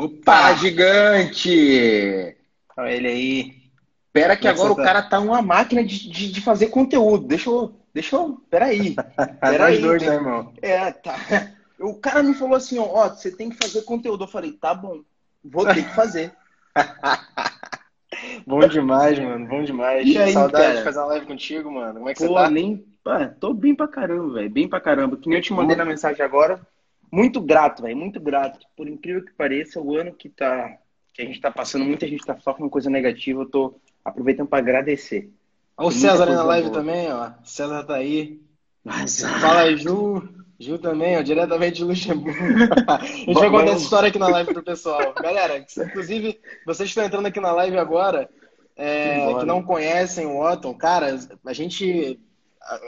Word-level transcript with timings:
Opa, 0.00 0.54
gigante! 0.54 2.34
Olha 2.74 2.90
ele 2.90 3.06
aí. 3.06 3.54
Pera 4.10 4.34
que 4.34 4.48
agora 4.48 4.72
o 4.72 4.76
tá? 4.76 4.82
cara 4.82 5.02
tá 5.02 5.20
uma 5.20 5.42
máquina 5.42 5.84
de, 5.84 6.10
de, 6.10 6.32
de, 6.32 6.40
fazer 6.40 6.68
conteúdo. 6.68 7.26
Deixa 7.26 7.50
eu. 7.50 7.78
Deixa 7.92 8.16
eu. 8.16 8.40
Peraí. 8.48 8.96
Peraí. 9.40 9.78
dois, 9.78 10.02
né, 10.02 10.14
irmão? 10.14 10.54
É, 10.62 10.90
tá. 10.90 11.16
O 11.78 11.94
cara 11.96 12.22
me 12.22 12.32
falou 12.32 12.56
assim, 12.56 12.78
ó, 12.78 13.10
você 13.10 13.30
tem 13.30 13.50
que 13.50 13.58
fazer 13.62 13.82
conteúdo. 13.82 14.24
Eu 14.24 14.28
falei, 14.28 14.52
tá 14.52 14.72
bom, 14.72 15.02
vou 15.44 15.66
ter 15.66 15.84
que 15.84 15.94
fazer. 15.94 16.32
bom 18.46 18.60
demais, 18.60 19.18
mano. 19.18 19.46
Bom 19.46 19.62
demais. 19.62 20.08
E 20.08 20.16
aí, 20.16 20.32
Saudade 20.32 20.64
cara? 20.64 20.76
de 20.78 20.84
fazer 20.84 20.98
uma 20.98 21.06
live 21.08 21.26
contigo, 21.26 21.70
mano. 21.70 21.98
Como 21.98 22.08
é 22.08 22.14
que 22.14 22.20
Pô, 22.20 22.28
você 22.28 22.34
tá? 22.34 22.48
Nem... 22.48 22.78
Pô, 23.04 23.10
tô 23.38 23.52
bem 23.52 23.74
pra 23.74 23.86
caramba, 23.86 24.32
velho. 24.32 24.50
Bem 24.50 24.66
pra 24.66 24.80
caramba. 24.80 25.18
Que 25.18 25.28
nem 25.28 25.36
eu 25.36 25.42
te 25.42 25.52
mandei 25.52 25.76
na 25.76 25.84
mensagem 25.84 26.24
agora. 26.24 26.58
Muito 27.10 27.40
grato, 27.40 27.82
velho. 27.82 27.96
Muito 27.96 28.20
grato. 28.20 28.66
Por 28.76 28.88
incrível 28.88 29.24
que 29.24 29.32
pareça, 29.32 29.80
o 29.80 29.96
ano 29.96 30.12
que 30.12 30.28
tá. 30.28 30.76
Que 31.12 31.22
a 31.22 31.24
gente 31.24 31.40
tá 31.40 31.50
passando, 31.50 31.84
muita 31.84 32.06
gente 32.06 32.24
tá 32.24 32.38
só 32.38 32.54
com 32.54 32.70
coisa 32.70 32.88
negativa. 32.88 33.42
Eu 33.42 33.50
tô 33.50 33.74
aproveitando 34.04 34.48
para 34.48 34.58
agradecer. 34.58 35.30
Olha 35.76 35.88
o 35.88 35.92
César 35.92 36.28
aí 36.28 36.34
na 36.34 36.44
live 36.44 36.68
boa. 36.68 36.78
também, 36.78 37.12
ó. 37.12 37.32
César 37.42 37.82
tá 37.84 37.96
aí. 37.96 38.40
Mas, 38.84 39.20
Fala 39.22 39.62
aí, 39.62 39.76
Ju. 39.76 40.22
Ju 40.58 40.78
também, 40.78 41.16
ó, 41.16 41.22
diretamente 41.22 41.78
de 41.78 41.84
Luxemburgo. 41.84 42.38
a 42.86 43.04
gente 43.04 43.32
vai 43.32 43.50
contar 43.50 43.72
essa 43.72 43.82
história 43.82 44.08
aqui 44.10 44.18
na 44.18 44.28
live 44.28 44.52
pro 44.52 44.62
pessoal. 44.62 45.14
Galera, 45.14 45.56
inclusive, 45.58 46.38
vocês 46.66 46.90
estão 46.90 47.02
entrando 47.02 47.26
aqui 47.26 47.40
na 47.40 47.50
live 47.52 47.78
agora, 47.78 48.28
é, 48.76 49.34
que 49.38 49.46
não 49.46 49.62
conhecem 49.62 50.26
o 50.26 50.38
Otton, 50.38 50.74
cara, 50.74 51.18
a 51.46 51.52
gente 51.54 52.20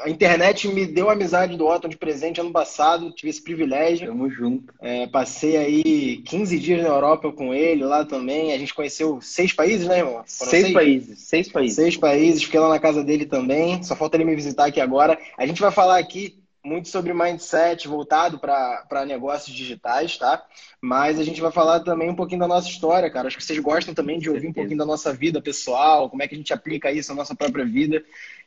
a 0.03 0.09
internet 0.09 0.69
me 0.69 0.87
deu 0.87 1.11
a 1.11 1.15
amizade 1.15 1.57
do 1.57 1.67
Otton 1.67 1.89
de 1.89 1.97
presente 1.97 2.41
ano 2.41 2.53
passado, 2.53 3.11
tive 3.11 3.31
esse 3.31 3.43
privilégio. 3.43 4.07
Tamo 4.07 4.31
junto. 4.31 4.73
É, 4.81 5.07
passei 5.09 5.57
aí 5.57 6.19
15 6.19 6.59
dias 6.59 6.83
na 6.83 6.89
Europa 6.89 7.33
com 7.33 7.53
ele 7.53 7.85
lá 7.85 8.05
também. 8.05 8.53
A 8.53 8.59
gente 8.59 8.75
conheceu 8.75 9.21
seis 9.21 9.53
países, 9.53 9.89
né, 9.89 9.99
irmão? 9.99 10.23
Seis, 10.25 10.51
seis, 10.51 10.73
países, 10.73 11.19
seis 11.21 11.49
países. 11.49 11.77
Seis 11.77 11.97
países, 11.97 12.45
fiquei 12.45 12.61
lá 12.61 12.69
na 12.69 12.79
casa 12.79 13.03
dele 13.03 13.27
também. 13.27 13.83
Só 13.83 13.97
falta 13.97 14.17
ele 14.17 14.25
me 14.25 14.37
visitar 14.37 14.67
aqui 14.67 14.81
agora. 14.81 15.19
A 15.37 15.47
gente 15.47 15.61
vai 15.61 15.73
falar 15.73 15.99
aqui 15.99 16.43
muito 16.65 16.89
sobre 16.89 17.13
mindset 17.13 17.89
voltado 17.89 18.39
para 18.39 19.05
negócios 19.05 19.55
digitais, 19.55 20.17
tá? 20.17 20.45
Mas 20.81 21.19
a 21.19 21.25
gente 21.25 21.41
vai 21.41 21.51
falar 21.51 21.81
também 21.81 22.09
um 22.09 22.15
pouquinho 22.15 22.41
da 22.41 22.47
nossa 22.47 22.69
história, 22.69 23.11
cara. 23.11 23.27
Acho 23.27 23.37
que 23.37 23.45
vocês 23.45 23.59
gostam 23.59 23.93
também 23.93 24.19
de 24.19 24.31
ouvir 24.31 24.47
um 24.47 24.53
pouquinho 24.53 24.79
da 24.79 24.87
nossa 24.87 25.13
vida 25.13 25.43
pessoal, 25.43 26.09
como 26.09 26.23
é 26.23 26.29
que 26.29 26.35
a 26.35 26.39
gente 26.39 26.53
aplica 26.53 26.93
isso 26.93 27.11
na 27.11 27.17
nossa 27.17 27.35
própria 27.35 27.65
vida. 27.65 28.05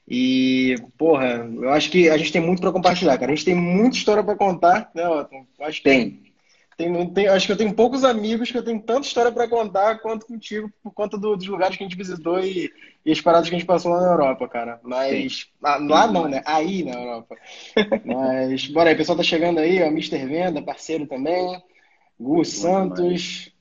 E, 0.08 0.76
porra, 0.98 1.50
eu 1.56 1.70
acho 1.72 1.90
que 1.90 2.10
a 2.10 2.18
gente 2.18 2.32
tem 2.32 2.42
muito 2.42 2.62
para 2.62 2.72
compartilhar, 2.72 3.18
cara. 3.18 3.32
A 3.32 3.36
gente 3.36 3.46
tem 3.46 3.56
muita 3.56 3.98
história 3.98 4.24
para 4.24 4.36
contar, 4.36 4.92
né, 4.94 5.08
Otton? 5.08 5.46
Acho 5.60 5.78
que 5.78 5.90
tem. 5.90 6.26
Tem, 6.78 7.10
tem, 7.10 7.28
acho 7.28 7.46
que 7.46 7.54
eu 7.54 7.58
tenho 7.58 7.74
poucos 7.74 8.04
amigos 8.04 8.52
que 8.52 8.58
eu 8.58 8.64
tenho 8.64 8.82
tanta 8.82 9.08
história 9.08 9.32
para 9.32 9.48
contar 9.48 10.00
quanto 10.00 10.26
contigo, 10.26 10.70
por 10.84 10.92
conta 10.92 11.18
do, 11.18 11.38
dos 11.38 11.48
lugares 11.48 11.78
que 11.78 11.84
a 11.84 11.88
gente 11.88 11.98
visitou 11.98 12.38
e, 12.42 12.70
e, 13.06 13.12
as 13.14 13.22
paradas 13.22 13.48
que 13.48 13.56
a 13.56 13.58
gente 13.58 13.68
passou 13.68 13.94
lá 13.94 14.02
na 14.02 14.12
Europa, 14.12 14.48
cara. 14.50 14.80
Mas. 14.84 15.48
Ah, 15.64 15.78
lá 15.78 16.06
não, 16.06 16.28
né? 16.28 16.44
Aí 16.46 16.84
na 16.84 16.92
Europa. 16.92 17.38
Mas. 18.04 18.68
Bora 18.68 18.90
aí, 18.90 18.96
o 18.96 18.98
pessoal 18.98 19.18
tá 19.18 19.24
chegando 19.24 19.60
aí, 19.60 19.82
ó. 19.82 19.88
Mr. 19.88 20.26
Venda, 20.26 20.62
parceiro 20.62 21.08
também. 21.08 21.64
Gu 22.20 22.44
Santos, 22.44 23.52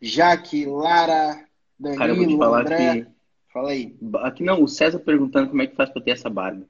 Jaque, 0.00 0.66
Lara, 0.66 1.42
Danilo, 1.78 2.38
cara, 2.38 2.60
André. 2.60 2.94
Que... 3.02 3.17
Fala 3.52 3.70
aí. 3.70 3.96
Aqui 4.22 4.42
não, 4.42 4.62
o 4.62 4.68
César 4.68 4.98
perguntando 4.98 5.48
como 5.50 5.62
é 5.62 5.66
que 5.66 5.76
faz 5.76 5.90
pra 5.90 6.02
ter 6.02 6.12
essa 6.12 6.28
barba. 6.28 6.66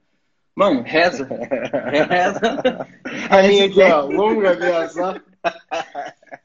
Mano, 0.55 0.83
reza. 0.83 1.25
reza. 1.25 2.41
A 3.31 3.43
minha 3.43 3.67
aqui, 3.67 3.81
ó, 3.81 4.07
longa 4.07 4.55
beça. 4.55 5.23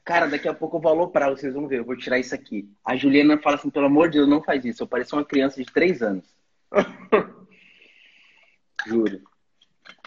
Cara, 0.04 0.26
daqui 0.26 0.46
a 0.46 0.54
pouco 0.54 0.76
eu 0.76 0.80
vou 0.80 0.92
aloprar, 0.92 1.30
vocês 1.30 1.52
vão 1.52 1.66
ver. 1.66 1.80
Eu 1.80 1.84
vou 1.84 1.96
tirar 1.96 2.18
isso 2.18 2.34
aqui. 2.34 2.68
A 2.84 2.94
Juliana 2.94 3.38
fala 3.38 3.56
assim, 3.56 3.70
pelo 3.70 3.86
amor 3.86 4.08
de 4.08 4.18
Deus, 4.18 4.28
não 4.28 4.42
faz 4.42 4.64
isso. 4.64 4.82
Eu 4.82 4.86
pareço 4.86 5.16
uma 5.16 5.24
criança 5.24 5.60
de 5.60 5.66
3 5.72 6.02
anos. 6.02 6.24
Juro. 8.86 9.20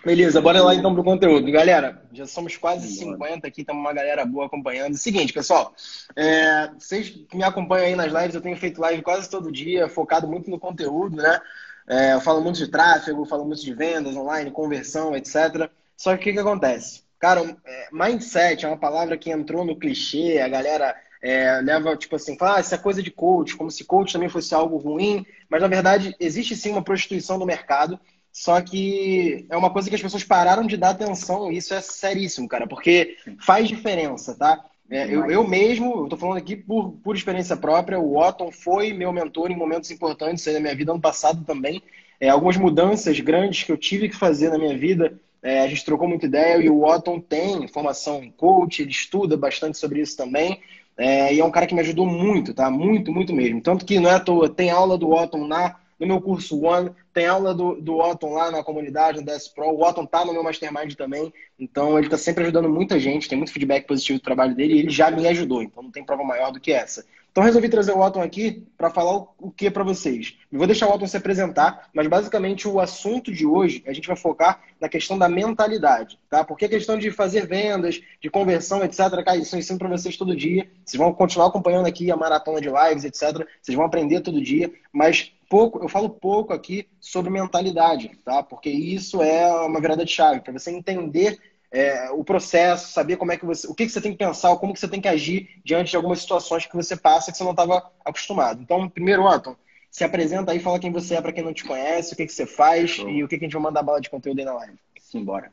Beleza, 0.07 0.39
bora 0.39 0.63
lá 0.63 0.73
então 0.73 0.93
pro 0.93 1.03
conteúdo. 1.03 1.51
Galera, 1.51 2.01
já 2.13 2.25
somos 2.25 2.55
quase 2.55 2.87
50 2.87 3.45
aqui, 3.45 3.59
estamos 3.59 3.81
uma 3.81 3.91
galera 3.91 4.23
boa 4.23 4.45
acompanhando. 4.45 4.95
Seguinte, 4.95 5.33
pessoal, 5.33 5.75
é, 6.15 6.69
vocês 6.79 7.09
que 7.09 7.35
me 7.35 7.43
acompanham 7.43 7.87
aí 7.87 7.93
nas 7.93 8.13
lives, 8.13 8.33
eu 8.33 8.39
tenho 8.39 8.55
feito 8.55 8.79
live 8.79 9.01
quase 9.01 9.29
todo 9.29 9.51
dia, 9.51 9.89
focado 9.89 10.25
muito 10.25 10.49
no 10.49 10.57
conteúdo, 10.57 11.17
né? 11.17 11.41
É, 11.89 12.13
eu 12.13 12.21
falo 12.21 12.39
muito 12.39 12.55
de 12.55 12.69
tráfego, 12.69 13.25
falo 13.25 13.43
muito 13.43 13.61
de 13.61 13.73
vendas 13.73 14.15
online, 14.15 14.49
conversão, 14.49 15.13
etc. 15.13 15.69
Só 15.97 16.15
que 16.15 16.21
o 16.21 16.23
que, 16.23 16.31
que 16.31 16.39
acontece? 16.39 17.03
Cara, 17.19 17.41
é, 17.65 17.89
mindset 17.91 18.63
é 18.63 18.67
uma 18.69 18.77
palavra 18.77 19.17
que 19.17 19.29
entrou 19.29 19.65
no 19.65 19.75
clichê, 19.77 20.39
a 20.39 20.47
galera 20.47 20.95
é, 21.21 21.59
leva, 21.59 21.97
tipo 21.97 22.15
assim, 22.15 22.37
fala, 22.37 22.55
ah, 22.55 22.61
isso 22.61 22.73
é 22.73 22.77
coisa 22.77 23.03
de 23.03 23.11
coach, 23.11 23.57
como 23.57 23.69
se 23.69 23.83
coach 23.83 24.13
também 24.13 24.29
fosse 24.29 24.55
algo 24.55 24.77
ruim, 24.77 25.25
mas 25.49 25.61
na 25.61 25.67
verdade 25.67 26.15
existe 26.17 26.55
sim 26.55 26.71
uma 26.71 26.81
prostituição 26.81 27.37
no 27.37 27.45
mercado, 27.45 27.99
só 28.37 28.61
que 28.61 29.47
é 29.49 29.57
uma 29.57 29.71
coisa 29.71 29.89
que 29.89 29.95
as 29.95 30.01
pessoas 30.01 30.23
pararam 30.23 30.67
de 30.67 30.77
dar 30.77 30.91
atenção, 30.91 31.51
e 31.51 31.57
isso 31.57 31.73
é 31.73 31.81
seríssimo, 31.81 32.47
cara, 32.47 32.67
porque 32.67 33.17
faz 33.39 33.67
diferença, 33.67 34.37
tá? 34.37 34.63
É, 34.87 35.07
eu, 35.07 35.25
eu 35.25 35.47
mesmo, 35.47 36.03
eu 36.03 36.07
tô 36.07 36.15
falando 36.15 36.37
aqui 36.37 36.55
por, 36.55 36.91
por 37.03 37.15
experiência 37.15 37.57
própria, 37.57 37.99
o 37.99 38.15
Otton 38.15 38.51
foi 38.51 38.93
meu 38.93 39.11
mentor 39.11 39.49
em 39.49 39.57
momentos 39.57 39.89
importantes 39.89 40.45
da 40.45 40.59
minha 40.59 40.75
vida, 40.75 40.91
ano 40.91 41.01
passado 41.01 41.43
também. 41.45 41.81
É, 42.19 42.29
algumas 42.29 42.57
mudanças 42.57 43.19
grandes 43.19 43.63
que 43.63 43.71
eu 43.71 43.77
tive 43.77 44.07
que 44.07 44.15
fazer 44.15 44.51
na 44.51 44.59
minha 44.59 44.77
vida, 44.77 45.19
é, 45.41 45.61
a 45.61 45.67
gente 45.67 45.83
trocou 45.83 46.07
muita 46.07 46.27
ideia 46.27 46.57
e 46.57 46.69
o 46.69 46.83
Otton 46.83 47.19
tem 47.19 47.67
formação 47.67 48.23
em 48.23 48.29
coach, 48.29 48.83
ele 48.83 48.91
estuda 48.91 49.35
bastante 49.35 49.79
sobre 49.79 49.99
isso 49.99 50.15
também. 50.15 50.61
É, 50.95 51.33
e 51.33 51.39
é 51.39 51.43
um 51.43 51.51
cara 51.51 51.65
que 51.65 51.73
me 51.73 51.81
ajudou 51.81 52.05
muito, 52.05 52.53
tá? 52.53 52.69
Muito, 52.69 53.11
muito 53.11 53.33
mesmo. 53.33 53.61
Tanto 53.61 53.83
que 53.83 53.99
não 53.99 54.11
é 54.11 54.13
à 54.13 54.19
toa, 54.19 54.47
tem 54.47 54.69
aula 54.69 54.95
do 54.95 55.11
Otton 55.11 55.47
na 55.47 55.75
no 55.99 56.07
meu 56.07 56.21
curso 56.21 56.63
One, 56.63 56.91
tem 57.17 57.25
aula 57.25 57.51
do, 57.51 57.81
do 57.81 57.97
Otton 57.97 58.31
lá 58.31 58.51
na 58.51 58.63
comunidade, 58.63 59.19
no 59.19 59.25
DS 59.25 59.47
Pro. 59.47 59.71
O 59.71 59.83
Otton 59.83 60.05
tá 60.05 60.23
no 60.23 60.33
meu 60.33 60.43
Mastermind 60.43 60.93
também, 60.93 61.33
então 61.57 61.97
ele 61.97 62.09
tá 62.09 62.15
sempre 62.15 62.43
ajudando 62.43 62.69
muita 62.69 62.99
gente, 62.99 63.27
tem 63.27 63.35
muito 63.35 63.51
feedback 63.51 63.87
positivo 63.87 64.19
do 64.19 64.23
trabalho 64.23 64.53
dele 64.53 64.75
e 64.75 64.79
ele 64.81 64.89
já 64.91 65.09
me 65.09 65.27
ajudou, 65.27 65.63
então 65.63 65.81
não 65.81 65.89
tem 65.89 66.05
prova 66.05 66.23
maior 66.23 66.51
do 66.51 66.59
que 66.59 66.71
essa. 66.71 67.03
Então 67.31 67.43
resolvi 67.43 67.69
trazer 67.69 67.91
o 67.91 67.99
Otton 67.99 68.21
aqui 68.21 68.67
para 68.77 68.91
falar 68.91 69.15
o, 69.39 69.49
que 69.49 69.71
para 69.71 69.83
vocês. 69.83 70.37
Eu 70.51 70.59
vou 70.59 70.67
deixar 70.67 70.87
o 70.87 70.93
Otton 70.93 71.07
se 71.07 71.17
apresentar, 71.17 71.89
mas 71.91 72.07
basicamente 72.07 72.67
o 72.67 72.79
assunto 72.79 73.33
de 73.33 73.47
hoje 73.47 73.83
a 73.87 73.93
gente 73.93 74.07
vai 74.07 74.15
focar 74.15 74.61
na 74.79 74.87
questão 74.87 75.17
da 75.17 75.27
mentalidade, 75.27 76.19
tá? 76.29 76.43
Porque 76.43 76.65
a 76.65 76.69
questão 76.69 76.99
de 76.99 77.09
fazer 77.09 77.47
vendas, 77.47 77.99
de 78.21 78.29
conversão, 78.29 78.83
etc, 78.83 79.23
cara, 79.25 79.37
isso 79.37 79.55
eu 79.55 79.59
ensino 79.59 79.79
para 79.79 79.89
vocês 79.89 80.15
todo 80.15 80.35
dia. 80.35 80.69
Vocês 80.85 80.99
vão 80.99 81.11
continuar 81.13 81.47
acompanhando 81.47 81.87
aqui 81.87 82.11
a 82.11 82.15
maratona 82.15 82.61
de 82.61 82.69
lives, 82.69 83.05
etc. 83.05 83.47
Vocês 83.59 83.75
vão 83.75 83.85
aprender 83.85 84.21
todo 84.21 84.39
dia, 84.39 84.71
mas 84.91 85.31
pouco, 85.49 85.83
eu 85.83 85.89
falo 85.89 86.09
pouco 86.09 86.53
aqui 86.53 86.87
sobre 86.99 87.29
mentalidade, 87.29 88.11
tá? 88.23 88.43
Porque 88.43 88.69
isso 88.69 89.21
é 89.21 89.51
uma 89.63 89.79
virada 89.79 90.05
de 90.05 90.11
chave 90.11 90.41
para 90.41 90.53
você 90.53 90.71
entender 90.71 91.39
é, 91.71 92.09
o 92.11 92.23
processo, 92.23 92.91
saber 92.91 93.17
como 93.17 93.31
é 93.31 93.37
que 93.37 93.45
você, 93.45 93.67
o 93.67 93.75
que, 93.75 93.85
que 93.85 93.91
você 93.91 94.01
tem 94.01 94.11
que 94.11 94.17
pensar, 94.17 94.55
como 94.57 94.73
que 94.73 94.79
você 94.79 94.87
tem 94.87 95.01
que 95.01 95.07
agir 95.07 95.59
diante 95.63 95.91
de 95.91 95.95
algumas 95.95 96.19
situações 96.19 96.65
que 96.65 96.75
você 96.75 96.95
passa 96.95 97.31
que 97.31 97.37
você 97.37 97.43
não 97.43 97.51
estava 97.51 97.91
acostumado. 98.05 98.61
Então, 98.61 98.87
primeiro, 98.89 99.27
Anton, 99.27 99.55
se 99.91 100.03
apresenta 100.03 100.51
aí, 100.51 100.59
fala 100.59 100.79
quem 100.79 100.91
você 100.91 101.15
é 101.15 101.21
para 101.21 101.33
quem 101.33 101.43
não 101.43 101.53
te 101.53 101.65
conhece, 101.65 102.13
o 102.13 102.17
que, 102.17 102.25
que 102.25 102.33
você 102.33 102.45
faz 102.45 102.97
e 102.97 103.23
o 103.23 103.27
que, 103.27 103.37
que 103.37 103.45
a 103.45 103.47
gente 103.47 103.53
vai 103.53 103.63
mandar 103.63 103.83
bala 103.83 104.01
de 104.01 104.09
conteúdo 104.09 104.39
aí 104.39 104.45
na 104.45 104.53
live. 104.53 104.77
Simbora. 104.99 105.51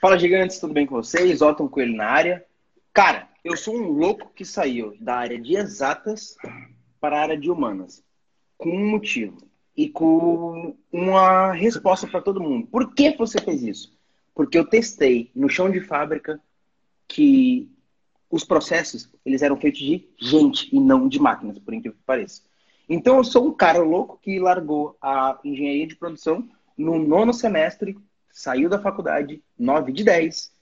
Fala, 0.00 0.18
gigantes, 0.18 0.60
tudo 0.60 0.72
bem 0.72 0.86
com 0.86 0.94
vocês? 0.94 1.42
Otton 1.42 1.68
Coelho 1.68 1.96
na 1.96 2.06
área. 2.06 2.44
Cara, 2.92 3.28
eu 3.44 3.56
sou 3.56 3.74
um 3.74 3.88
louco 3.88 4.30
que 4.34 4.44
saiu 4.44 4.96
da 5.00 5.16
área 5.16 5.40
de 5.40 5.56
exatas 5.56 6.36
para 7.00 7.18
a 7.18 7.22
área 7.22 7.38
de 7.38 7.50
humanas 7.50 8.02
com 8.58 8.70
um 8.70 8.90
motivo 8.90 9.38
e 9.76 9.88
com 9.88 10.76
uma 10.92 11.52
resposta 11.52 12.06
para 12.06 12.20
todo 12.20 12.40
mundo. 12.40 12.66
Por 12.66 12.92
que 12.92 13.16
você 13.16 13.40
fez 13.40 13.62
isso? 13.62 13.96
Porque 14.34 14.58
eu 14.58 14.66
testei 14.66 15.30
no 15.34 15.48
chão 15.48 15.70
de 15.70 15.80
fábrica 15.80 16.40
que 17.06 17.70
os 18.28 18.44
processos 18.44 19.10
eles 19.24 19.40
eram 19.40 19.56
feitos 19.56 19.80
de 19.80 20.06
gente 20.18 20.68
e 20.74 20.80
não 20.80 21.08
de 21.08 21.18
máquinas, 21.18 21.58
por 21.58 21.72
incrível 21.72 21.96
que 21.96 22.04
pareça. 22.04 22.42
Então 22.88 23.18
eu 23.18 23.24
sou 23.24 23.46
um 23.46 23.52
cara 23.52 23.78
louco 23.78 24.18
que 24.20 24.38
largou 24.38 24.96
a 25.00 25.38
engenharia 25.44 25.86
de 25.86 25.96
produção 25.96 26.48
no 26.76 26.98
nono 26.98 27.32
semestre, 27.32 27.96
saiu 28.30 28.68
da 28.68 28.80
faculdade, 28.80 29.42
9 29.58 29.92
de 29.92 30.04
10, 30.04 30.52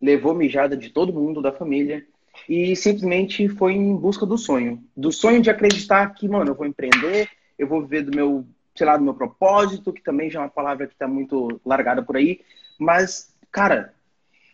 levou 0.00 0.34
mijada 0.34 0.76
de 0.76 0.90
todo 0.90 1.12
mundo 1.12 1.42
da 1.42 1.52
família 1.52 2.06
e 2.48 2.74
simplesmente 2.76 3.48
foi 3.48 3.72
em 3.72 3.94
busca 3.96 4.26
do 4.26 4.38
sonho. 4.38 4.82
Do 4.96 5.12
sonho 5.12 5.40
de 5.40 5.50
acreditar 5.50 6.14
que, 6.14 6.28
mano, 6.28 6.50
eu 6.50 6.54
vou 6.54 6.66
empreender, 6.66 7.28
eu 7.58 7.66
vou 7.66 7.82
viver 7.82 8.02
do 8.02 8.14
meu, 8.14 8.46
sei 8.74 8.86
lá, 8.86 8.96
do 8.96 9.04
meu 9.04 9.14
propósito, 9.14 9.92
que 9.92 10.02
também 10.02 10.30
já 10.30 10.40
é 10.40 10.42
uma 10.42 10.48
palavra 10.48 10.86
que 10.86 10.92
está 10.92 11.06
muito 11.06 11.60
largada 11.64 12.02
por 12.02 12.16
aí. 12.16 12.40
Mas, 12.78 13.34
cara, 13.50 13.92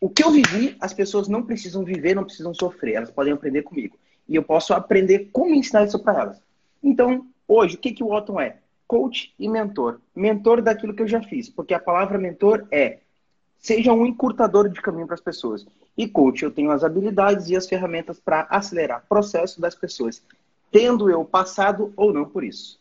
o 0.01 0.11
que 0.11 0.23
eu 0.23 0.31
vivi, 0.31 0.77
as 0.81 0.93
pessoas 0.93 1.29
não 1.29 1.43
precisam 1.43 1.85
viver, 1.85 2.15
não 2.15 2.25
precisam 2.25 2.53
sofrer, 2.53 2.95
elas 2.95 3.11
podem 3.11 3.33
aprender 3.33 3.63
comigo. 3.63 3.97
E 4.29 4.35
eu 4.35 4.43
posso 4.43 4.75
aprender 4.75 5.31
como 5.33 5.55
ensinar 5.55 5.85
isso 5.85 5.99
para 5.99 6.21
elas. 6.21 6.43
Então, 6.83 7.27
hoje, 7.47 7.77
o 7.77 7.79
que, 7.79 7.93
que 7.93 8.03
o 8.03 8.13
Otton 8.13 8.41
é? 8.41 8.59
Coach 8.87 9.35
e 9.39 9.49
mentor. 9.49 10.01
Mentor 10.15 10.63
daquilo 10.63 10.95
que 10.95 11.03
eu 11.03 11.09
já 11.09 11.23
fiz, 11.23 11.49
porque 11.49 11.75
a 11.75 11.79
palavra 11.79 12.19
mentor 12.19 12.67
é 12.71 12.99
Seja 13.59 13.93
um 13.93 14.07
encurtador 14.07 14.69
de 14.69 14.81
caminho 14.81 15.07
para 15.07 15.15
as 15.15 15.21
pessoas. 15.21 15.67
E 15.97 16.07
coach, 16.07 16.43
eu 16.43 16.51
tenho 16.51 16.71
as 16.71 16.85
habilidades 16.85 17.49
e 17.49 17.57
as 17.57 17.67
ferramentas 17.67 18.21
para 18.21 18.47
acelerar 18.51 19.03
o 19.05 19.09
processo 19.09 19.61
das 19.61 19.75
pessoas, 19.75 20.23
tendo 20.71 21.11
eu 21.11 21.25
passado 21.25 21.93
ou 21.97 22.13
não 22.13 22.25
por 22.27 22.45
isso. 22.45 22.79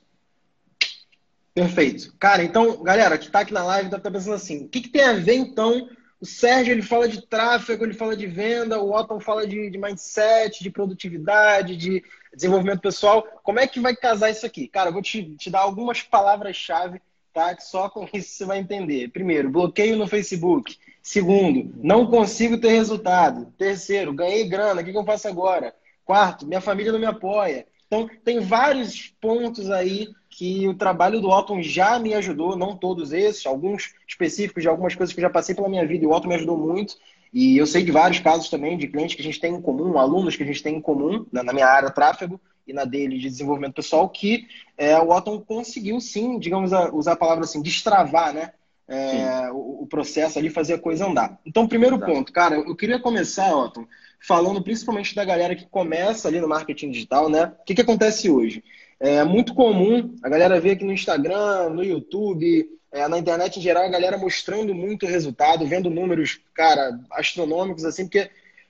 Perfeito. 1.56 2.14
Cara, 2.20 2.44
então, 2.44 2.84
galera 2.84 3.18
que 3.18 3.28
está 3.28 3.40
aqui 3.40 3.54
na 3.54 3.64
live 3.64 3.90
deve 3.90 4.02
estar 4.02 4.12
tá 4.12 4.18
pensando 4.18 4.36
assim: 4.36 4.66
o 4.66 4.68
que, 4.68 4.82
que, 4.82 4.90
tem 4.90 5.04
a 5.04 5.14
ver 5.14 5.36
então? 5.36 5.90
O 6.20 6.26
Sérgio 6.26 6.74
ele 6.74 6.82
fala 6.82 7.08
de 7.08 7.26
tráfego, 7.26 7.86
ele 7.86 7.94
fala 7.94 8.16
de 8.16 8.28
venda, 8.28 8.82
o 8.82 8.94
Otton 8.94 9.20
fala 9.20 9.48
de, 9.48 9.70
de 9.70 9.78
mindset, 9.78 10.62
de 10.62 10.70
produtividade, 10.70 11.78
de 11.78 12.04
desenvolvimento 12.34 12.82
pessoal. 12.82 13.24
Como 13.42 13.60
é 13.60 13.68
que 13.68 13.80
vai 13.80 13.96
casar 13.96 14.30
isso 14.30 14.46
aqui? 14.46 14.68
Cara, 14.68 14.90
eu 14.90 14.94
vou 14.94 15.02
te, 15.02 15.24
te 15.38 15.50
dar 15.50 15.60
algumas 15.60 16.02
palavras-chave, 16.02 17.02
tá? 17.36 17.54
Que 17.54 17.64
só 17.64 17.90
com 17.90 18.08
isso 18.14 18.30
você 18.30 18.46
vai 18.46 18.60
entender. 18.60 19.10
Primeiro, 19.10 19.50
bloqueio 19.50 19.98
no 19.98 20.08
Facebook. 20.08 20.78
Segundo, 21.04 21.70
não 21.84 22.08
consigo 22.08 22.58
ter 22.58 22.70
resultado. 22.70 23.54
Terceiro, 23.58 24.14
ganhei 24.14 24.48
grana, 24.48 24.82
o 24.82 24.84
que, 24.84 24.98
eu 24.98 25.04
faço 25.04 25.28
agora? 25.28 25.76
Quarto, 26.06 26.48
minha 26.48 26.62
família 26.62 26.94
não 26.94 27.00
me 27.00 27.06
apoia. 27.06 27.68
Então, 27.86 28.10
tem 28.24 28.40
vários 28.40 29.14
pontos 29.22 29.70
aí 29.70 30.08
que 30.30 30.68
o 30.68 30.74
trabalho 30.74 31.20
do 31.20 31.30
Otton 31.30 31.62
já 31.62 32.00
me 32.00 32.14
ajudou, 32.14 32.56
não 32.56 32.76
todos 32.76 33.12
esses, 33.14 33.46
alguns 33.46 33.94
específicos 34.08 34.64
de 34.64 34.70
algumas 34.70 34.96
coisas 34.96 35.14
que 35.14 35.20
eu 35.20 35.24
já 35.24 35.30
passei 35.30 35.54
pela 35.54 35.70
minha 35.70 35.86
vida 35.86 36.04
e 36.04 36.08
o 36.08 36.12
Otton 36.12 36.30
me 36.30 36.36
ajudou 36.36 36.58
muito. 36.58 36.96
E 37.34 37.58
eu 37.58 37.68
sei 37.68 37.84
de 37.84 37.92
vários 37.92 38.20
casos 38.20 38.50
também 38.50 38.78
de 38.78 38.88
clientes 38.88 39.16
que 39.16 39.22
a 39.22 39.26
gente 39.26 39.40
tem 39.40 39.54
em 39.54 39.62
comum, 39.62 39.98
alunos 39.98 40.38
que 40.38 40.44
a 40.44 40.46
gente 40.46 40.64
tem 40.64 40.78
em 40.78 40.82
comum, 40.82 41.26
na, 41.32 41.44
minha 41.52 41.68
área 41.68 41.90
tráfego 41.90 42.40
e 42.68 42.74
na 42.74 42.86
dele 42.86 43.18
de 43.18 43.30
desenvolvimento 43.30 43.76
pessoal, 43.76 44.08
que 44.10 44.48
é, 44.78 44.98
o 44.98 45.10
Otton 45.10 45.40
conseguiu 45.40 46.00
sim, 46.00 46.40
digamos, 46.40 46.72
usar 46.94 47.14
a 47.14 47.18
palavra 47.18 47.44
assim, 47.44 47.62
destravar, 47.62 48.34
né? 48.34 48.52
É, 48.88 49.50
o, 49.52 49.82
o, 49.82 49.88
processo 49.88 50.38
ali, 50.38 50.48
fazer 50.48 50.76
a 50.76 50.80
coisa 50.80 51.08
andar. 51.08 51.40
Então, 51.44 51.68
primeiro 51.68 51.96
Exato. 51.96 52.12
ponto, 52.12 52.32
cara, 52.32 52.56
eu 52.56 52.76
queria 52.76 53.00
começar, 53.00 53.56
Otton, 53.56 53.88
falando 54.20 54.62
principalmente 54.62 55.16
da 55.16 55.26
galera 55.26 55.56
que 55.56 55.66
começa 55.66 56.28
ali 56.28 56.40
no 56.40 56.48
marketing 56.48 56.92
digital, 56.92 57.28
né? 57.28 57.52
O 57.60 57.64
que, 57.64 57.74
que 57.74 57.82
acontece 57.82 58.30
hoje? 58.30 58.64
É 59.00 59.24
muito 59.24 59.56
comum 59.56 60.16
a 60.24 60.30
galera 60.30 60.60
ver 60.60 60.72
aqui 60.72 60.86
no 60.86 60.94
Instagram, 60.94 61.70
no 61.70 61.84
YouTube, 61.84 62.70
é, 62.92 63.08
na 63.10 63.18
internet 63.20 63.60
em 63.60 63.62
geral, 63.62 63.84
a 63.84 63.90
galera 63.90 64.18
mostrando 64.18 64.74
muito 64.74 65.06
resultado, 65.06 65.68
vendo 65.68 65.90
números, 65.90 66.40
cara, 66.54 66.98
astronômicos, 67.12 67.84
assim, 67.84 68.06
porque, 68.06 68.30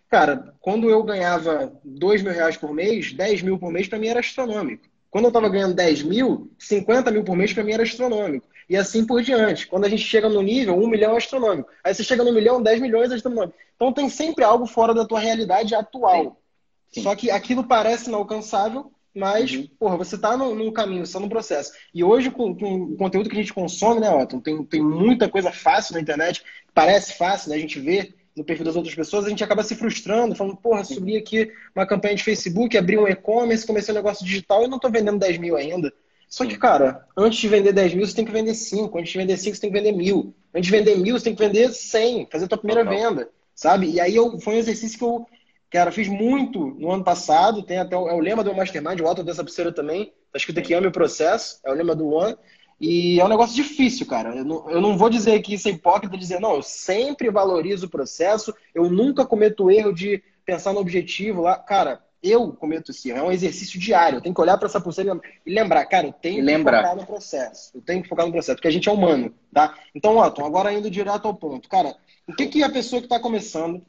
cara, 0.09 0.53
quando 0.59 0.89
eu 0.89 1.03
ganhava 1.03 1.73
2 1.83 2.21
mil 2.21 2.33
reais 2.33 2.57
por 2.57 2.73
mês, 2.73 3.13
10 3.13 3.41
mil 3.41 3.57
por 3.57 3.71
mês, 3.71 3.87
para 3.87 3.99
mim 3.99 4.07
era 4.07 4.19
astronômico. 4.19 4.85
Quando 5.09 5.25
eu 5.25 5.29
estava 5.29 5.49
ganhando 5.49 5.73
10 5.73 6.03
mil, 6.03 6.51
50 6.59 7.09
mil 7.11 7.23
por 7.23 7.35
mês 7.35 7.53
para 7.53 7.63
mim 7.63 7.71
era 7.71 7.83
astronômico. 7.83 8.47
E 8.67 8.75
assim 8.75 9.05
por 9.05 9.21
diante. 9.21 9.67
Quando 9.67 9.85
a 9.85 9.89
gente 9.89 10.03
chega 10.03 10.27
no 10.27 10.41
nível, 10.41 10.77
1 10.77 10.87
milhão 10.87 11.13
é 11.13 11.17
astronômico. 11.17 11.69
Aí 11.83 11.93
você 11.93 12.03
chega 12.03 12.23
no 12.23 12.33
milhão, 12.33 12.61
10 12.61 12.81
milhões 12.81 13.11
é 13.11 13.15
astronômico. 13.15 13.57
Então 13.75 13.93
tem 13.93 14.09
sempre 14.09 14.43
algo 14.43 14.65
fora 14.65 14.93
da 14.93 15.05
tua 15.05 15.19
realidade 15.19 15.73
atual. 15.73 16.23
Sim. 16.23 16.31
Sim. 16.91 17.03
Só 17.03 17.15
que 17.15 17.31
aquilo 17.31 17.63
parece 17.63 18.09
inalcançável 18.09 18.91
mas, 19.15 19.53
uhum. 19.53 19.67
porra, 19.79 19.95
você 19.95 20.15
está 20.15 20.35
num, 20.35 20.71
caminho, 20.73 21.05
você 21.05 21.13
tá 21.13 21.21
num 21.21 21.29
processo. 21.29 21.71
E 21.93 22.03
hoje, 22.03 22.29
com, 22.29 22.53
com, 22.53 22.83
o 22.83 22.97
conteúdo 22.97 23.29
que 23.29 23.35
a 23.37 23.39
gente 23.39 23.53
consome, 23.53 24.01
né, 24.01 24.09
Otton, 24.13 24.41
tem, 24.41 24.61
tem 24.65 24.81
muita 24.81 25.29
coisa 25.29 25.53
fácil 25.53 25.93
na 25.93 26.01
internet, 26.01 26.43
parece 26.73 27.13
fácil, 27.13 27.49
né? 27.49 27.55
A 27.55 27.59
gente 27.59 27.79
vê 27.79 28.13
no 28.35 28.43
perfil 28.43 28.65
das 28.65 28.75
outras 28.75 28.93
pessoas, 28.93 29.25
a 29.25 29.29
gente 29.29 29.43
acaba 29.43 29.63
se 29.63 29.75
frustrando, 29.75 30.35
falando, 30.35 30.57
porra, 30.57 30.83
subi 30.83 31.15
aqui 31.15 31.51
uma 31.73 31.85
campanha 31.85 32.15
de 32.15 32.23
Facebook, 32.23 32.77
abri 32.77 32.97
um 32.97 33.07
e-commerce, 33.07 33.65
comecei 33.65 33.93
um 33.93 33.97
negócio 33.97 34.25
digital 34.25 34.63
e 34.63 34.67
não 34.67 34.75
estou 34.75 34.91
vendendo 34.91 35.19
10 35.19 35.37
mil 35.37 35.55
ainda. 35.55 35.93
Só 36.27 36.45
que, 36.45 36.57
cara, 36.57 37.07
antes 37.15 37.39
de 37.39 37.47
vender 37.47 37.71
10 37.71 37.93
mil, 37.93 38.05
você 38.05 38.15
tem 38.15 38.25
que 38.25 38.31
vender 38.31 38.53
5. 38.53 38.97
Antes 38.97 39.11
de 39.11 39.17
vender 39.17 39.37
5, 39.37 39.55
você 39.55 39.61
tem 39.61 39.71
que 39.71 39.77
vender 39.77 39.91
mil. 39.93 40.35
Antes 40.53 40.69
de 40.69 40.77
vender 40.77 40.97
mil, 40.97 41.17
você 41.17 41.25
tem 41.25 41.35
que 41.35 41.43
vender 41.43 41.71
100, 41.71 42.27
fazer 42.31 42.45
a 42.45 42.47
tua 42.47 42.57
primeira 42.57 42.83
venda, 42.83 43.29
sabe? 43.53 43.91
E 43.91 43.99
aí 44.01 44.15
eu, 44.15 44.37
foi 44.39 44.55
um 44.55 44.57
exercício 44.57 44.97
que 44.97 45.03
eu 45.03 45.25
Cara, 45.75 45.91
fiz 45.91 46.07
muito 46.07 46.67
no 46.79 46.89
ano 46.89 47.03
passado, 47.03 47.61
tem 47.61 47.77
até 47.77 47.97
o, 47.97 48.07
é 48.07 48.13
o 48.13 48.19
lema 48.21 48.41
do 48.43 48.55
Mastermind, 48.55 49.01
o 49.01 49.05
Otto 49.05 49.23
dessa 49.23 49.43
pulseira 49.43 49.73
também, 49.73 50.13
tá 50.31 50.37
escrito 50.37 50.57
aqui, 50.57 50.73
ame 50.73 50.87
o 50.87 50.91
processo, 50.91 51.59
é 51.65 51.69
o 51.69 51.73
lema 51.73 51.93
do 51.93 52.07
One, 52.07 52.33
e 52.79 53.19
é 53.19 53.25
um 53.25 53.29
negócio 53.29 53.55
difícil, 53.55 54.05
cara. 54.05 54.35
Eu 54.35 54.45
não, 54.45 54.69
eu 54.69 54.81
não 54.81 54.97
vou 54.97 55.09
dizer 55.09 55.41
que 55.41 55.53
isso 55.53 55.67
é 55.67 55.71
hipócrita, 55.71 56.17
dizer, 56.17 56.39
não, 56.39 56.55
eu 56.55 56.61
sempre 56.61 57.29
valorizo 57.29 57.85
o 57.85 57.89
processo, 57.89 58.53
eu 58.73 58.89
nunca 58.89 59.25
cometo 59.25 59.65
o 59.65 59.71
erro 59.71 59.93
de 59.93 60.21
pensar 60.45 60.73
no 60.73 60.79
objetivo 60.79 61.41
lá. 61.41 61.57
Cara, 61.57 62.01
eu 62.21 62.51
cometo 62.53 62.91
esse 62.91 63.09
erro, 63.09 63.19
é 63.19 63.23
um 63.23 63.31
exercício 63.31 63.79
diário, 63.79 64.17
eu 64.17 64.21
tenho 64.21 64.33
que 64.33 64.41
olhar 64.41 64.57
para 64.57 64.67
essa 64.67 64.81
pulseira 64.81 65.19
e 65.45 65.53
lembrar, 65.53 65.85
cara, 65.85 66.07
eu 66.07 66.13
tenho 66.13 66.45
que 66.45 66.57
focar 66.57 66.95
no 66.95 67.05
processo, 67.05 67.71
eu 67.75 67.81
tenho 67.81 68.01
que 68.01 68.09
focar 68.09 68.25
no 68.25 68.31
processo, 68.31 68.55
porque 68.55 68.67
a 68.67 68.71
gente 68.71 68.89
é 68.89 68.91
humano, 68.91 69.33
tá? 69.53 69.75
Então, 69.93 70.17
Otto, 70.17 70.43
agora 70.43 70.73
indo 70.73 70.89
direto 70.89 71.27
ao 71.27 71.35
ponto, 71.35 71.69
cara, 71.69 71.95
o 72.27 72.33
que, 72.33 72.47
que 72.47 72.63
a 72.63 72.69
pessoa 72.69 72.99
que 72.99 73.05
está 73.05 73.19
começando 73.19 73.85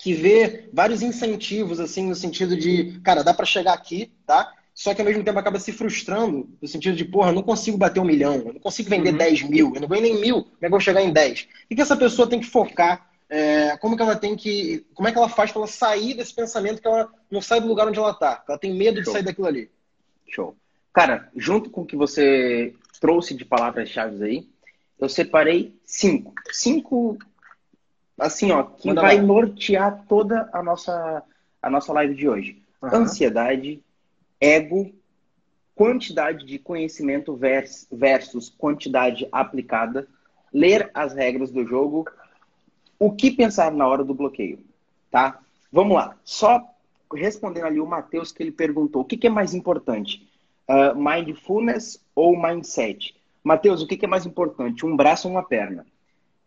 que 0.00 0.14
vê 0.14 0.70
vários 0.72 1.02
incentivos, 1.02 1.80
assim, 1.80 2.08
no 2.08 2.14
sentido 2.14 2.56
de, 2.56 3.00
cara, 3.00 3.24
dá 3.24 3.34
para 3.34 3.44
chegar 3.44 3.74
aqui, 3.74 4.12
tá? 4.24 4.52
Só 4.78 4.94
que 4.94 5.00
ao 5.00 5.06
mesmo 5.08 5.24
tempo 5.24 5.36
acaba 5.40 5.58
se 5.58 5.72
frustrando, 5.72 6.48
no 6.62 6.68
sentido 6.68 6.96
de, 6.96 7.04
porra, 7.04 7.30
eu 7.30 7.34
não 7.34 7.42
consigo 7.42 7.76
bater 7.76 7.98
um 7.98 8.04
milhão, 8.04 8.36
eu 8.36 8.52
não 8.52 8.60
consigo 8.60 8.88
vender 8.88 9.10
uhum. 9.10 9.16
10 9.16 9.42
mil, 9.42 9.72
eu 9.74 9.80
não 9.80 9.88
ganho 9.88 10.02
nem 10.02 10.20
mil, 10.20 10.44
como 10.44 10.54
é 10.54 10.58
que 10.60 10.66
eu 10.66 10.70
vou 10.70 10.78
chegar 10.78 11.02
em 11.02 11.12
10? 11.12 11.40
O 11.40 11.44
que, 11.68 11.74
que 11.74 11.82
essa 11.82 11.96
pessoa 11.96 12.28
tem 12.28 12.38
que 12.38 12.46
focar? 12.46 13.10
É, 13.28 13.76
como 13.78 13.96
que 13.96 14.02
ela 14.02 14.14
tem 14.14 14.36
que. 14.36 14.86
Como 14.94 15.08
é 15.08 15.10
que 15.10 15.18
ela 15.18 15.28
faz 15.28 15.50
para 15.50 15.62
ela 15.62 15.66
sair 15.66 16.14
desse 16.14 16.32
pensamento 16.32 16.80
que 16.80 16.86
ela 16.86 17.12
não 17.28 17.42
sai 17.42 17.60
do 17.60 17.66
lugar 17.66 17.88
onde 17.88 17.98
ela 17.98 18.14
tá? 18.14 18.44
Ela 18.48 18.56
tem 18.56 18.72
medo 18.72 18.98
Show. 18.98 19.02
de 19.02 19.10
sair 19.10 19.24
daquilo 19.24 19.48
ali. 19.48 19.68
Show. 20.28 20.54
Cara, 20.92 21.28
junto 21.36 21.70
com 21.70 21.80
o 21.80 21.84
que 21.84 21.96
você 21.96 22.72
trouxe 23.00 23.34
de 23.34 23.44
palavras-chave 23.44 24.22
aí, 24.22 24.48
eu 25.00 25.08
separei 25.08 25.76
cinco. 25.84 26.32
Cinco 26.52 27.18
assim, 28.16 28.52
ó, 28.52 28.62
que 28.62 28.86
Manda 28.86 29.02
vai 29.02 29.16
lá. 29.16 29.22
nortear 29.22 30.04
toda 30.08 30.48
a 30.52 30.62
nossa, 30.62 31.24
a 31.60 31.68
nossa 31.68 31.92
live 31.92 32.14
de 32.14 32.28
hoje. 32.28 32.62
Uhum. 32.80 32.94
Ansiedade, 32.94 33.82
ego, 34.40 34.92
quantidade 35.74 36.44
de 36.44 36.58
conhecimento 36.58 37.38
versus 37.90 38.48
quantidade 38.48 39.28
aplicada, 39.30 40.08
ler 40.52 40.90
as 40.92 41.14
regras 41.14 41.50
do 41.50 41.64
jogo, 41.64 42.06
o 42.98 43.12
que 43.12 43.30
pensar 43.30 43.70
na 43.70 43.86
hora 43.86 44.02
do 44.02 44.14
bloqueio, 44.14 44.58
tá? 45.10 45.38
Vamos 45.72 45.96
lá. 45.96 46.16
Só 46.24 46.64
respondendo 47.14 47.66
ali 47.66 47.80
o 47.80 47.86
Matheus 47.86 48.32
que 48.32 48.42
ele 48.42 48.52
perguntou, 48.52 49.02
o 49.02 49.04
que, 49.04 49.16
que 49.16 49.26
é 49.26 49.30
mais 49.30 49.54
importante? 49.54 50.28
Uh, 50.68 50.98
mindfulness 50.98 52.02
ou 52.14 52.36
mindset? 52.40 53.14
Matheus, 53.42 53.82
o 53.82 53.86
que, 53.86 53.96
que 53.96 54.04
é 54.04 54.08
mais 54.08 54.26
importante? 54.26 54.84
Um 54.84 54.96
braço 54.96 55.28
ou 55.28 55.34
uma 55.34 55.42
perna? 55.42 55.86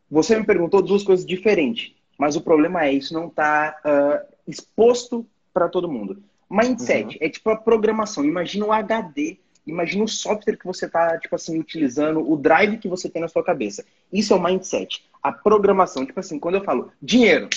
Você 0.10 0.38
me 0.38 0.46
perguntou 0.46 0.82
duas 0.82 1.04
coisas 1.04 1.26
diferentes, 1.26 1.94
mas 2.18 2.36
o 2.36 2.42
problema 2.42 2.84
é 2.84 2.92
isso 2.92 3.14
não 3.14 3.28
está 3.28 3.78
uh, 3.84 3.88
ah, 3.88 4.26
exposto 4.46 5.26
para 5.54 5.70
todo 5.70 5.90
mundo. 5.90 6.22
Mindset 6.52 7.06
uhum. 7.06 7.18
é 7.22 7.30
tipo 7.30 7.50
a 7.50 7.56
programação. 7.56 8.26
Imagina 8.26 8.66
o 8.66 8.72
HD, 8.74 9.38
imagina 9.66 10.04
o 10.04 10.08
software 10.08 10.58
que 10.58 10.66
você 10.66 10.86
está 10.86 11.18
tipo 11.18 11.34
assim 11.34 11.58
utilizando, 11.58 12.30
o 12.30 12.36
drive 12.36 12.78
que 12.78 12.90
você 12.90 13.10
tem 13.10 13.22
na 13.22 13.30
sua 13.30 13.44
cabeça. 13.44 13.86
Isso 14.12 14.34
é 14.34 14.36
o 14.36 14.44
mindset. 14.44 15.06
A 15.24 15.32
programação, 15.32 16.06
tipo 16.06 16.20
assim, 16.20 16.38
quando 16.38 16.56
eu 16.56 16.64
falo 16.64 16.92
dinheiro, 17.02 17.48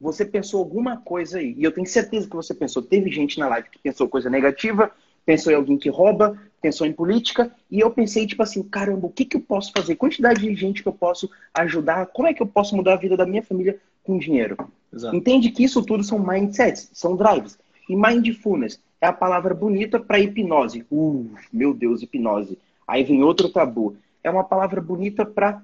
você 0.00 0.24
pensou 0.24 0.60
alguma 0.60 0.98
coisa 0.98 1.38
aí. 1.38 1.54
E 1.56 1.64
eu 1.64 1.72
tenho 1.72 1.86
certeza 1.86 2.28
que 2.28 2.36
você 2.36 2.52
pensou. 2.52 2.82
Teve 2.82 3.10
gente 3.10 3.38
na 3.38 3.48
live 3.48 3.70
que 3.70 3.78
pensou 3.78 4.08
coisa 4.08 4.28
negativa, 4.28 4.90
pensou 5.24 5.50
em 5.50 5.56
alguém 5.56 5.78
que 5.78 5.88
rouba, 5.88 6.38
pensou 6.60 6.86
em 6.86 6.92
política, 6.92 7.50
e 7.70 7.80
eu 7.80 7.90
pensei, 7.90 8.26
tipo 8.26 8.42
assim, 8.42 8.62
caramba, 8.62 9.06
o 9.06 9.10
que, 9.10 9.24
que 9.24 9.36
eu 9.36 9.40
posso 9.40 9.72
fazer? 9.72 9.96
Quantidade 9.96 10.40
de 10.40 10.54
gente 10.54 10.82
que 10.82 10.88
eu 10.88 10.92
posso 10.92 11.30
ajudar? 11.54 12.06
Como 12.06 12.28
é 12.28 12.34
que 12.34 12.42
eu 12.42 12.46
posso 12.46 12.76
mudar 12.76 12.94
a 12.94 12.98
vida 12.98 13.16
da 13.16 13.26
minha 13.26 13.42
família 13.42 13.78
com 14.02 14.18
dinheiro? 14.18 14.56
Exato. 14.92 15.16
Entende 15.16 15.50
que 15.50 15.64
isso 15.64 15.82
tudo 15.82 16.04
são 16.04 16.18
mindsets, 16.18 16.90
são 16.92 17.16
drives. 17.16 17.58
E 17.88 17.96
mindfulness 17.96 18.80
é 19.00 19.06
a 19.06 19.12
palavra 19.12 19.54
bonita 19.54 20.00
para 20.00 20.18
hipnose. 20.18 20.86
Uh, 20.90 21.30
meu 21.52 21.74
Deus, 21.74 22.02
hipnose. 22.02 22.58
Aí 22.86 23.04
vem 23.04 23.22
outro 23.22 23.48
tabu. 23.48 23.96
É 24.22 24.30
uma 24.30 24.44
palavra 24.44 24.80
bonita 24.80 25.26
para 25.26 25.62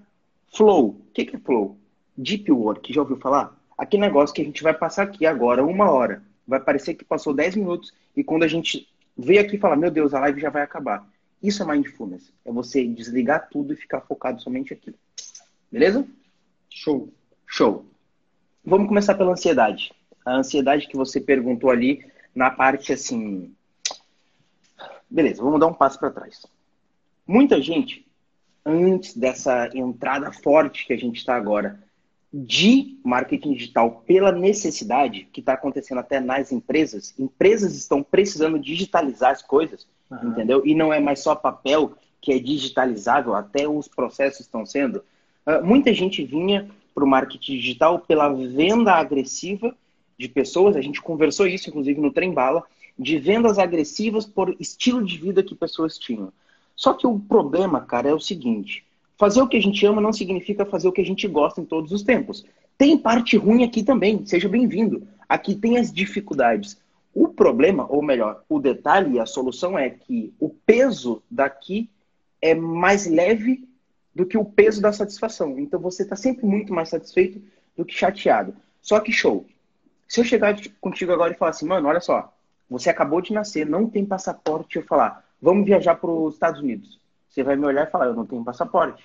flow. 0.55 0.89
O 0.89 1.13
que, 1.15 1.25
que 1.25 1.37
é 1.37 1.39
flow? 1.39 1.77
Deep 2.17 2.51
work, 2.53 2.93
já 2.93 3.01
ouviu 3.01 3.17
falar? 3.17 3.57
Aquele 3.77 4.03
negócio 4.03 4.35
que 4.35 4.43
a 4.43 4.45
gente 4.45 4.63
vai 4.63 4.75
passar 4.75 5.05
aqui 5.05 5.25
agora, 5.25 5.65
uma 5.65 5.91
hora. 5.91 6.23
Vai 6.47 6.61
parecer 6.61 6.95
que 6.95 7.05
passou 7.05 7.33
10 7.33 7.57
minutos 7.57 7.95
e 8.15 8.23
quando 8.23 8.43
a 8.43 8.49
gente 8.49 8.87
veio 9.17 9.41
aqui 9.41 9.57
e 9.57 9.59
falar, 9.59 9.77
meu 9.77 9.91
Deus, 9.91 10.13
a 10.13 10.21
live 10.21 10.41
já 10.41 10.51
vai 10.51 10.63
acabar. 10.63 11.09
Isso 11.43 11.63
é 11.63 11.67
mindfulness. 11.67 12.31
É 12.45 12.53
você 12.53 12.87
desligar 12.87 13.49
tudo 13.49 13.73
e 13.73 13.77
ficar 13.77 14.03
focado 14.03 14.43
somente 14.43 14.75
aqui. 14.75 14.95
Beleza? 15.73 16.07
Show. 16.69 17.09
Show. 17.47 17.87
Vamos 18.65 18.89
começar 18.89 19.15
pela 19.15 19.33
ansiedade. 19.33 19.93
A 20.27 20.37
ansiedade 20.37 20.87
que 20.87 20.97
você 20.97 21.19
perguntou 21.19 21.71
ali 21.71 22.05
na 22.35 22.51
parte 22.51 22.93
assim. 22.93 23.55
Beleza, 25.09 25.43
vamos 25.43 25.61
dar 25.61 25.67
um 25.67 25.75
passo 25.75 25.99
para 25.99 26.11
trás. 26.11 26.47
Muita 27.27 27.61
gente, 27.61 28.07
antes 28.65 29.17
dessa 29.17 29.69
entrada 29.75 30.33
forte 30.33 30.87
que 30.87 30.93
a 30.93 30.99
gente 30.99 31.17
está 31.17 31.35
agora, 31.35 31.81
de 32.33 32.97
marketing 33.05 33.55
digital 33.55 34.03
pela 34.07 34.31
necessidade 34.31 35.29
que 35.33 35.41
está 35.41 35.55
acontecendo 35.55 35.99
até 35.99 36.21
nas 36.21 36.53
empresas. 36.53 37.13
Empresas 37.19 37.75
estão 37.75 38.03
precisando 38.03 38.59
digitalizar 38.59 39.33
as 39.33 39.43
coisas, 39.43 39.87
uhum. 40.11 40.31
entendeu? 40.31 40.63
E 40.65 40.75
não 40.75 40.93
é 40.93 41.01
mais 41.01 41.21
só 41.21 41.35
papel 41.35 41.95
que 42.21 42.33
é 42.33 42.39
digitalizável, 42.39 43.35
até 43.35 43.69
os 43.69 43.89
processos 43.89 44.41
estão 44.41 44.65
sendo. 44.65 45.03
Uh, 45.47 45.65
muita 45.65 45.93
gente 45.93 46.25
vinha 46.25 46.69
para 46.95 47.05
o 47.05 47.09
marketing 47.09 47.55
digital 47.55 47.99
pela 47.99 48.29
venda 48.29 48.93
agressiva 48.93 49.75
de 50.21 50.29
pessoas. 50.29 50.77
A 50.77 50.83
gente 50.83 51.01
conversou 51.01 51.47
isso, 51.47 51.71
inclusive, 51.71 52.01
no 52.01 52.13
Trem 52.13 52.33
Bala, 52.33 52.63
de 52.99 53.19
vendas 53.19 53.59
agressivas 53.59 54.27
por 54.27 54.55
estilo 54.61 55.03
de 55.03 55.17
vida 55.17 55.43
que 55.43 55.55
pessoas 55.55 55.99
tinham. 55.99 56.31
Só 56.77 56.93
que 56.93 57.07
o 57.07 57.19
problema, 57.19 57.81
cara, 57.81 58.11
é 58.11 58.15
o 58.15 58.21
seguinte: 58.21 58.85
fazer 59.17 59.41
o 59.41 59.49
que 59.49 59.57
a 59.57 59.63
gente 59.63 59.85
ama 59.87 60.01
não 60.01 60.13
significa 60.13 60.67
fazer 60.67 60.89
o 60.89 60.93
que 60.93 61.01
a 61.01 61.05
gente 61.05 61.27
gosta 61.27 61.61
em 61.61 61.65
todos 61.65 61.91
os 61.91 62.03
tempos. 62.03 62.45
Tem 62.77 62.97
parte 62.99 63.37
ruim 63.37 63.65
aqui 63.65 63.83
também, 63.83 64.25
seja 64.27 64.49
bem-vindo. 64.49 65.07
Aqui 65.29 65.55
tem 65.55 65.79
as 65.79 65.93
dificuldades. 65.93 66.79
O 67.15 67.29
problema, 67.29 67.87
ou 67.89 68.03
melhor, 68.03 68.45
o 68.49 68.61
detalhe 68.61 69.17
e 69.17 69.21
a 69.21 69.27
solução 69.27 69.79
é 69.79 69.91
que 69.91 70.33
o 70.39 70.49
peso 70.49 71.23
daqui 71.31 71.89
é 72.41 72.55
mais 72.55 73.07
leve 73.07 73.67
do 74.15 74.25
que 74.27 74.39
o 74.39 74.45
peso 74.45 74.81
da 74.81 74.93
satisfação. 74.93 75.59
Então 75.59 75.81
você 75.81 76.03
está 76.03 76.15
sempre 76.15 76.45
muito 76.45 76.73
mais 76.73 76.89
satisfeito 76.89 77.43
do 77.77 77.85
que 77.85 77.95
chateado. 77.95 78.55
Só 78.81 79.01
que 79.01 79.13
show. 79.13 79.47
Se 80.11 80.19
eu 80.19 80.25
chegar 80.25 80.61
contigo 80.81 81.13
agora 81.13 81.33
e 81.33 81.37
falar 81.37 81.53
assim, 81.53 81.69
mano, 81.69 81.87
olha 81.87 82.01
só, 82.01 82.35
você 82.69 82.91
acabou 82.91 83.21
de 83.21 83.33
nascer, 83.33 83.65
não 83.65 83.89
tem 83.89 84.05
passaporte, 84.05 84.75
eu 84.75 84.83
falar, 84.83 85.25
vamos 85.41 85.65
viajar 85.65 85.95
para 85.95 86.11
os 86.11 86.35
Estados 86.35 86.61
Unidos. 86.61 86.99
Você 87.29 87.45
vai 87.45 87.55
me 87.55 87.65
olhar 87.65 87.87
e 87.87 87.91
falar, 87.93 88.07
eu 88.07 88.15
não 88.17 88.27
tenho 88.27 88.43
passaporte. 88.43 89.05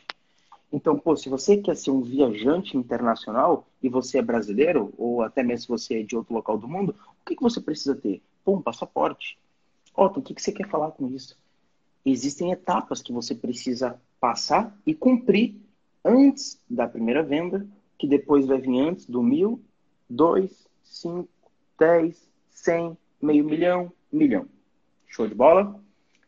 Então, 0.74 0.98
pô, 0.98 1.16
se 1.16 1.30
você 1.30 1.58
quer 1.58 1.76
ser 1.76 1.92
um 1.92 2.02
viajante 2.02 2.76
internacional 2.76 3.68
e 3.84 3.88
você 3.88 4.18
é 4.18 4.22
brasileiro, 4.24 4.96
ou 4.98 5.22
até 5.22 5.44
mesmo 5.44 5.62
se 5.62 5.68
você 5.68 6.00
é 6.00 6.04
de 6.04 6.18
outro 6.18 6.34
local 6.34 6.58
do 6.58 6.68
mundo, 6.68 6.96
o 7.22 7.26
que, 7.26 7.36
que 7.36 7.44
você 7.44 7.62
precisa 7.62 7.94
ter? 7.94 8.20
Pô, 8.44 8.56
um 8.56 8.62
passaporte. 8.64 9.38
Otto, 9.96 10.20
o 10.20 10.24
que, 10.24 10.34
que 10.34 10.42
você 10.42 10.52
quer 10.52 10.68
falar 10.68 10.90
com 10.90 11.08
isso? 11.10 11.38
Existem 12.04 12.52
etapas 12.52 13.04
que 13.04 13.14
você 13.14 13.36
precisa 13.36 14.02
passar 14.20 14.76
e 14.88 14.96
cumprir 14.96 15.56
antes 16.04 16.60
da 16.68 16.88
primeira 16.88 17.22
venda, 17.22 17.64
que 17.96 18.08
depois 18.08 18.48
vai 18.48 18.58
vir 18.58 18.80
antes 18.80 19.06
do 19.06 19.22
mil, 19.22 19.62
dois, 20.10 20.66
cinco, 20.86 21.30
dez, 21.78 22.30
cem, 22.50 22.98
meio 23.22 23.44
milhão, 23.44 23.92
milhão. 24.12 24.46
Show 25.08 25.28
de 25.28 25.36
bola? 25.36 25.80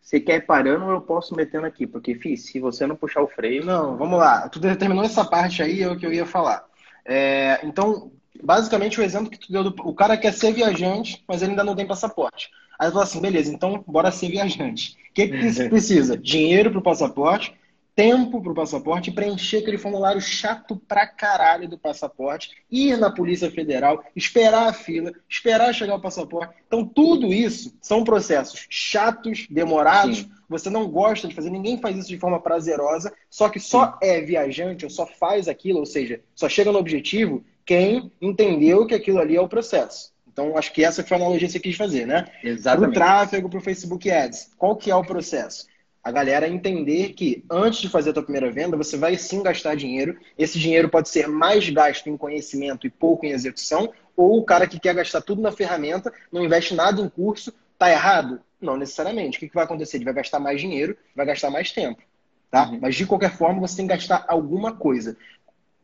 Você 0.01 0.19
quer 0.19 0.37
ir 0.37 0.45
parando, 0.45 0.89
eu 0.89 1.01
posso 1.01 1.35
metendo 1.35 1.65
aqui, 1.65 1.85
porque, 1.85 2.15
fiz, 2.15 2.45
se 2.45 2.59
você 2.59 2.87
não 2.87 2.95
puxar 2.95 3.21
o 3.21 3.27
freio. 3.27 3.65
Não, 3.65 3.97
vamos 3.97 4.17
lá. 4.17 4.47
Tu 4.47 4.59
determinou 4.59 5.03
essa 5.03 5.25
parte 5.25 5.61
aí, 5.61 5.81
é 5.81 5.89
o 5.89 5.97
que 5.97 6.05
eu 6.05 6.13
ia 6.13 6.25
falar. 6.25 6.65
É, 7.05 7.59
então, 7.65 8.11
basicamente, 8.41 8.99
o 8.99 9.03
exemplo 9.03 9.29
que 9.29 9.39
tu 9.39 9.51
deu 9.51 9.65
do. 9.65 9.75
O 9.83 9.93
cara 9.93 10.17
quer 10.17 10.33
ser 10.33 10.53
viajante, 10.53 11.23
mas 11.27 11.41
ele 11.41 11.51
ainda 11.51 11.63
não 11.63 11.75
tem 11.75 11.85
passaporte. 11.85 12.49
Aí 12.79 12.87
tu 12.87 12.93
fala 12.93 13.03
assim, 13.03 13.19
beleza, 13.19 13.53
então 13.53 13.83
bora 13.85 14.11
ser 14.11 14.29
viajante. 14.29 14.97
O 15.09 15.13
que, 15.13 15.27
que 15.27 15.67
precisa? 15.69 16.17
Dinheiro 16.17 16.71
para 16.71 16.79
o 16.79 16.83
passaporte, 16.83 17.53
tempo 17.97 18.39
para 18.43 18.51
o 18.51 18.55
passaporte, 18.55 19.11
preencher 19.11 19.57
aquele 19.57 19.79
formulário 19.79 20.21
chato 20.21 20.79
pra 20.87 21.07
caralho 21.07 21.67
do 21.67 21.79
passaporte, 21.79 22.51
ir 22.69 22.95
na 22.95 23.09
Polícia 23.09 23.49
Federal, 23.49 24.03
esperar 24.15 24.69
a 24.69 24.73
fila, 24.73 25.11
esperar 25.27 25.73
chegar 25.73 25.95
o 25.95 25.99
passaporte. 25.99 26.53
Então, 26.67 26.85
tudo 26.85 27.33
isso 27.33 27.75
são 27.81 28.03
processos 28.03 28.67
chatos, 28.69 29.47
demorados. 29.49 30.19
Sim. 30.19 30.31
Você 30.47 30.69
não 30.69 30.87
gosta 30.87 31.27
de 31.27 31.33
fazer, 31.33 31.49
ninguém 31.49 31.81
faz 31.81 31.97
isso 31.97 32.09
de 32.09 32.19
forma 32.19 32.39
prazerosa, 32.39 33.11
só 33.31 33.49
que 33.49 33.59
só 33.59 33.87
Sim. 33.87 33.93
é 34.03 34.21
viajante 34.21 34.85
ou 34.85 34.91
só 34.91 35.07
faz 35.07 35.47
aquilo, 35.47 35.79
ou 35.79 35.85
seja, 35.85 36.21
só 36.35 36.47
chega 36.47 36.71
no 36.71 36.77
objetivo 36.77 37.43
quem 37.65 38.11
entendeu 38.21 38.85
que 38.85 38.93
aquilo 38.93 39.17
ali 39.17 39.35
é 39.35 39.41
o 39.41 39.49
processo. 39.49 40.13
Então, 40.31 40.55
acho 40.55 40.71
que 40.71 40.85
essa 40.85 41.03
foi 41.03 41.17
a 41.17 41.19
analogia 41.19 41.47
que 41.47 41.53
você 41.53 41.59
quis 41.59 41.75
fazer, 41.75 42.05
né? 42.05 42.27
Exatamente. 42.43 42.79
Para 42.79 42.89
o 42.89 42.93
tráfego, 42.93 43.49
para 43.49 43.57
o 43.57 43.63
Facebook 43.63 44.11
Ads. 44.11 44.51
Qual 44.55 44.75
que 44.75 44.91
é 44.91 44.95
o 44.95 45.03
processo? 45.03 45.65
A 46.07 46.11
galera 46.11 46.47
entender 46.47 47.09
que 47.09 47.43
antes 47.51 47.81
de 47.81 47.89
fazer 47.89 48.11
a 48.11 48.13
tua 48.13 48.23
primeira 48.23 48.49
venda, 48.49 48.77
você 48.77 48.95
vai 48.95 49.17
sim 49.17 49.43
gastar 49.43 49.75
dinheiro. 49.75 50.17
Esse 50.37 50.57
dinheiro 50.57 50.87
pode 50.87 51.09
ser 51.09 51.27
mais 51.27 51.69
gasto 51.69 52.07
em 52.07 52.15
conhecimento 52.15 52.87
e 52.87 52.89
pouco 52.89 53.25
em 53.25 53.31
execução, 53.31 53.91
ou 54.15 54.37
o 54.39 54.45
cara 54.45 54.65
que 54.65 54.79
quer 54.79 54.95
gastar 54.95 55.19
tudo 55.19 55.41
na 55.41 55.51
ferramenta, 55.51 56.13
não 56.31 56.45
investe 56.45 56.73
nada 56.73 57.01
em 57.01 57.09
curso, 57.09 57.53
tá 57.77 57.91
errado? 57.91 58.39
Não 58.61 58.77
necessariamente. 58.77 59.35
O 59.35 59.41
que, 59.41 59.53
vai 59.53 59.65
acontecer? 59.65 59.97
Ele 59.97 60.05
vai 60.05 60.13
gastar 60.13 60.39
mais 60.39 60.61
dinheiro, 60.61 60.95
vai 61.13 61.25
gastar 61.25 61.49
mais 61.49 61.73
tempo. 61.73 62.01
Tá? 62.49 62.69
Uhum. 62.69 62.79
Mas 62.81 62.95
de 62.95 63.05
qualquer 63.05 63.35
forma, 63.35 63.59
você 63.59 63.75
tem 63.75 63.85
que 63.85 63.93
gastar 63.93 64.23
alguma 64.29 64.71
coisa. 64.71 65.17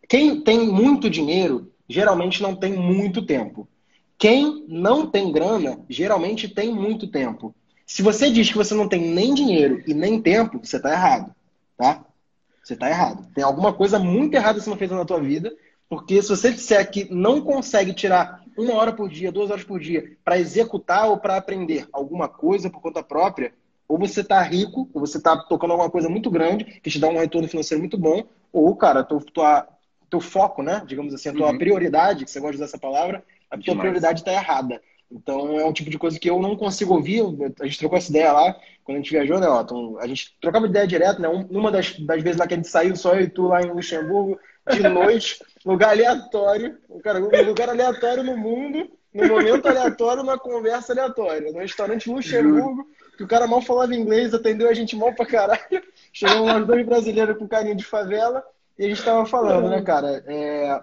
Quem 0.08 0.39
tem 0.39 0.65
muito 0.65 1.10
dinheiro, 1.10 1.70
geralmente 1.86 2.42
não 2.42 2.56
tem 2.56 2.72
muito 2.72 3.25
tempo. 3.25 3.68
Quem 4.18 4.63
não 4.70 5.06
tem 5.06 5.34
grana, 5.34 5.82
geralmente 5.89 6.48
tem 6.48 6.74
muito 6.74 7.08
tempo. 7.08 7.53
Se 7.86 8.02
você 8.02 8.32
diz 8.32 8.50
que 8.50 8.58
você 8.58 8.74
não 8.74 8.88
tem 8.88 9.02
nem 9.02 9.34
dinheiro 9.34 9.84
e 9.86 9.94
nem 9.94 10.22
tempo, 10.22 10.60
você 10.63 10.78
está 10.78 10.92
errado, 10.92 11.34
tá? 11.78 12.04
Você 12.63 12.74
está 12.74 12.90
errado. 12.90 13.28
Tem 13.34 13.44
alguma 13.44 13.74
coisa 13.74 14.00
muito 14.00 14.36
errada 14.36 14.60
sendo 14.60 14.78
feita 14.78 14.96
na 14.96 15.06
tua 15.06 15.20
vida, 15.20 15.54
porque 15.90 16.22
se 16.22 16.30
você 16.30 16.52
disser 16.52 16.90
que 16.90 17.13
não 17.13 17.42
consegue 17.42 17.94
tirar 17.94 18.44
uma 18.58 18.74
hora 18.75 18.94
por 18.94 19.10
dia, 19.10 19.32
duas 19.32 19.52
horas 19.52 19.63
por 19.63 19.80
dia, 19.80 20.16
para 20.24 20.40
executar 20.40 21.10
ou 21.10 21.18
para 21.18 21.36
aprender 21.36 21.88
alguma 21.92 22.28
coisa 22.28 22.70
por 22.70 22.82
conta 22.82 23.04
própria, 23.04 23.54
ou 23.88 23.98
você 23.98 24.22
está 24.22 24.42
rico, 24.42 24.90
ou 24.94 25.02
você 25.02 25.18
está 25.18 25.38
tocando 25.38 25.72
alguma 25.72 25.90
coisa 25.90 26.10
muito 26.10 26.32
grande, 26.32 26.63
que 26.82 26.90
te 26.90 27.00
dá 27.00 27.08
um 27.08 27.20
retorno 27.20 27.48
financeiro 27.48 27.82
muito 27.82 27.98
bom, 27.98 28.24
ou, 28.52 28.75
cara, 28.75 29.04
tua, 29.04 29.22
tua, 29.22 29.68
teu 30.10 30.22
foco, 30.22 30.63
né? 30.63 30.84
Digamos 30.88 31.13
assim, 31.13 31.30
a 31.30 31.34
tua 31.34 31.52
uhum. 31.52 31.58
prioridade, 31.58 32.24
que 32.24 32.32
você 32.32 32.40
gosta 32.40 32.54
de 32.54 32.58
usar 32.58 32.66
essa 32.66 32.78
palavra, 32.78 33.24
a 33.50 33.56
tua 33.56 33.63
Demais. 33.63 33.80
prioridade 33.80 34.22
está 34.22 34.32
errada. 34.32 34.82
Então 35.13 35.60
é 35.60 35.65
um 35.65 35.74
tipo 35.74 35.89
de 35.89 35.98
coisa 36.00 36.20
que 36.20 36.29
eu 36.29 36.39
não 36.39 36.55
consigo 36.55 36.96
ouvir. 36.96 37.22
A 37.62 37.65
gente 37.65 37.77
trocou 37.77 37.98
essa 37.98 38.10
ideia 38.10 38.32
lá 38.32 38.55
quando 38.84 38.98
a 38.98 39.00
gente 39.00 39.12
viajou, 39.12 39.39
né, 39.39 39.48
Otton? 39.48 39.98
A 40.00 40.08
gente 40.08 40.36
trocava 40.41 40.65
ideia 40.65 40.88
direto, 40.88 41.22
né? 41.22 41.27
Uma 41.27 41.72
das, 41.72 41.98
das 42.00 42.22
vezes 42.22 42.38
lá 42.38 42.48
que 42.48 42.53
a 42.53 42.58
gente 42.58 42.67
saiu, 42.67 42.96
só 42.96 43.13
eu 43.13 43.22
e 43.22 43.29
tu 43.29 43.48
lá 43.48 43.62
em 43.62 43.72
Luxemburgo, 43.72 44.39
de 44.72 44.79
noite, 44.89 45.39
lugar 45.65 45.91
aleatório, 45.91 46.77
cara, 47.03 47.20
lugar 47.20 47.70
aleatório 47.70 48.24
no 48.24 48.36
mundo, 48.36 48.89
no 49.13 49.27
momento 49.27 49.67
aleatório, 49.67 50.24
numa 50.24 50.38
conversa 50.38 50.91
aleatória. 50.93 51.51
No 51.51 51.60
restaurante 51.60 52.10
Luxemburgo, 52.10 52.88
que 53.15 53.24
o 53.24 53.27
cara 53.27 53.48
mal 53.48 53.62
falava 53.62 53.96
inglês, 53.96 54.34
atendeu 54.34 54.67
a 54.67 54.74
gente 54.74 54.96
mal 54.96 55.13
pra 55.13 55.25
caralho. 55.25 55.84
Chegamos 56.12 56.48
nós 56.48 56.65
dois 56.65 56.86
brasileiros 56.86 57.38
com 57.38 57.48
carinho 57.48 57.75
de 57.75 57.86
favela 57.86 58.43
e 58.77 58.86
a 58.86 58.89
gente 58.89 59.03
tava 59.03 59.25
falando, 59.25 59.70
né, 59.70 59.82
cara? 59.82 60.24
É... 60.25 60.82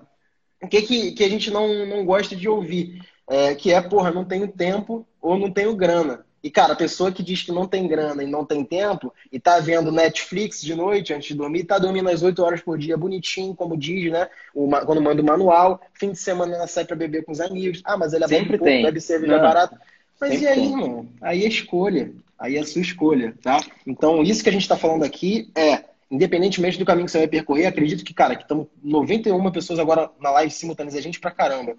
O 0.63 0.69
que, 0.69 0.83
que, 0.83 1.13
que 1.13 1.25
a 1.25 1.29
gente 1.29 1.51
não, 1.51 1.87
não 1.87 2.05
gosta 2.05 2.37
de 2.37 2.49
ouvir? 2.49 3.01
É, 3.31 3.55
que 3.55 3.73
é, 3.73 3.81
porra, 3.81 4.11
não 4.11 4.25
tenho 4.25 4.49
tempo 4.49 5.07
ou 5.23 5.39
não 5.39 5.51
tenho 5.51 5.77
grana. 5.77 6.27
E, 6.43 6.51
cara, 6.51 6.73
a 6.73 6.77
pessoa 6.77 7.13
que 7.13 7.23
diz 7.23 7.43
que 7.43 7.53
não 7.53 7.67
tem 7.67 7.87
grana 7.87 8.25
e 8.25 8.27
não 8.27 8.45
tem 8.45 8.65
tempo 8.65 9.13
e 9.31 9.39
tá 9.39 9.61
vendo 9.61 9.93
Netflix 9.93 10.61
de 10.61 10.75
noite 10.75 11.15
antes 11.15 11.29
de 11.29 11.35
dormir, 11.35 11.65
tá 11.65 11.79
dormindo 11.79 12.09
às 12.09 12.23
8 12.23 12.43
horas 12.43 12.61
por 12.61 12.77
dia, 12.77 12.97
bonitinho, 12.97 13.55
como 13.55 13.77
diz, 13.77 14.11
né? 14.11 14.27
Uma, 14.55 14.85
quando 14.85 15.03
manda 15.03 15.23
o 15.23 15.25
manual, 15.25 15.81
fim 15.93 16.11
de 16.11 16.19
semana 16.19 16.57
ela 16.57 16.67
sai 16.67 16.85
pra 16.85 16.97
beber 16.97 17.25
com 17.25 17.31
os 17.31 17.41
amigos. 17.41 17.83
Ah, 17.85 17.97
mas 17.97 18.13
ele 18.13 18.25
é 18.25 18.29
Sempre 18.29 18.57
bom, 18.57 18.65
tem. 18.65 18.83
deve 18.83 19.01
ser 19.01 19.25
barato. 19.27 19.77
Mas 20.21 20.31
Sempre 20.31 20.45
e 20.45 20.49
aí, 20.49 20.55
tem. 20.57 20.71
irmão? 20.73 21.07
Aí 21.21 21.45
é 21.45 21.49
escolha. 21.49 22.11
Aí 22.37 22.57
é 22.57 22.61
a 22.61 22.67
sua 22.67 22.81
escolha, 22.81 23.35
tá? 23.43 23.63
Então, 23.87 24.23
isso 24.23 24.43
que 24.43 24.49
a 24.49 24.53
gente 24.53 24.67
tá 24.67 24.77
falando 24.77 25.05
aqui 25.05 25.51
é 25.55 25.85
independentemente 26.11 26.79
do 26.79 26.85
caminho 26.85 27.07
que 27.07 27.13
você 27.13 27.19
vai 27.19 27.29
percorrer, 27.29 27.67
acredito 27.67 28.05
que, 28.05 28.13
cara, 28.13 28.35
que 28.35 28.43
estão 28.43 28.67
91 28.83 29.51
pessoas 29.53 29.79
agora 29.79 30.11
na 30.21 30.31
live 30.33 30.53
simultâneas, 30.53 30.97
é 30.97 31.01
gente 31.01 31.21
pra 31.21 31.31
caramba. 31.31 31.77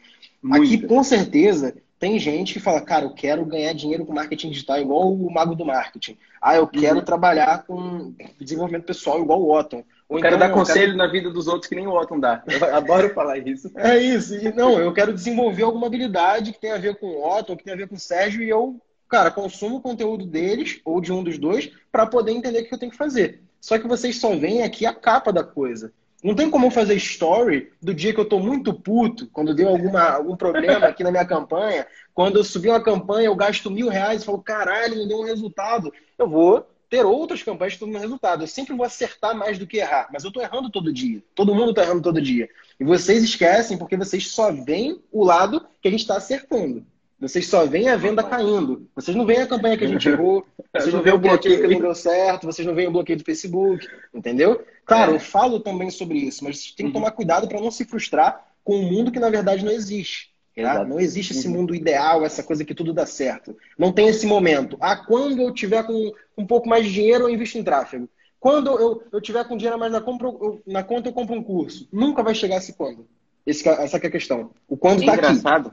Aqui, 0.52 0.88
com 0.88 1.04
certeza, 1.04 1.76
tem 2.00 2.18
gente 2.18 2.54
que 2.54 2.60
fala, 2.60 2.82
cara, 2.82 3.06
eu 3.06 3.14
quero 3.14 3.46
ganhar 3.46 3.74
dinheiro 3.74 4.06
com 4.06 4.14
marketing 4.14 4.50
digital 4.50 4.80
igual 4.80 5.14
o 5.14 5.32
mago 5.32 5.54
do 5.54 5.66
marketing. 5.66 6.18
Ah, 6.42 6.56
eu 6.56 6.66
quero 6.66 6.98
uhum. 6.98 7.06
trabalhar 7.06 7.64
com 7.66 8.14
desenvolvimento 8.40 8.86
pessoal 8.86 9.22
igual 9.22 9.40
o 9.40 9.54
Otton. 9.54 9.84
Ou 10.10 10.18
eu 10.18 10.22
quero 10.22 10.36
então, 10.36 10.48
dar 10.48 10.54
conselho 10.54 10.94
quero... 10.94 10.98
na 10.98 11.08
vida 11.08 11.30
dos 11.30 11.48
outros 11.48 11.70
que 11.70 11.76
nem 11.76 11.86
o 11.86 11.92
Otton 11.92 12.20
dá. 12.20 12.42
Eu 12.48 12.76
adoro 12.76 13.14
falar 13.14 13.38
isso. 13.38 13.72
É 13.76 14.00
isso. 14.00 14.34
E, 14.34 14.52
não, 14.52 14.80
eu 14.80 14.92
quero 14.94 15.14
desenvolver 15.14 15.62
alguma 15.62 15.86
habilidade 15.86 16.52
que 16.54 16.60
tem 16.60 16.72
a 16.72 16.78
ver 16.80 16.96
com 16.96 17.06
o 17.06 17.24
Otton, 17.24 17.56
que 17.56 17.64
tem 17.64 17.74
a 17.74 17.78
ver 17.78 17.88
com 17.88 17.96
o 17.96 18.00
Sérgio, 18.00 18.42
e 18.42 18.50
eu, 18.50 18.82
cara, 19.08 19.30
consumo 19.30 19.76
o 19.76 19.82
conteúdo 19.82 20.26
deles, 20.26 20.82
ou 20.84 21.02
de 21.02 21.14
um 21.14 21.24
dos 21.24 21.38
dois, 21.38 21.72
para 21.92 22.08
poder 22.08 22.32
entender 22.32 22.62
o 22.62 22.66
que 22.66 22.74
eu 22.74 22.80
tenho 22.80 22.92
que 22.92 22.98
fazer. 22.98 23.44
Só 23.62 23.78
que 23.78 23.88
vocês 23.88 24.18
só 24.18 24.36
veem 24.36 24.64
aqui 24.64 24.86
a 24.86 24.94
capa 24.94 25.32
da 25.32 25.44
coisa. 25.44 25.94
Não 26.24 26.36
tem 26.36 26.50
como 26.50 26.70
fazer 26.70 26.96
story 26.96 27.72
do 27.82 27.94
dia 27.94 28.14
que 28.14 28.20
eu 28.20 28.28
tô 28.28 28.40
muito 28.40 28.74
puto, 28.74 29.28
quando 29.28 29.56
deu 29.56 29.70
alguma, 29.70 30.02
algum 30.02 30.36
problema 30.36 30.88
aqui 30.88 31.04
na 31.04 31.12
minha 31.12 31.26
campanha. 31.26 31.86
Quando 32.14 32.38
eu 32.38 32.44
subi 32.44 32.70
uma 32.70 32.82
campanha, 32.82 33.28
eu 33.28 33.36
gasto 33.36 33.72
mil 33.72 33.88
reais 33.88 34.22
e 34.22 34.26
falo, 34.26 34.42
caralho, 34.42 34.98
não 34.98 35.08
deu 35.08 35.20
um 35.20 35.26
resultado. 35.26 35.92
Eu 36.18 36.28
vou 36.28 36.68
ter 36.90 37.06
outras 37.06 37.42
campanhas 37.42 37.74
que 37.74 37.80
dão 37.80 37.90
um 37.90 37.98
resultado. 37.98 38.44
Eu 38.44 38.48
sempre 38.48 38.76
vou 38.76 38.86
acertar 38.86 39.36
mais 39.36 39.58
do 39.58 39.66
que 39.66 39.78
errar. 39.78 40.10
Mas 40.12 40.24
eu 40.24 40.32
tô 40.32 40.42
errando 40.42 40.70
todo 40.70 40.94
dia. 40.94 41.24
Todo 41.34 41.56
mundo 41.56 41.74
tá 41.74 41.84
errando 41.84 42.02
todo 42.02 42.22
dia. 42.22 42.50
E 42.80 42.84
vocês 42.84 43.24
esquecem 43.24 43.78
porque 43.78 43.98
vocês 43.98 44.28
só 44.28 44.52
veem 44.52 45.02
o 45.12 45.24
lado 45.24 45.66
que 45.82 45.88
a 45.88 45.92
gente 45.92 46.02
está 46.02 46.18
acertando. 46.18 46.86
Vocês 47.22 47.48
só 47.48 47.68
veem 47.68 47.88
a 47.88 47.96
venda 47.96 48.24
caindo. 48.24 48.90
Vocês 48.96 49.16
não 49.16 49.28
veem 49.28 49.42
a 49.42 49.48
campanha 49.48 49.78
que 49.78 49.86
a 49.86 49.88
gente 49.88 50.10
errou. 50.10 50.44
Vocês 50.74 50.92
não 50.92 51.04
veem 51.04 51.16
o 51.16 51.20
bloqueio 51.20 51.62
que 51.62 51.68
não 51.68 51.80
deu 51.80 51.94
certo. 51.94 52.48
Vocês 52.48 52.68
não 52.68 52.74
veem 52.74 52.88
o 52.88 52.92
bloqueio 52.92 53.20
do 53.20 53.24
Facebook. 53.24 53.88
Entendeu? 54.12 54.66
Claro, 54.84 55.12
é. 55.12 55.16
eu 55.16 55.20
falo 55.20 55.60
também 55.60 55.92
sobre 55.92 56.18
isso, 56.18 56.44
mas 56.44 56.72
tem 56.72 56.88
que 56.88 56.90
uhum. 56.90 56.94
tomar 56.94 57.12
cuidado 57.12 57.48
para 57.48 57.62
não 57.62 57.70
se 57.70 57.86
frustrar 57.86 58.48
com 58.64 58.76
um 58.76 58.92
mundo 58.92 59.12
que 59.12 59.20
na 59.20 59.30
verdade 59.30 59.64
não 59.64 59.72
existe. 59.72 60.32
Tá? 60.56 60.84
Não 60.84 61.00
existe 61.00 61.32
esse 61.32 61.48
uhum. 61.48 61.54
mundo 61.54 61.76
ideal, 61.76 62.26
essa 62.26 62.42
coisa 62.42 62.66
que 62.66 62.74
tudo 62.74 62.92
dá 62.92 63.06
certo. 63.06 63.56
Não 63.78 63.92
tem 63.92 64.08
esse 64.08 64.26
momento. 64.26 64.76
Ah, 64.82 64.96
quando 64.96 65.42
eu 65.42 65.54
tiver 65.54 65.84
com 65.84 66.12
um 66.36 66.46
pouco 66.46 66.68
mais 66.68 66.86
de 66.86 66.92
dinheiro, 66.92 67.26
eu 67.26 67.30
invisto 67.30 67.58
em 67.58 67.64
tráfego. 67.64 68.10
Quando 68.40 68.72
eu, 68.72 69.04
eu 69.12 69.22
tiver 69.22 69.48
com 69.48 69.56
dinheiro 69.56 69.78
mais 69.78 69.92
na, 69.92 70.02
compra, 70.02 70.28
eu, 70.28 70.62
na 70.66 70.84
conta, 70.84 71.08
eu 71.08 71.14
compro 71.14 71.36
um 71.36 71.44
curso. 71.44 71.88
Nunca 71.94 72.24
vai 72.24 72.34
chegar 72.34 72.58
esse 72.58 72.74
quando. 72.74 73.08
Esse, 73.46 73.68
essa 73.70 73.98
é 73.98 74.08
a 74.08 74.12
questão. 74.12 74.50
O 74.68 74.76
quando 74.76 75.04
é 75.04 75.06
tá 75.06 75.14
engraçado. 75.14 75.72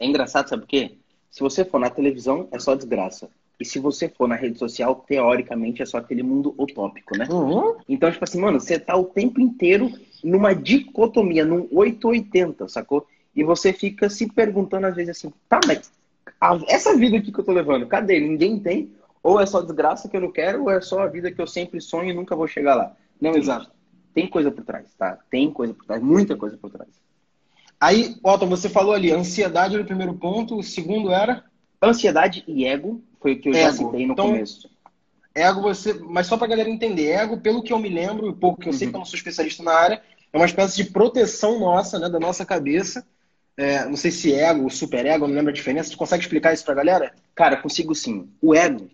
É 0.00 0.06
engraçado, 0.06 0.48
sabe 0.48 0.62
por 0.62 0.68
quê? 0.68 0.92
Se 1.30 1.40
você 1.40 1.64
for 1.64 1.78
na 1.78 1.90
televisão, 1.90 2.48
é 2.50 2.58
só 2.58 2.74
desgraça. 2.74 3.28
E 3.60 3.64
se 3.64 3.78
você 3.78 4.08
for 4.08 4.26
na 4.26 4.34
rede 4.34 4.58
social, 4.58 5.04
teoricamente 5.06 5.82
é 5.82 5.86
só 5.86 5.98
aquele 5.98 6.22
mundo 6.22 6.54
utópico, 6.58 7.16
né? 7.16 7.28
Uhum. 7.30 7.76
Então, 7.86 8.10
tipo 8.10 8.24
assim, 8.24 8.40
mano, 8.40 8.58
você 8.58 8.78
tá 8.78 8.96
o 8.96 9.04
tempo 9.04 9.38
inteiro 9.38 9.92
numa 10.24 10.54
dicotomia, 10.54 11.44
num 11.44 11.68
880, 11.70 12.66
sacou? 12.68 13.06
E 13.36 13.44
você 13.44 13.72
fica 13.72 14.08
se 14.08 14.32
perguntando 14.32 14.86
às 14.86 14.96
vezes 14.96 15.10
assim, 15.16 15.32
tá, 15.48 15.60
mas 15.66 15.92
essa 16.68 16.96
vida 16.96 17.18
aqui 17.18 17.30
que 17.30 17.38
eu 17.38 17.44
tô 17.44 17.52
levando, 17.52 17.86
cadê? 17.86 18.18
Ninguém 18.18 18.58
tem? 18.58 18.92
Ou 19.22 19.38
é 19.38 19.44
só 19.44 19.60
desgraça 19.60 20.08
que 20.08 20.16
eu 20.16 20.22
não 20.22 20.32
quero, 20.32 20.62
ou 20.62 20.70
é 20.70 20.80
só 20.80 21.00
a 21.00 21.06
vida 21.06 21.30
que 21.30 21.40
eu 21.40 21.46
sempre 21.46 21.80
sonho 21.82 22.10
e 22.10 22.14
nunca 22.14 22.34
vou 22.34 22.48
chegar 22.48 22.74
lá? 22.74 22.96
Não, 23.20 23.36
exato. 23.36 23.70
Tem 24.14 24.26
coisa 24.26 24.50
por 24.50 24.64
trás, 24.64 24.94
tá? 24.94 25.18
Tem 25.30 25.50
coisa 25.52 25.74
por 25.74 25.84
trás, 25.84 26.02
muita 26.02 26.34
coisa 26.34 26.56
por 26.56 26.70
trás. 26.70 26.88
Aí, 27.80 28.16
Otto, 28.22 28.46
você 28.46 28.68
falou 28.68 28.92
ali, 28.92 29.10
ansiedade 29.10 29.74
era 29.74 29.82
o 29.82 29.86
primeiro 29.86 30.12
ponto, 30.12 30.58
o 30.58 30.62
segundo 30.62 31.10
era? 31.10 31.44
Ansiedade 31.82 32.44
e 32.46 32.66
ego, 32.66 33.02
foi 33.18 33.32
o 33.32 33.40
que 33.40 33.48
eu 33.48 33.54
ego. 33.54 33.62
já 33.62 33.72
citei 33.72 34.06
no 34.06 34.12
então, 34.12 34.26
começo. 34.26 34.70
Ego, 35.34 35.62
você. 35.62 35.94
Mas 35.94 36.26
só 36.26 36.36
pra 36.36 36.46
galera 36.46 36.68
entender, 36.68 37.12
ego, 37.12 37.40
pelo 37.40 37.62
que 37.62 37.72
eu 37.72 37.78
me 37.78 37.88
lembro, 37.88 38.28
e 38.28 38.34
pouco 38.34 38.60
que 38.60 38.68
eu 38.68 38.72
uhum. 38.72 38.78
sei 38.78 38.88
que 38.88 38.94
eu 38.94 38.98
não 38.98 39.06
sou 39.06 39.16
especialista 39.16 39.62
na 39.62 39.72
área, 39.72 40.02
é 40.30 40.36
uma 40.36 40.44
espécie 40.44 40.76
de 40.76 40.90
proteção 40.90 41.58
nossa, 41.58 41.98
né, 41.98 42.10
da 42.10 42.20
nossa 42.20 42.44
cabeça. 42.44 43.06
É, 43.56 43.84
não 43.86 43.96
sei 43.96 44.10
se 44.10 44.34
ego, 44.34 44.68
super 44.70 45.06
ego, 45.06 45.26
não 45.26 45.34
lembro 45.34 45.50
a 45.50 45.54
diferença. 45.54 45.90
Tu 45.90 45.96
consegue 45.96 46.22
explicar 46.22 46.52
isso 46.52 46.64
pra 46.64 46.74
galera? 46.74 47.14
Cara, 47.34 47.56
consigo 47.56 47.94
sim. 47.94 48.28
O 48.42 48.54
ego, 48.54 48.90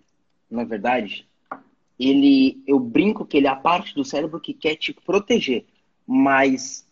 na 0.49 0.63
verdade, 0.63 1.27
ele. 1.99 2.63
Eu 2.67 2.79
brinco 2.79 3.27
que 3.27 3.37
ele 3.37 3.49
é 3.49 3.51
a 3.51 3.57
parte 3.57 3.95
do 3.95 4.05
cérebro 4.05 4.41
que 4.41 4.55
quer 4.55 4.77
te 4.77 4.93
proteger. 4.93 5.67
Mas 6.07 6.87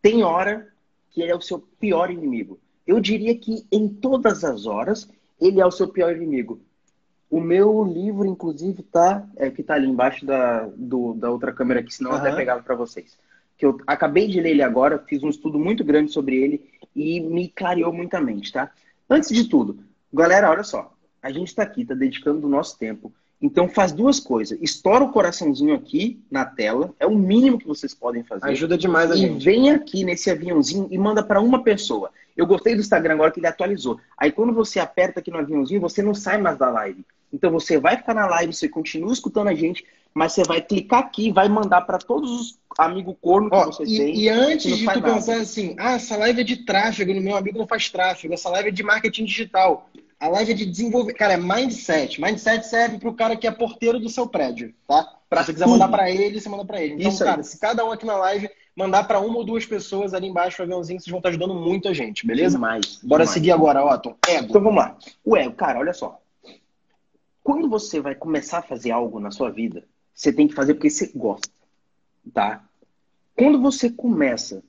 tem 0.00 0.22
hora 0.22 0.70
que 1.10 1.22
ele 1.22 1.32
é 1.32 1.36
o 1.36 1.40
seu 1.40 1.58
pior 1.58 2.10
inimigo. 2.10 2.58
Eu 2.86 3.00
diria 3.00 3.36
que 3.36 3.66
em 3.70 3.88
todas 3.88 4.44
as 4.44 4.66
horas 4.66 5.08
ele 5.40 5.60
é 5.60 5.66
o 5.66 5.70
seu 5.70 5.88
pior 5.88 6.14
inimigo. 6.14 6.60
O 7.30 7.40
meu 7.40 7.84
livro, 7.84 8.26
inclusive, 8.26 8.82
tá 8.82 9.26
é, 9.36 9.50
que 9.50 9.62
tá 9.62 9.74
ali 9.74 9.86
embaixo 9.86 10.26
da, 10.26 10.68
do, 10.76 11.14
da 11.14 11.30
outra 11.30 11.52
câmera 11.52 11.80
aqui, 11.80 11.94
senão 11.94 12.10
uhum. 12.10 12.16
eu 12.16 12.22
até 12.22 12.34
pegava 12.34 12.62
para 12.62 12.74
vocês. 12.74 13.16
Que 13.56 13.64
eu 13.64 13.78
acabei 13.86 14.26
de 14.26 14.40
ler 14.40 14.50
ele 14.50 14.62
agora, 14.62 14.98
fiz 14.98 15.22
um 15.22 15.28
estudo 15.28 15.58
muito 15.58 15.84
grande 15.84 16.10
sobre 16.10 16.36
ele 16.36 16.68
e 16.94 17.20
me 17.20 17.48
clareou 17.48 17.92
muita 17.92 18.20
mente, 18.20 18.52
tá? 18.52 18.72
Antes 19.08 19.30
de 19.30 19.48
tudo, 19.48 19.78
galera, 20.12 20.50
olha 20.50 20.64
só, 20.64 20.92
a 21.22 21.30
gente 21.30 21.48
está 21.48 21.62
aqui, 21.62 21.84
tá 21.84 21.94
dedicando 21.94 22.46
o 22.46 22.50
nosso 22.50 22.78
tempo. 22.78 23.12
Então 23.40 23.68
faz 23.68 23.90
duas 23.90 24.20
coisas. 24.20 24.58
Estoura 24.60 25.04
o 25.04 25.10
coraçãozinho 25.10 25.74
aqui 25.74 26.20
na 26.30 26.44
tela, 26.44 26.94
é 27.00 27.06
o 27.06 27.16
mínimo 27.16 27.58
que 27.58 27.66
vocês 27.66 27.94
podem 27.94 28.22
fazer. 28.22 28.46
Ajuda 28.46 28.76
demais 28.76 29.10
a 29.10 29.14
e 29.14 29.18
gente. 29.18 29.40
E 29.40 29.44
vem 29.44 29.70
aqui 29.70 30.04
nesse 30.04 30.30
aviãozinho 30.30 30.88
e 30.90 30.98
manda 30.98 31.22
para 31.22 31.40
uma 31.40 31.62
pessoa. 31.62 32.10
Eu 32.36 32.46
gostei 32.46 32.74
do 32.74 32.80
Instagram 32.80 33.14
agora 33.14 33.30
que 33.30 33.40
ele 33.40 33.46
atualizou. 33.46 33.98
Aí 34.16 34.30
quando 34.30 34.52
você 34.52 34.78
aperta 34.78 35.20
aqui 35.20 35.30
no 35.30 35.38
aviãozinho, 35.38 35.80
você 35.80 36.02
não 36.02 36.14
sai 36.14 36.38
mais 36.38 36.58
da 36.58 36.68
live. 36.70 37.04
Então 37.32 37.50
você 37.50 37.78
vai 37.78 37.96
ficar 37.96 38.14
na 38.14 38.26
live, 38.26 38.52
você 38.52 38.68
continua 38.68 39.12
escutando 39.12 39.48
a 39.48 39.54
gente, 39.54 39.84
mas 40.12 40.32
você 40.32 40.42
vai 40.42 40.60
clicar 40.60 41.00
aqui 41.00 41.28
e 41.28 41.32
vai 41.32 41.48
mandar 41.48 41.82
para 41.82 41.98
todos 41.98 42.30
os 42.30 42.58
amigos 42.78 43.14
corno 43.20 43.48
que 43.48 43.56
Ó, 43.56 43.66
você 43.66 43.84
e, 43.84 43.96
tem. 43.96 44.16
E 44.16 44.28
antes 44.28 44.76
de 44.76 44.84
tu 44.84 44.86
nada. 44.86 45.14
pensar 45.14 45.36
assim, 45.36 45.74
ah, 45.78 45.92
essa 45.92 46.16
live 46.16 46.40
é 46.40 46.44
de 46.44 46.56
tráfego, 46.64 47.18
meu 47.20 47.36
amigo 47.36 47.58
não 47.58 47.66
faz 47.66 47.88
tráfego, 47.88 48.34
essa 48.34 48.50
live 48.50 48.68
é 48.68 48.72
de 48.72 48.82
marketing 48.82 49.24
digital. 49.24 49.88
A 50.20 50.28
live 50.28 50.52
é 50.52 50.54
de 50.54 50.66
desenvolver. 50.66 51.14
Cara, 51.14 51.32
é 51.32 51.36
mindset. 51.38 52.20
Mindset 52.20 52.66
serve 52.66 52.98
para 52.98 53.08
o 53.08 53.14
cara 53.14 53.36
que 53.36 53.46
é 53.46 53.50
porteiro 53.50 53.98
do 53.98 54.10
seu 54.10 54.26
prédio, 54.26 54.74
tá? 54.86 55.16
Pra 55.30 55.40
se 55.40 55.46
você 55.46 55.52
quiser 55.54 55.66
mandar 55.66 55.88
para 55.88 56.10
ele, 56.10 56.38
você 56.38 56.48
manda 56.48 56.64
para 56.64 56.82
ele. 56.82 56.94
Então, 56.94 57.08
Isso 57.08 57.24
cara, 57.24 57.40
aí. 57.40 57.44
se 57.44 57.58
cada 57.58 57.84
um 57.86 57.90
aqui 57.90 58.04
na 58.04 58.16
live 58.18 58.50
mandar 58.76 59.04
para 59.04 59.18
uma 59.18 59.38
ou 59.38 59.44
duas 59.44 59.64
pessoas 59.64 60.12
ali 60.12 60.26
embaixo 60.26 60.60
o 60.60 60.64
aviãozinho, 60.64 61.00
vocês 61.00 61.10
vão 61.10 61.20
estar 61.20 61.30
ajudando 61.30 61.54
muito 61.54 61.88
a 61.88 61.94
gente, 61.94 62.26
beleza? 62.26 62.56
Demais. 62.56 63.00
Bora 63.02 63.22
demais. 63.22 63.30
seguir 63.30 63.50
agora, 63.50 63.82
Otton. 63.82 64.14
Ego. 64.28 64.46
Então 64.50 64.62
vamos 64.62 64.78
lá. 64.78 64.98
O 65.24 65.36
ego, 65.36 65.54
cara, 65.54 65.78
olha 65.78 65.94
só. 65.94 66.20
Quando 67.42 67.68
você 67.68 68.00
vai 68.00 68.14
começar 68.14 68.58
a 68.58 68.62
fazer 68.62 68.90
algo 68.90 69.18
na 69.18 69.30
sua 69.30 69.50
vida, 69.50 69.84
você 70.14 70.30
tem 70.32 70.46
que 70.46 70.54
fazer 70.54 70.74
porque 70.74 70.90
você 70.90 71.10
gosta, 71.14 71.48
tá? 72.34 72.62
Quando 73.34 73.58
você 73.60 73.88
começa 73.88 74.62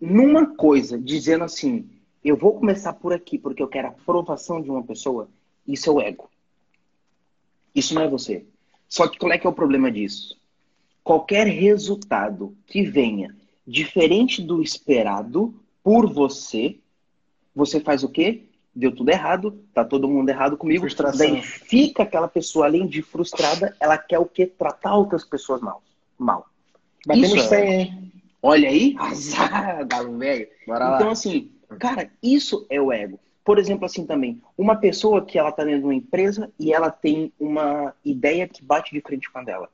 numa 0.00 0.54
coisa 0.54 0.96
dizendo 0.96 1.42
assim, 1.42 1.90
eu 2.28 2.36
vou 2.36 2.54
começar 2.54 2.92
por 2.94 3.12
aqui 3.12 3.38
porque 3.38 3.62
eu 3.62 3.68
quero 3.68 3.88
a 3.88 3.90
aprovação 3.90 4.60
de 4.60 4.70
uma 4.70 4.82
pessoa, 4.82 5.28
isso 5.66 5.88
é 5.90 5.92
o 5.92 6.00
ego. 6.00 6.30
Isso 7.74 7.94
não 7.94 8.02
é 8.02 8.08
você. 8.08 8.46
Só 8.88 9.06
que 9.06 9.18
qual 9.18 9.32
é 9.32 9.38
que 9.38 9.46
é 9.46 9.50
o 9.50 9.52
problema 9.52 9.90
disso? 9.90 10.38
qualquer 11.08 11.46
resultado 11.46 12.54
que 12.66 12.82
venha 12.82 13.34
diferente 13.66 14.42
do 14.42 14.60
esperado 14.62 15.54
por 15.82 16.06
você, 16.06 16.76
você 17.54 17.80
faz 17.80 18.04
o 18.04 18.10
quê? 18.10 18.42
Deu 18.76 18.94
tudo 18.94 19.08
errado, 19.08 19.58
tá 19.72 19.82
todo 19.82 20.06
mundo 20.06 20.28
errado 20.28 20.58
comigo. 20.58 20.82
Frustração. 20.82 21.26
Daí 21.26 21.40
fica 21.40 22.02
aquela 22.02 22.28
pessoa, 22.28 22.66
além 22.66 22.86
de 22.86 23.00
frustrada, 23.00 23.74
ela 23.80 23.96
quer 23.96 24.18
o 24.18 24.26
quê? 24.26 24.44
Tratar 24.44 24.96
outras 24.96 25.24
pessoas 25.24 25.62
mal. 25.62 25.82
Mal. 26.18 26.44
Batemos 27.06 27.32
isso 27.32 27.48
100, 27.48 27.58
é... 27.58 27.80
hein? 27.80 28.12
Olha 28.42 28.68
aí, 28.68 28.94
azar, 29.00 29.86
galo 29.86 30.18
velho. 30.18 30.46
Então, 30.62 30.76
lá. 30.76 31.10
assim, 31.10 31.50
cara, 31.76 32.10
isso 32.22 32.66
é 32.70 32.80
o 32.80 32.92
ego. 32.92 33.18
Por 33.44 33.58
exemplo, 33.58 33.86
assim 33.86 34.04
também, 34.04 34.42
uma 34.56 34.76
pessoa 34.76 35.24
que 35.24 35.38
ela 35.38 35.50
tá 35.50 35.64
dentro 35.64 35.80
de 35.80 35.86
uma 35.86 35.94
empresa 35.94 36.50
e 36.58 36.72
ela 36.72 36.90
tem 36.90 37.32
uma 37.40 37.94
ideia 38.04 38.46
que 38.46 38.62
bate 38.62 38.94
de 38.94 39.00
frente 39.00 39.30
com 39.30 39.38
a 39.38 39.42
dela 39.44 39.68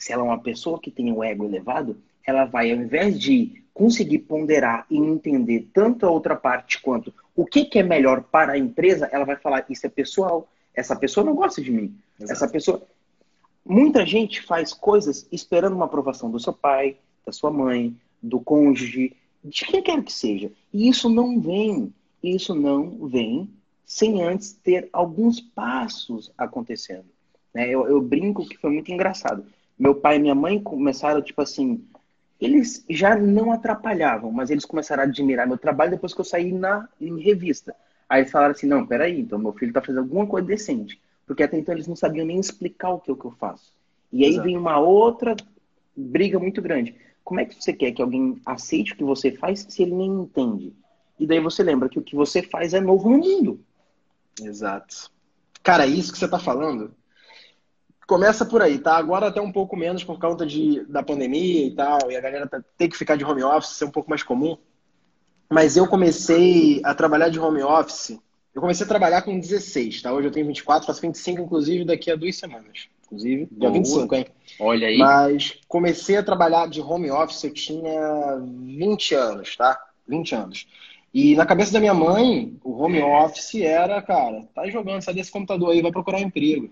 se 0.00 0.12
ela 0.12 0.22
é 0.22 0.24
uma 0.24 0.40
pessoa 0.40 0.80
que 0.80 0.90
tem 0.90 1.12
um 1.12 1.22
ego 1.22 1.44
elevado, 1.44 1.98
ela 2.26 2.46
vai, 2.46 2.72
ao 2.72 2.78
invés 2.78 3.20
de 3.20 3.62
conseguir 3.74 4.20
ponderar 4.20 4.86
e 4.90 4.96
entender 4.96 5.68
tanto 5.74 6.06
a 6.06 6.10
outra 6.10 6.34
parte 6.34 6.80
quanto 6.80 7.12
o 7.36 7.44
que, 7.44 7.66
que 7.66 7.78
é 7.78 7.82
melhor 7.82 8.22
para 8.22 8.52
a 8.52 8.58
empresa, 8.58 9.08
ela 9.12 9.26
vai 9.26 9.36
falar: 9.36 9.66
Isso 9.68 9.86
é 9.86 9.90
pessoal. 9.90 10.48
Essa 10.74 10.96
pessoa 10.96 11.24
não 11.24 11.34
gosta 11.34 11.60
de 11.60 11.70
mim. 11.70 11.94
Exato. 12.18 12.32
Essa 12.32 12.48
pessoa. 12.48 12.82
Muita 13.64 14.06
gente 14.06 14.40
faz 14.40 14.72
coisas 14.72 15.28
esperando 15.30 15.76
uma 15.76 15.84
aprovação 15.84 16.30
do 16.30 16.40
seu 16.40 16.52
pai, 16.52 16.96
da 17.24 17.30
sua 17.30 17.50
mãe, 17.50 17.94
do 18.22 18.40
cônjuge, 18.40 19.14
de 19.44 19.64
quem 19.66 19.82
quer 19.82 20.02
que 20.02 20.12
seja. 20.12 20.50
E 20.72 20.88
isso 20.88 21.08
não 21.08 21.40
vem. 21.40 21.92
Isso 22.22 22.54
não 22.54 23.06
vem 23.08 23.48
sem 23.84 24.22
antes 24.22 24.52
ter 24.52 24.88
alguns 24.92 25.40
passos 25.40 26.30
acontecendo. 26.36 27.06
Né? 27.52 27.68
Eu, 27.68 27.86
eu 27.86 28.00
brinco 28.00 28.46
que 28.46 28.56
foi 28.56 28.70
muito 28.70 28.92
engraçado 28.92 29.44
meu 29.80 29.94
pai 29.94 30.16
e 30.16 30.18
minha 30.18 30.34
mãe 30.34 30.62
começaram, 30.62 31.22
tipo 31.22 31.40
assim, 31.40 31.82
eles 32.38 32.84
já 32.90 33.16
não 33.16 33.50
atrapalhavam, 33.50 34.30
mas 34.30 34.50
eles 34.50 34.66
começaram 34.66 35.02
a 35.02 35.06
admirar 35.06 35.48
meu 35.48 35.56
trabalho 35.56 35.92
depois 35.92 36.12
que 36.12 36.20
eu 36.20 36.24
saí 36.24 36.52
na 36.52 36.86
em 37.00 37.18
revista. 37.18 37.74
Aí 38.06 38.26
falaram 38.26 38.52
assim, 38.52 38.66
não, 38.66 38.86
peraí, 38.86 39.18
então 39.18 39.38
meu 39.38 39.54
filho 39.54 39.72
tá 39.72 39.80
fazendo 39.80 40.00
alguma 40.00 40.26
coisa 40.26 40.46
decente. 40.46 41.00
Porque 41.26 41.42
até 41.42 41.58
então 41.58 41.74
eles 41.74 41.86
não 41.86 41.96
sabiam 41.96 42.26
nem 42.26 42.38
explicar 42.38 42.90
o 42.90 43.00
que, 43.00 43.10
é 43.10 43.14
o 43.14 43.16
que 43.16 43.24
eu 43.24 43.30
faço. 43.30 43.72
E 44.12 44.22
aí 44.22 44.32
Exato. 44.32 44.46
vem 44.46 44.58
uma 44.58 44.78
outra 44.78 45.34
briga 45.96 46.38
muito 46.38 46.60
grande. 46.60 46.94
Como 47.24 47.40
é 47.40 47.44
que 47.44 47.54
você 47.54 47.72
quer 47.72 47.92
que 47.92 48.02
alguém 48.02 48.40
aceite 48.44 48.92
o 48.92 48.96
que 48.96 49.04
você 49.04 49.30
faz 49.32 49.66
se 49.68 49.82
ele 49.82 49.94
nem 49.94 50.10
entende? 50.10 50.72
E 51.18 51.26
daí 51.26 51.40
você 51.40 51.62
lembra 51.62 51.88
que 51.88 51.98
o 51.98 52.02
que 52.02 52.16
você 52.16 52.42
faz 52.42 52.74
é 52.74 52.80
novo 52.80 53.08
no 53.10 53.18
mundo. 53.18 53.60
Exato. 54.40 55.10
Cara, 55.62 55.86
isso 55.86 56.12
que 56.12 56.18
você 56.18 56.28
tá 56.28 56.38
falando 56.38 56.94
começa 58.10 58.44
por 58.44 58.60
aí, 58.60 58.76
tá? 58.76 58.96
Agora 58.96 59.28
até 59.28 59.40
um 59.40 59.52
pouco 59.52 59.76
menos 59.76 60.02
por 60.02 60.18
conta 60.18 60.44
de, 60.44 60.84
da 60.86 61.00
pandemia 61.00 61.64
e 61.64 61.70
tal, 61.70 62.10
e 62.10 62.16
a 62.16 62.20
galera 62.20 62.44
tá, 62.48 62.60
tem 62.76 62.88
que 62.88 62.96
ficar 62.96 63.14
de 63.14 63.24
home 63.24 63.44
office, 63.44 63.80
é 63.80 63.86
um 63.86 63.90
pouco 63.90 64.10
mais 64.10 64.24
comum. 64.24 64.58
Mas 65.48 65.76
eu 65.76 65.86
comecei 65.86 66.80
a 66.84 66.92
trabalhar 66.92 67.28
de 67.28 67.38
home 67.38 67.62
office, 67.62 68.18
eu 68.52 68.60
comecei 68.60 68.84
a 68.84 68.88
trabalhar 68.88 69.22
com 69.22 69.38
16, 69.38 70.02
tá? 70.02 70.12
Hoje 70.12 70.26
eu 70.26 70.32
tenho 70.32 70.48
24, 70.48 70.88
faço 70.88 71.00
25, 71.00 71.42
inclusive, 71.42 71.84
daqui 71.84 72.10
a 72.10 72.16
duas 72.16 72.34
semanas. 72.34 72.88
Inclusive, 73.10 73.48
dia 73.50 73.70
25, 73.70 74.14
hein? 74.14 74.26
Olha 74.60 74.86
aí. 74.86 74.96
Mas 74.96 75.58
comecei 75.66 76.16
a 76.16 76.22
trabalhar 76.22 76.68
de 76.68 76.80
home 76.80 77.10
office, 77.10 77.42
eu 77.42 77.52
tinha 77.52 78.38
20 78.40 79.14
anos, 79.14 79.56
tá? 79.56 79.78
20 80.06 80.34
anos. 80.34 80.66
E 81.12 81.34
na 81.34 81.44
cabeça 81.44 81.72
da 81.72 81.80
minha 81.80 81.92
mãe, 81.92 82.56
o 82.62 82.72
home 82.72 83.02
office 83.02 83.56
era, 83.56 84.00
cara, 84.00 84.46
tá 84.54 84.68
jogando, 84.70 85.02
sai 85.02 85.12
desse 85.12 85.32
computador 85.32 85.70
aí, 85.72 85.82
vai 85.82 85.90
procurar 85.90 86.18
um 86.18 86.22
emprego. 86.22 86.70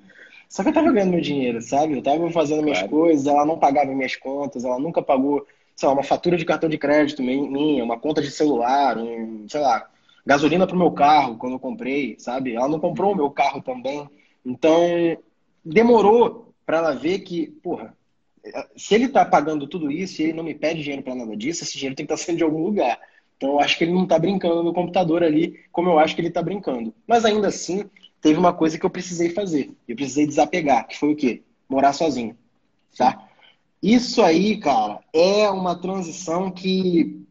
Só 0.49 0.63
que 0.63 0.69
eu 0.69 0.73
tava 0.73 0.93
ganhando 0.93 1.11
meu 1.11 1.21
dinheiro, 1.21 1.61
sabe? 1.61 1.95
Eu 1.95 2.03
tava 2.03 2.31
fazendo 2.31 2.63
minhas 2.63 2.79
claro. 2.79 2.93
coisas, 2.93 3.27
ela 3.27 3.45
não 3.45 3.59
pagava 3.59 3.93
minhas 3.93 4.15
contas, 4.15 4.65
ela 4.65 4.79
nunca 4.79 5.03
pagou, 5.03 5.45
sei 5.75 5.89
lá, 5.89 5.95
uma 5.95 6.05
fatura 6.05 6.37
de 6.37 6.45
cartão 6.45 6.69
de 6.69 6.79
crédito 6.79 7.21
minha, 7.21 7.83
uma 7.83 7.99
conta 7.99 8.23
de 8.23 8.31
celular, 8.31 8.97
um, 8.97 9.45
sei 9.49 9.61
lá, 9.61 9.89
gasolina 10.25 10.67
pro 10.67 10.79
meu 10.79 10.93
carro 10.93 11.37
quando 11.37 11.55
eu 11.55 11.59
comprei, 11.59 12.15
sabe? 12.19 12.55
Ela 12.55 12.69
não 12.69 12.79
comprou 12.79 13.13
o 13.13 13.17
meu 13.17 13.31
carro 13.31 13.61
também. 13.61 14.09
Então, 14.47 15.19
demorou 15.65 16.55
para 16.65 16.79
ela 16.79 16.95
ver 16.95 17.21
que, 17.21 17.49
porra, 17.63 17.97
se 18.77 18.95
ele 18.95 19.09
tá 19.09 19.25
pagando 19.25 19.67
tudo 19.67 19.91
isso 19.91 20.21
e 20.21 20.25
ele 20.25 20.33
não 20.33 20.45
me 20.45 20.55
pede 20.55 20.83
dinheiro 20.83 21.03
para 21.03 21.15
nada 21.15 21.37
disso, 21.37 21.65
esse 21.65 21.75
dinheiro 21.75 21.97
tem 21.97 22.07
que 22.07 22.13
estar 22.13 22.23
tá 22.23 22.27
saindo 22.27 22.39
de 22.39 22.45
algum 22.45 22.63
lugar. 22.63 22.99
Então, 23.37 23.51
eu 23.51 23.61
acho 23.61 23.79
que 23.79 23.85
ele 23.85 23.93
não 23.93 24.07
tá 24.07 24.19
brincando 24.19 24.63
no 24.63 24.73
computador 24.73 25.23
ali 25.23 25.61
como 25.71 25.89
eu 25.89 25.99
acho 25.99 26.15
que 26.15 26.21
ele 26.21 26.31
tá 26.31 26.43
brincando. 26.43 26.93
Mas 27.07 27.25
ainda 27.25 27.49
assim, 27.49 27.89
teve 28.21 28.39
uma 28.39 28.53
coisa 28.53 28.79
que 28.79 28.85
eu 28.85 28.91
precisei 28.91 29.31
fazer. 29.31 29.71
Eu 29.87 29.95
precisei 29.95 30.27
desapegar, 30.27 30.87
que 30.89 30.99
foi 30.99 31.13
o 31.13 31.17
quê? 31.17 31.43
Morar 31.69 31.93
sozinho. 31.93 32.37
tá? 32.97 33.29
Isso 33.83 34.23
aí, 34.23 34.59
cara, 34.59 35.01
é 35.13 35.49
uma 35.51 35.77
transição 35.77 36.51
que, 36.51 37.25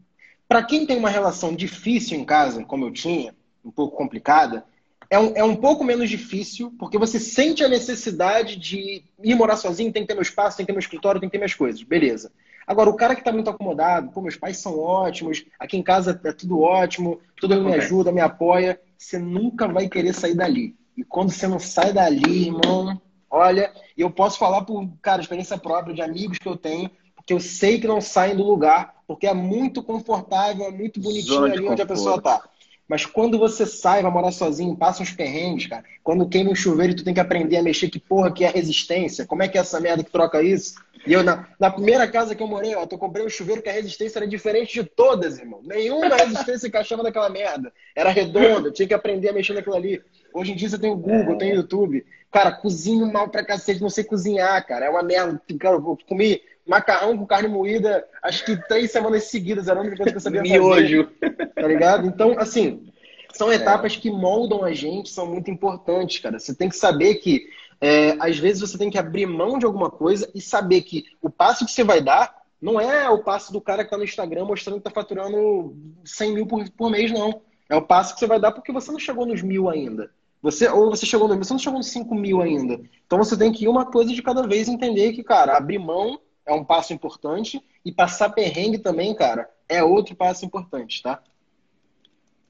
para 0.47 0.63
quem 0.63 0.85
tem 0.85 0.97
uma 0.97 1.09
relação 1.09 1.53
difícil 1.53 2.17
em 2.17 2.23
casa, 2.23 2.63
como 2.63 2.85
eu 2.85 2.91
tinha, 2.91 3.35
um 3.63 3.71
pouco 3.71 3.97
complicada, 3.97 4.63
é 5.09 5.17
um, 5.19 5.33
é 5.35 5.43
um 5.43 5.55
pouco 5.55 5.83
menos 5.83 6.09
difícil, 6.09 6.73
porque 6.77 6.97
você 6.97 7.19
sente 7.19 7.63
a 7.63 7.69
necessidade 7.69 8.57
de 8.57 9.03
ir 9.23 9.35
morar 9.35 9.55
sozinho, 9.55 9.91
tem 9.91 10.03
que 10.03 10.07
ter 10.07 10.13
meu 10.13 10.21
espaço, 10.21 10.57
tem 10.57 10.65
que 10.65 10.67
ter 10.67 10.73
meu 10.73 10.79
escritório, 10.79 11.19
tem 11.19 11.29
que 11.29 11.31
ter 11.31 11.37
minhas 11.37 11.53
coisas, 11.53 11.81
beleza. 11.81 12.31
Agora, 12.65 12.89
o 12.89 12.95
cara 12.95 13.15
que 13.15 13.21
está 13.21 13.31
muito 13.31 13.49
acomodado, 13.49 14.11
pô, 14.11 14.21
meus 14.21 14.35
pais 14.35 14.57
são 14.57 14.77
ótimos, 14.77 15.45
aqui 15.57 15.77
em 15.77 15.83
casa 15.83 16.19
é 16.21 16.31
tudo 16.33 16.59
ótimo, 16.59 17.21
todo 17.39 17.55
mundo 17.55 17.69
me 17.69 17.75
ajuda, 17.75 18.11
me 18.11 18.19
apoia, 18.19 18.79
você 18.97 19.17
nunca 19.17 19.67
vai 19.67 19.87
querer 19.87 20.13
sair 20.13 20.35
dali. 20.35 20.75
E 20.97 21.03
quando 21.03 21.31
você 21.31 21.47
não 21.47 21.59
sai 21.59 21.93
dali, 21.93 22.47
irmão, 22.47 23.01
olha, 23.29 23.71
eu 23.97 24.09
posso 24.09 24.37
falar 24.37 24.63
por, 24.63 24.85
cara, 25.01 25.21
experiência 25.21 25.57
própria 25.57 25.95
de 25.95 26.01
amigos 26.01 26.39
que 26.39 26.47
eu 26.47 26.57
tenho, 26.57 26.91
porque 27.15 27.31
eu 27.31 27.39
sei 27.39 27.79
que 27.79 27.87
não 27.87 28.01
saem 28.01 28.35
do 28.35 28.43
lugar, 28.43 28.95
porque 29.07 29.27
é 29.27 29.33
muito 29.33 29.81
confortável, 29.81 30.65
é 30.65 30.71
muito 30.71 30.99
bonitinho 30.99 31.45
ali 31.45 31.65
onde 31.65 31.81
a 31.81 31.85
pessoa 31.85 32.21
tá. 32.21 32.43
Mas 32.87 33.05
quando 33.05 33.37
você 33.37 33.65
sai, 33.65 34.01
vai 34.01 34.11
morar 34.11 34.31
sozinho, 34.31 34.75
passa 34.75 35.03
uns 35.03 35.11
perrengues, 35.11 35.67
cara. 35.67 35.83
Quando 36.03 36.27
queima 36.27 36.51
um 36.51 36.55
chuveiro 36.55 36.93
e 36.93 36.95
tu 36.95 37.03
tem 37.03 37.13
que 37.13 37.19
aprender 37.19 37.57
a 37.57 37.63
mexer, 37.63 37.89
que 37.89 37.99
porra 37.99 38.31
que 38.31 38.45
é 38.45 38.49
resistência? 38.49 39.25
Como 39.25 39.43
é 39.43 39.47
que 39.47 39.57
é 39.57 39.61
essa 39.61 39.79
merda 39.79 40.03
que 40.03 40.11
troca 40.11 40.41
isso? 40.41 40.75
E 41.05 41.13
eu, 41.13 41.23
na, 41.23 41.47
na 41.59 41.69
primeira 41.69 42.07
casa 42.07 42.33
que 42.33 42.41
eu 42.41 42.47
morei, 42.47 42.75
ó, 42.75 42.87
eu 42.89 42.97
comprei 42.97 43.25
um 43.25 43.29
chuveiro 43.29 43.61
que 43.61 43.69
a 43.69 43.73
resistência 43.73 44.19
era 44.19 44.27
diferente 44.27 44.73
de 44.73 44.83
todas, 44.83 45.37
irmão. 45.37 45.61
Nenhuma 45.63 46.15
resistência 46.15 46.67
encaixava 46.67 47.03
naquela 47.03 47.29
merda. 47.29 47.71
Era 47.95 48.09
redonda, 48.09 48.69
eu 48.69 48.73
tinha 48.73 48.87
que 48.87 48.93
aprender 48.93 49.29
a 49.29 49.33
mexer 49.33 49.53
naquilo 49.53 49.75
ali. 49.75 50.01
Hoje 50.33 50.53
em 50.53 50.55
dia 50.55 50.69
você 50.69 50.77
tem 50.77 50.91
o 50.91 50.97
Google, 50.97 51.35
é. 51.35 51.37
tem 51.37 51.51
o 51.53 51.55
YouTube. 51.57 52.05
Cara, 52.31 52.51
cozinho 52.51 53.11
mal 53.11 53.29
pra 53.29 53.43
cacete, 53.43 53.81
não 53.81 53.89
sei 53.89 54.03
cozinhar, 54.03 54.65
cara. 54.65 54.85
É 54.85 54.89
uma 54.89 55.03
merda. 55.03 55.41
Cara, 55.59 55.75
eu 55.75 55.97
comi 56.07 56.41
macarrão 56.67 57.17
com 57.17 57.25
carne 57.25 57.47
moída, 57.47 58.05
acho 58.21 58.45
que 58.45 58.55
três 58.67 58.91
semanas 58.91 59.23
seguidas, 59.25 59.67
era 59.67 59.79
a 59.79 59.81
única 59.81 59.97
coisa 59.97 60.11
que 60.11 60.17
eu 60.17 60.21
sabia 60.21 60.41
Miojo. 60.41 61.09
fazer. 61.19 61.47
Tá 61.53 61.67
ligado? 61.67 62.07
Então, 62.07 62.35
assim, 62.37 62.91
são 63.33 63.51
etapas 63.51 63.93
é. 63.93 63.99
que 63.99 64.11
moldam 64.11 64.63
a 64.63 64.73
gente, 64.73 65.09
são 65.09 65.25
muito 65.25 65.49
importantes, 65.49 66.19
cara. 66.19 66.39
Você 66.39 66.53
tem 66.53 66.69
que 66.69 66.75
saber 66.75 67.15
que, 67.15 67.47
é, 67.79 68.15
às 68.19 68.37
vezes, 68.37 68.61
você 68.61 68.77
tem 68.77 68.89
que 68.89 68.97
abrir 68.97 69.25
mão 69.25 69.57
de 69.57 69.65
alguma 69.65 69.89
coisa 69.89 70.29
e 70.33 70.41
saber 70.41 70.81
que 70.81 71.05
o 71.21 71.29
passo 71.29 71.65
que 71.65 71.71
você 71.71 71.83
vai 71.83 72.01
dar 72.01 72.35
não 72.61 72.81
é 72.81 73.09
o 73.09 73.23
passo 73.23 73.53
do 73.53 73.61
cara 73.61 73.83
que 73.83 73.91
tá 73.91 73.97
no 73.97 74.03
Instagram 74.03 74.45
mostrando 74.45 74.77
que 74.77 74.83
tá 74.83 74.89
faturando 74.89 75.75
100 76.03 76.33
mil 76.33 76.47
por, 76.47 76.69
por 76.71 76.89
mês, 76.89 77.11
não. 77.11 77.41
É 77.69 77.75
o 77.75 77.81
passo 77.81 78.13
que 78.13 78.19
você 78.19 78.27
vai 78.27 78.39
dar 78.39 78.51
porque 78.51 78.71
você 78.71 78.91
não 78.91 78.99
chegou 78.99 79.25
nos 79.25 79.41
mil 79.41 79.69
ainda. 79.69 80.09
Você, 80.41 80.67
ou 80.69 80.89
você 80.89 81.05
chegou 81.05 81.27
no 81.27 81.37
você 81.37 81.53
não 81.53 81.59
chegou 81.59 81.79
nos 81.79 81.87
5 81.87 82.13
mil 82.15 82.41
ainda. 82.41 82.79
Então 83.05 83.17
você 83.17 83.35
tem 83.35 83.51
que 83.51 83.65
ir 83.65 83.67
uma 83.67 83.85
coisa 83.85 84.13
de 84.13 84.21
cada 84.21 84.47
vez 84.47 84.67
entender 84.67 85.13
que, 85.13 85.23
cara, 85.23 85.57
abrir 85.57 85.79
mão 85.79 86.19
é 86.47 86.53
um 86.53 86.63
passo 86.63 86.93
importante 86.93 87.61
e 87.85 87.91
passar 87.91 88.29
perrengue 88.29 88.79
também, 88.79 89.13
cara, 89.13 89.49
é 89.67 89.83
outro 89.83 90.15
passo 90.15 90.45
importante, 90.45 91.03
tá? 91.03 91.21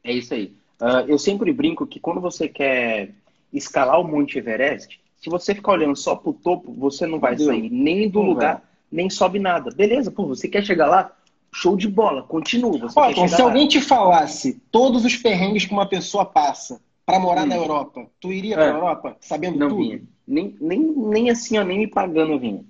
É 0.03 0.13
isso 0.13 0.33
aí. 0.33 0.55
Uh, 0.79 1.03
eu 1.07 1.17
sempre 1.17 1.51
brinco 1.51 1.87
que 1.87 1.99
quando 1.99 2.21
você 2.21 2.47
quer 2.47 3.15
escalar 3.51 3.99
o 3.99 4.07
Monte 4.07 4.37
Everest, 4.37 4.99
se 5.19 5.29
você 5.29 5.55
ficar 5.55 5.71
olhando 5.73 5.95
só 5.95 6.15
pro 6.15 6.31
topo, 6.31 6.71
você 6.71 7.07
não 7.07 7.19
vai 7.19 7.35
Meu 7.35 7.47
sair 7.47 7.69
nem 7.71 8.07
do 8.07 8.21
lugar, 8.21 8.63
nem 8.91 9.09
sobe 9.09 9.39
nada. 9.39 9.71
Beleza, 9.71 10.11
pô, 10.11 10.27
você 10.27 10.47
quer 10.47 10.63
chegar 10.63 10.87
lá? 10.87 11.11
Show 11.51 11.75
de 11.75 11.87
bola, 11.87 12.21
continua. 12.21 12.77
Você 12.77 12.99
Ó, 12.99 13.09
então, 13.09 13.27
se 13.27 13.41
lá. 13.41 13.47
alguém 13.47 13.67
te 13.67 13.81
falasse 13.81 14.61
todos 14.71 15.03
os 15.03 15.15
perrengues 15.15 15.65
que 15.65 15.73
uma 15.73 15.87
pessoa 15.87 16.23
passa 16.23 16.79
para 17.03 17.19
morar 17.19 17.43
hum. 17.43 17.47
na 17.47 17.55
Europa, 17.55 18.05
tu 18.19 18.31
iria 18.31 18.53
é. 18.53 18.57
pra 18.57 18.67
Europa 18.67 19.17
sabendo 19.19 19.57
não 19.57 19.69
tudo? 19.69 19.81
Vinha. 19.81 20.01
Nem, 20.27 20.55
nem, 20.61 20.79
nem 20.79 21.29
assim, 21.31 21.57
ó, 21.57 21.63
nem 21.63 21.79
me 21.79 21.87
pagando 21.87 22.37
vinha. 22.37 22.63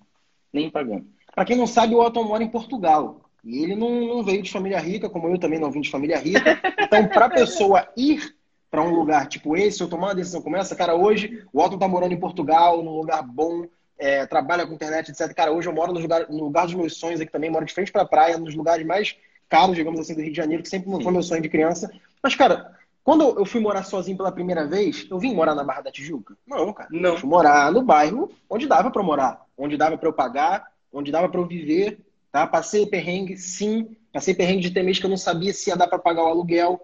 Nem 0.54 0.66
me 0.66 0.72
pagando. 0.72 1.06
Para 1.38 1.46
quem 1.46 1.56
não 1.56 1.68
sabe, 1.68 1.94
o 1.94 2.00
Otton 2.00 2.24
mora 2.24 2.44
em 2.44 2.50
Portugal. 2.50 3.22
E 3.44 3.62
ele 3.62 3.76
não, 3.76 4.08
não, 4.08 4.24
veio 4.24 4.42
de 4.42 4.52
família 4.52 4.80
rica, 4.80 5.08
como 5.08 5.28
eu 5.28 5.38
também 5.38 5.60
não 5.60 5.70
vim 5.70 5.82
de 5.82 5.92
família 5.92 6.18
rica. 6.18 6.60
Então, 6.82 7.08
para 7.10 7.28
a 7.28 7.30
pessoa 7.30 7.88
ir 7.96 8.36
para 8.72 8.82
um 8.82 8.90
lugar 8.90 9.28
tipo 9.28 9.56
esse, 9.56 9.80
eu 9.80 9.88
tomar 9.88 10.08
uma 10.08 10.16
decisão 10.16 10.42
como 10.42 10.58
essa, 10.58 10.76
cara, 10.76 10.96
hoje 10.96 11.46
o 11.54 11.62
Otton 11.62 11.78
tá 11.78 11.88
morando 11.88 12.12
em 12.12 12.20
Portugal, 12.20 12.82
num 12.82 12.96
lugar 12.96 13.22
bom, 13.22 13.68
é, 14.00 14.26
trabalha 14.26 14.66
com 14.66 14.74
internet, 14.74 15.12
etc. 15.12 15.32
Cara, 15.36 15.52
hoje 15.52 15.70
eu 15.70 15.74
moro 15.74 15.94
no 15.94 16.00
lugar, 16.00 16.28
no 16.28 16.46
lugar 16.46 16.66
dos 16.66 16.74
meus 16.74 16.98
sonhos 16.98 17.22
aqui 17.22 17.32
também, 17.32 17.52
moro 17.52 17.66
de 17.66 17.74
frente 17.74 17.92
para 17.92 18.02
a 18.02 18.08
praia, 18.08 18.40
nos 18.40 18.56
lugares 18.56 18.84
mais 18.84 19.16
caros, 19.48 19.76
digamos 19.76 20.00
assim, 20.00 20.16
do 20.16 20.22
Rio 20.22 20.32
de 20.32 20.38
Janeiro, 20.38 20.64
que 20.64 20.70
sempre 20.70 20.90
foi 20.90 21.12
meu 21.12 21.22
sonho 21.22 21.44
de 21.44 21.50
criança. 21.50 21.92
Mas, 22.24 22.34
cara, 22.34 22.76
quando 23.04 23.38
eu 23.38 23.46
fui 23.46 23.62
morar 23.62 23.84
sozinho 23.84 24.18
pela 24.18 24.32
primeira 24.32 24.66
vez, 24.66 25.06
eu 25.12 25.20
vim 25.20 25.36
morar 25.36 25.54
na 25.54 25.64
Barra 25.64 25.82
da 25.82 25.92
Tijuca? 25.92 26.36
Não, 26.48 26.74
cara. 26.74 26.90
Não. 26.92 27.12
Eu 27.12 27.18
fui 27.20 27.30
morar 27.30 27.72
no 27.72 27.84
bairro 27.84 28.32
onde 28.50 28.66
dava 28.66 28.90
para 28.90 29.04
morar, 29.04 29.46
onde 29.56 29.78
dava 29.78 30.00
para 30.00 30.10
eu 30.10 30.14
pagar 30.14 30.76
onde 30.92 31.12
dava 31.12 31.30
para 31.30 31.40
eu 31.40 31.48
viver, 31.48 32.00
tá? 32.32 32.46
Passei 32.48 32.86
perrengue, 32.86 33.38
sim. 33.38 33.96
Passei 34.12 34.34
perrengue 34.34 34.62
de 34.62 34.72
ter 34.72 34.84
mês 34.84 35.00
que 35.00 35.06
eu 35.06 35.10
não 35.10 35.18
sabia 35.18 35.54
se 35.54 35.70
ia 35.70 35.76
dar 35.76 35.88
para 35.88 36.00
pagar 36.00 36.24
o 36.24 36.28
aluguel. 36.28 36.82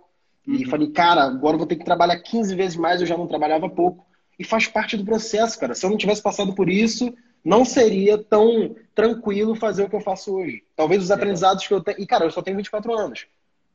Uhum. 0.48 0.56
E 0.56 0.66
falei, 0.66 0.90
cara, 0.92 1.24
agora 1.24 1.56
eu 1.56 1.60
vou 1.60 1.68
ter 1.68 1.78
que 1.78 1.86
trabalhar 1.86 2.20
15 2.20 2.56
vezes 2.56 2.78
mais, 2.78 3.02
eu 3.02 3.08
já 3.08 3.18
não 3.18 3.28
trabalhava 3.28 3.70
pouco. 3.70 4.06
E 4.38 4.44
faz 4.44 4.68
parte 4.68 4.98
do 4.98 5.06
processo, 5.06 5.60
cara. 5.60 5.76
Se 5.76 5.86
eu 5.86 5.90
não 5.90 5.98
tivesse 5.98 6.22
passado 6.22 6.54
por 6.54 6.70
isso, 6.70 7.14
não 7.44 7.64
seria 7.66 8.18
tão 8.18 8.76
tranquilo 8.96 9.56
fazer 9.56 9.84
o 9.84 9.90
que 9.90 9.96
eu 9.96 10.02
faço 10.02 10.36
hoje. 10.36 10.64
Talvez 10.76 11.04
os 11.04 11.12
aprendizados 11.12 11.68
que 11.68 11.74
eu 11.74 11.82
tenho. 11.82 12.00
E, 12.00 12.06
cara, 12.06 12.26
eu 12.26 12.32
só 12.32 12.42
tenho 12.42 12.58
24 12.58 12.94
anos. 12.98 13.28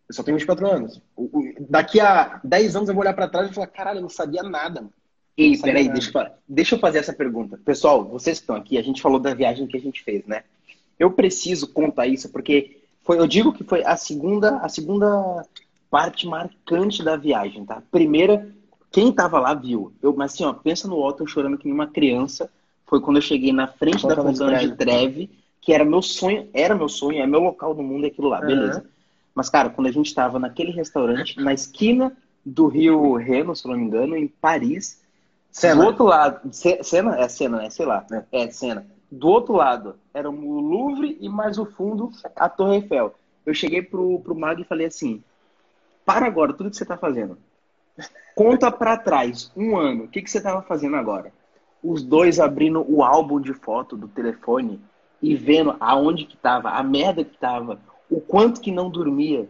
Eu 0.09 0.14
só 0.14 0.23
tenho 0.23 0.37
24 0.37 0.67
anos. 0.67 1.03
Daqui 1.69 2.01
a 2.01 2.41
10 2.43 2.77
anos 2.77 2.88
eu 2.88 2.95
vou 2.95 3.03
olhar 3.03 3.14
para 3.14 3.29
trás 3.29 3.51
e 3.51 3.55
falar, 3.55 3.67
caralho, 3.67 3.99
eu 3.99 4.03
não 4.03 4.09
sabia 4.09 4.43
nada, 4.43 4.81
mano. 4.81 4.93
Ei, 5.38 5.57
peraí, 5.57 5.88
deixa, 5.88 6.33
deixa 6.48 6.74
eu 6.74 6.81
fazer 6.81 6.98
essa 6.98 7.12
pergunta. 7.12 7.57
Pessoal, 7.64 8.05
vocês 8.05 8.38
que 8.38 8.42
estão 8.42 8.57
aqui, 8.57 8.77
a 8.77 8.83
gente 8.83 9.01
falou 9.01 9.20
da 9.20 9.33
viagem 9.33 9.68
que 9.68 9.77
a 9.77 9.81
gente 9.81 10.03
fez, 10.03 10.27
né? 10.27 10.42
Eu 10.98 11.12
preciso 11.12 11.72
contar 11.72 12.09
isso 12.09 12.29
porque 12.31 12.81
foi, 13.05 13.20
eu 13.20 13.27
digo 13.27 13.53
que 13.53 13.62
foi 13.62 13.85
a 13.85 13.96
segunda, 13.96 14.57
a 14.57 14.68
segunda 14.68 15.46
parte 15.88 16.27
marcante 16.27 17.05
da 17.05 17.14
viagem, 17.14 17.64
tá? 17.64 17.81
Primeira, 17.88 18.53
quem 18.90 19.12
tava 19.12 19.38
lá 19.38 19.55
viu. 19.55 19.92
Eu, 20.03 20.12
mas 20.12 20.35
assim, 20.35 20.44
ó, 20.44 20.53
pensa 20.53 20.88
no 20.88 21.01
Otto 21.01 21.24
chorando 21.24 21.57
que 21.57 21.66
nem 21.66 21.74
uma 21.74 21.87
criança. 21.87 22.51
Foi 22.85 23.01
quando 23.01 23.18
eu 23.18 23.22
cheguei 23.22 23.53
na 23.53 23.68
frente 23.68 24.09
da 24.09 24.16
Fontana 24.16 24.59
de 24.59 24.74
Treve, 24.74 25.31
que 25.61 25.72
era 25.72 25.85
meu 25.85 26.03
sonho, 26.03 26.48
era 26.53 26.74
meu 26.74 26.88
sonho, 26.88 27.22
é 27.22 27.27
meu 27.29 27.40
local 27.40 27.74
no 27.74 27.83
mundo 27.85 28.09
aquilo 28.09 28.29
lá, 28.29 28.40
beleza. 28.40 28.81
Uhum. 28.81 28.87
Mas, 29.37 29.48
cara, 29.48 29.70
quando 29.70 29.87
a 29.87 29.92
gente 29.92 30.12
tava 30.12 30.40
naquele 30.40 30.72
restaurante, 30.72 31.38
na 31.38 31.55
esquina 31.55 32.12
do 32.44 32.66
Rio 32.66 33.14
Reno, 33.14 33.55
se 33.55 33.68
não 33.68 33.77
me 33.77 33.85
engano, 33.85 34.16
em 34.16 34.27
Paris, 34.27 35.01
Cena. 35.51 35.83
Do 35.83 35.87
outro 35.87 36.05
lado, 36.05 36.41
cena 36.53 37.19
é 37.19 37.29
cena, 37.29 37.59
né? 37.59 37.71
Sei 37.71 37.87
lá, 37.87 38.07
é. 38.33 38.45
é 38.45 38.51
cena. 38.51 38.87
Do 39.11 39.29
outro 39.29 39.55
lado 39.55 39.97
era 40.13 40.29
o 40.29 40.61
Louvre 40.61 41.17
e 41.21 41.29
mais 41.29 41.59
o 41.59 41.65
fundo 41.65 42.11
a 42.37 42.49
Torre 42.49 42.77
Eiffel. 42.77 43.15
Eu 43.47 43.55
cheguei 43.55 43.83
pro, 43.83 44.21
pro 44.21 44.35
Mag 44.35 44.61
e 44.61 44.67
falei 44.67 44.87
assim: 44.87 45.23
para 46.05 46.27
agora 46.27 46.53
tudo 46.53 46.71
que 46.71 46.77
você 46.77 46.85
tá 46.85 46.97
fazendo. 46.97 47.39
Conta 48.35 48.71
para 48.71 48.97
trás, 48.97 49.51
um 49.57 49.77
ano, 49.77 50.05
o 50.05 50.09
que, 50.09 50.23
que 50.23 50.31
você 50.31 50.41
tava 50.41 50.63
fazendo 50.63 50.97
agora? 50.97 51.33
Os 51.83 52.03
dois 52.03 52.39
abrindo 52.39 52.85
o 52.89 53.03
álbum 53.03 53.41
de 53.41 53.53
foto 53.53 53.97
do 53.97 54.07
telefone 54.07 54.81
e 55.21 55.35
vendo 55.35 55.77
aonde 55.81 56.25
que 56.25 56.37
tava, 56.37 56.71
a 56.71 56.83
merda 56.83 57.25
que 57.25 57.37
tava, 57.37 57.81
o 58.09 58.21
quanto 58.21 58.61
que 58.61 58.71
não 58.71 58.89
dormia, 58.89 59.49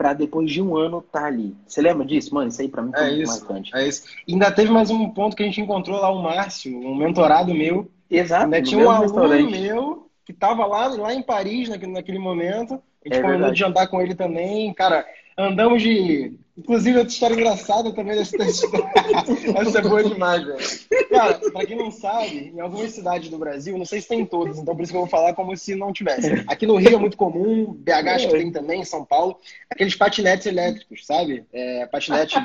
para 0.00 0.14
depois 0.14 0.50
de 0.50 0.62
um 0.62 0.74
ano 0.78 1.00
estar 1.00 1.20
tá 1.20 1.26
ali. 1.26 1.54
Você 1.66 1.82
lembra 1.82 2.06
disso? 2.06 2.34
Mano, 2.34 2.48
isso 2.48 2.62
aí 2.62 2.68
para 2.68 2.80
mim 2.80 2.90
foi 2.90 3.02
é 3.02 3.06
muito 3.08 3.22
isso, 3.22 3.38
marcante. 3.38 3.76
É 3.76 3.86
isso. 3.86 4.04
Ainda 4.26 4.50
teve 4.50 4.72
mais 4.72 4.88
um 4.88 5.10
ponto 5.10 5.36
que 5.36 5.42
a 5.42 5.46
gente 5.46 5.60
encontrou 5.60 6.00
lá, 6.00 6.10
o 6.10 6.22
Márcio, 6.22 6.74
um 6.74 6.94
mentorado 6.94 7.52
meu. 7.52 7.86
Exato. 8.10 8.44
Ainda 8.44 8.62
tinha 8.62 8.82
um 8.82 8.90
aluno 8.90 9.50
meu 9.50 10.08
que 10.24 10.32
estava 10.32 10.64
lá, 10.64 10.86
lá 10.86 11.12
em 11.12 11.20
Paris 11.20 11.68
naquele, 11.68 11.92
naquele 11.92 12.18
momento. 12.18 12.80
A 13.04 13.08
gente 13.08 13.18
é 13.18 13.20
combinou 13.20 13.50
de 13.52 13.62
andar 13.62 13.88
com 13.88 14.00
ele 14.00 14.14
também. 14.14 14.72
Cara, 14.72 15.04
andamos 15.40 15.82
de 15.82 16.38
Inclusive, 16.60 16.98
outra 16.98 17.12
história 17.12 17.34
engraçada 17.34 17.90
também 17.92 18.16
dessa 18.16 18.36
história. 18.36 18.84
Essa 19.56 19.78
é 19.78 19.82
boa 19.82 20.04
demais, 20.04 20.44
velho. 20.44 21.08
Cara, 21.08 21.40
pra 21.52 21.64
quem 21.64 21.76
não 21.76 21.90
sabe, 21.90 22.52
em 22.54 22.60
algumas 22.60 22.92
cidades 22.92 23.30
do 23.30 23.38
Brasil, 23.38 23.78
não 23.78 23.86
sei 23.86 24.02
se 24.02 24.08
tem 24.08 24.20
em 24.20 24.26
todas, 24.26 24.58
então 24.58 24.76
por 24.76 24.82
isso 24.82 24.92
que 24.92 24.96
eu 24.96 25.02
vou 25.02 25.08
falar 25.08 25.32
como 25.32 25.56
se 25.56 25.74
não 25.74 25.90
tivesse. 25.90 26.44
Aqui 26.46 26.66
no 26.66 26.76
Rio 26.76 26.96
é 26.96 26.98
muito 26.98 27.16
comum, 27.16 27.72
BH 27.72 28.08
acho 28.08 28.28
que 28.28 28.36
tem 28.36 28.52
também, 28.52 28.84
São 28.84 29.06
Paulo, 29.06 29.38
aqueles 29.70 29.94
patinetes 29.94 30.46
elétricos, 30.46 31.06
sabe? 31.06 31.46
É, 31.50 31.86
patinete. 31.86 32.36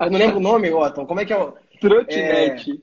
Eu 0.00 0.10
não 0.10 0.18
lembro 0.18 0.36
o 0.36 0.42
nome, 0.42 0.72
Otton. 0.72 1.04
Como 1.04 1.20
é 1.20 1.24
que 1.24 1.32
é 1.32 1.38
o. 1.38 1.54
Trotinete. 1.80 2.80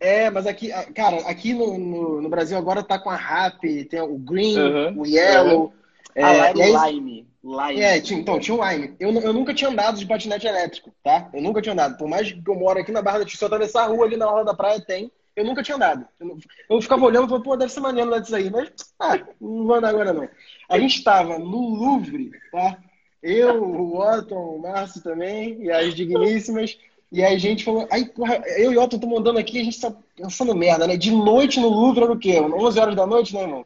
É, 0.00 0.24
é, 0.24 0.30
mas 0.30 0.46
aqui, 0.46 0.70
cara, 0.92 1.18
aqui 1.28 1.54
no, 1.54 1.78
no, 1.78 2.22
no, 2.22 2.28
Brasil 2.28 2.58
agora 2.58 2.82
tá 2.82 2.98
com 2.98 3.10
a 3.10 3.16
RAP, 3.16 3.62
tem 3.88 4.00
o 4.00 4.18
Green, 4.18 4.58
uhum, 4.58 5.00
o 5.02 5.06
Yellow. 5.06 5.66
Uhum. 5.66 5.72
É, 6.16 6.22
ah, 6.22 6.52
lá 6.54 6.88
é 6.88 6.92
Lime. 6.92 7.26
Lime. 7.46 7.80
É, 7.80 7.96
então, 7.98 8.40
tinha 8.40 8.56
o 8.56 8.68
Lime. 8.68 8.96
Eu, 8.98 9.12
eu 9.20 9.32
nunca 9.32 9.54
tinha 9.54 9.70
andado 9.70 9.98
de 9.98 10.06
patinete 10.06 10.46
elétrico, 10.46 10.92
tá? 11.02 11.30
Eu 11.32 11.40
nunca 11.40 11.62
tinha 11.62 11.72
andado. 11.72 11.96
Por 11.96 12.08
mais 12.08 12.32
que 12.32 12.42
eu 12.44 12.54
moro 12.56 12.80
aqui 12.80 12.90
na 12.90 13.00
Barra 13.00 13.20
da 13.20 13.24
Tijuca, 13.24 13.38
se 13.38 13.44
eu 13.44 13.46
atravessar 13.46 13.84
a 13.84 13.86
rua 13.86 14.04
ali 14.04 14.16
na 14.16 14.28
hora 14.28 14.44
da 14.44 14.52
praia, 14.52 14.80
tem. 14.80 15.12
Eu 15.36 15.44
nunca 15.44 15.62
tinha 15.62 15.76
andado. 15.76 16.06
Eu, 16.18 16.36
eu 16.70 16.82
ficava 16.82 17.04
olhando 17.04 17.26
e 17.26 17.28
falava, 17.28 17.44
pô, 17.44 17.56
deve 17.56 17.70
ser 17.70 17.80
maneiro 17.80 18.08
andar 18.08 18.18
disso 18.18 18.34
aí. 18.34 18.50
Mas, 18.50 18.70
ah, 18.98 19.18
não 19.40 19.66
vou 19.66 19.74
andar 19.74 19.90
agora 19.90 20.12
não. 20.12 20.28
A 20.68 20.78
gente 20.78 20.96
estava 20.96 21.38
no 21.38 21.74
Louvre, 21.74 22.30
tá? 22.50 22.78
Eu, 23.22 23.62
o 23.62 23.98
Otton, 23.98 24.56
o 24.56 24.62
Márcio 24.62 25.02
também, 25.02 25.62
e 25.62 25.70
as 25.70 25.94
digníssimas. 25.94 26.76
E 27.12 27.22
aí 27.22 27.34
a 27.34 27.38
gente 27.38 27.64
falou, 27.64 27.86
aí, 27.90 28.06
porra, 28.06 28.42
eu 28.56 28.72
e 28.72 28.76
o 28.76 28.82
Otto 28.82 28.96
estamos 28.96 29.18
andando 29.18 29.38
aqui, 29.38 29.60
a 29.60 29.64
gente 29.64 29.80
tá 29.80 29.94
pensando 30.16 30.54
merda, 30.54 30.86
né? 30.86 30.96
De 30.96 31.12
noite 31.12 31.60
no 31.60 31.68
Louvre 31.68 32.02
era 32.02 32.12
o 32.12 32.18
quê? 32.18 32.40
11 32.40 32.80
horas 32.80 32.96
da 32.96 33.06
noite, 33.06 33.34
né, 33.34 33.42
irmão? 33.42 33.64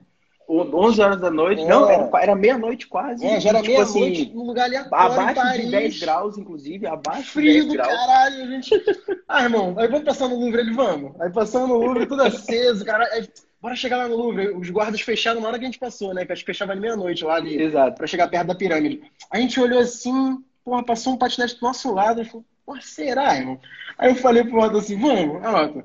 11 0.50 1.00
horas 1.00 1.20
da 1.20 1.30
noite. 1.30 1.62
É. 1.62 1.66
Não, 1.68 1.88
era, 1.88 2.10
era 2.20 2.34
meia-noite 2.34 2.86
quase. 2.88 3.24
É, 3.24 3.38
já 3.38 3.50
era 3.50 3.62
tipo 3.62 3.72
meia-noite 3.72 4.22
assim, 4.22 4.32
num 4.34 4.46
lugar 4.46 4.64
aleatório. 4.64 5.20
Abaixo 5.20 5.60
de 5.60 5.70
10 5.70 6.00
graus, 6.00 6.38
inclusive. 6.38 6.86
Abaixo 6.86 7.32
Frio 7.32 7.52
de 7.52 7.52
10 7.52 7.66
do 7.66 7.72
graus. 7.74 7.92
caralho, 7.92 8.42
a 8.42 8.46
gente. 8.46 8.84
Ah, 9.28 9.44
irmão, 9.44 9.74
aí 9.78 9.86
vamos 9.86 10.04
passar 10.04 10.28
no 10.28 10.38
Louvre, 10.38 10.60
ele 10.60 10.72
vamos. 10.72 11.12
Aí 11.20 11.30
passamos 11.30 11.68
no 11.68 11.76
Louvre, 11.76 12.06
tudo 12.06 12.22
aceso, 12.22 12.84
cara. 12.84 13.04
Aí, 13.12 13.28
bora 13.62 13.76
chegar 13.76 13.98
lá 13.98 14.08
no 14.08 14.16
Louvre. 14.16 14.48
Os 14.50 14.68
guardas 14.70 15.00
fecharam 15.00 15.40
na 15.40 15.46
hora 15.46 15.58
que 15.58 15.64
a 15.64 15.68
gente 15.68 15.78
passou, 15.78 16.12
né? 16.12 16.26
Que 16.26 16.32
acho 16.32 16.42
que 16.42 16.52
fechava 16.52 16.74
de 16.74 16.80
meia-noite 16.80 17.24
lá 17.24 17.36
ali. 17.36 17.62
Exato. 17.62 17.96
Pra 17.96 18.06
chegar 18.08 18.28
perto 18.28 18.48
da 18.48 18.54
pirâmide. 18.54 19.02
A 19.30 19.38
gente 19.38 19.60
olhou 19.60 19.78
assim, 19.78 20.42
porra, 20.64 20.82
passou 20.82 21.12
um 21.12 21.16
patinete 21.16 21.54
do 21.54 21.62
nosso 21.62 21.94
lado. 21.94 22.24
Falou, 22.24 22.44
porra, 22.66 22.80
será, 22.82 23.36
irmão? 23.36 23.60
Aí 23.96 24.10
eu 24.10 24.16
falei 24.16 24.42
pro 24.42 24.60
Otto 24.60 24.78
assim, 24.78 24.98
vamos, 24.98 25.46
Otto. 25.46 25.84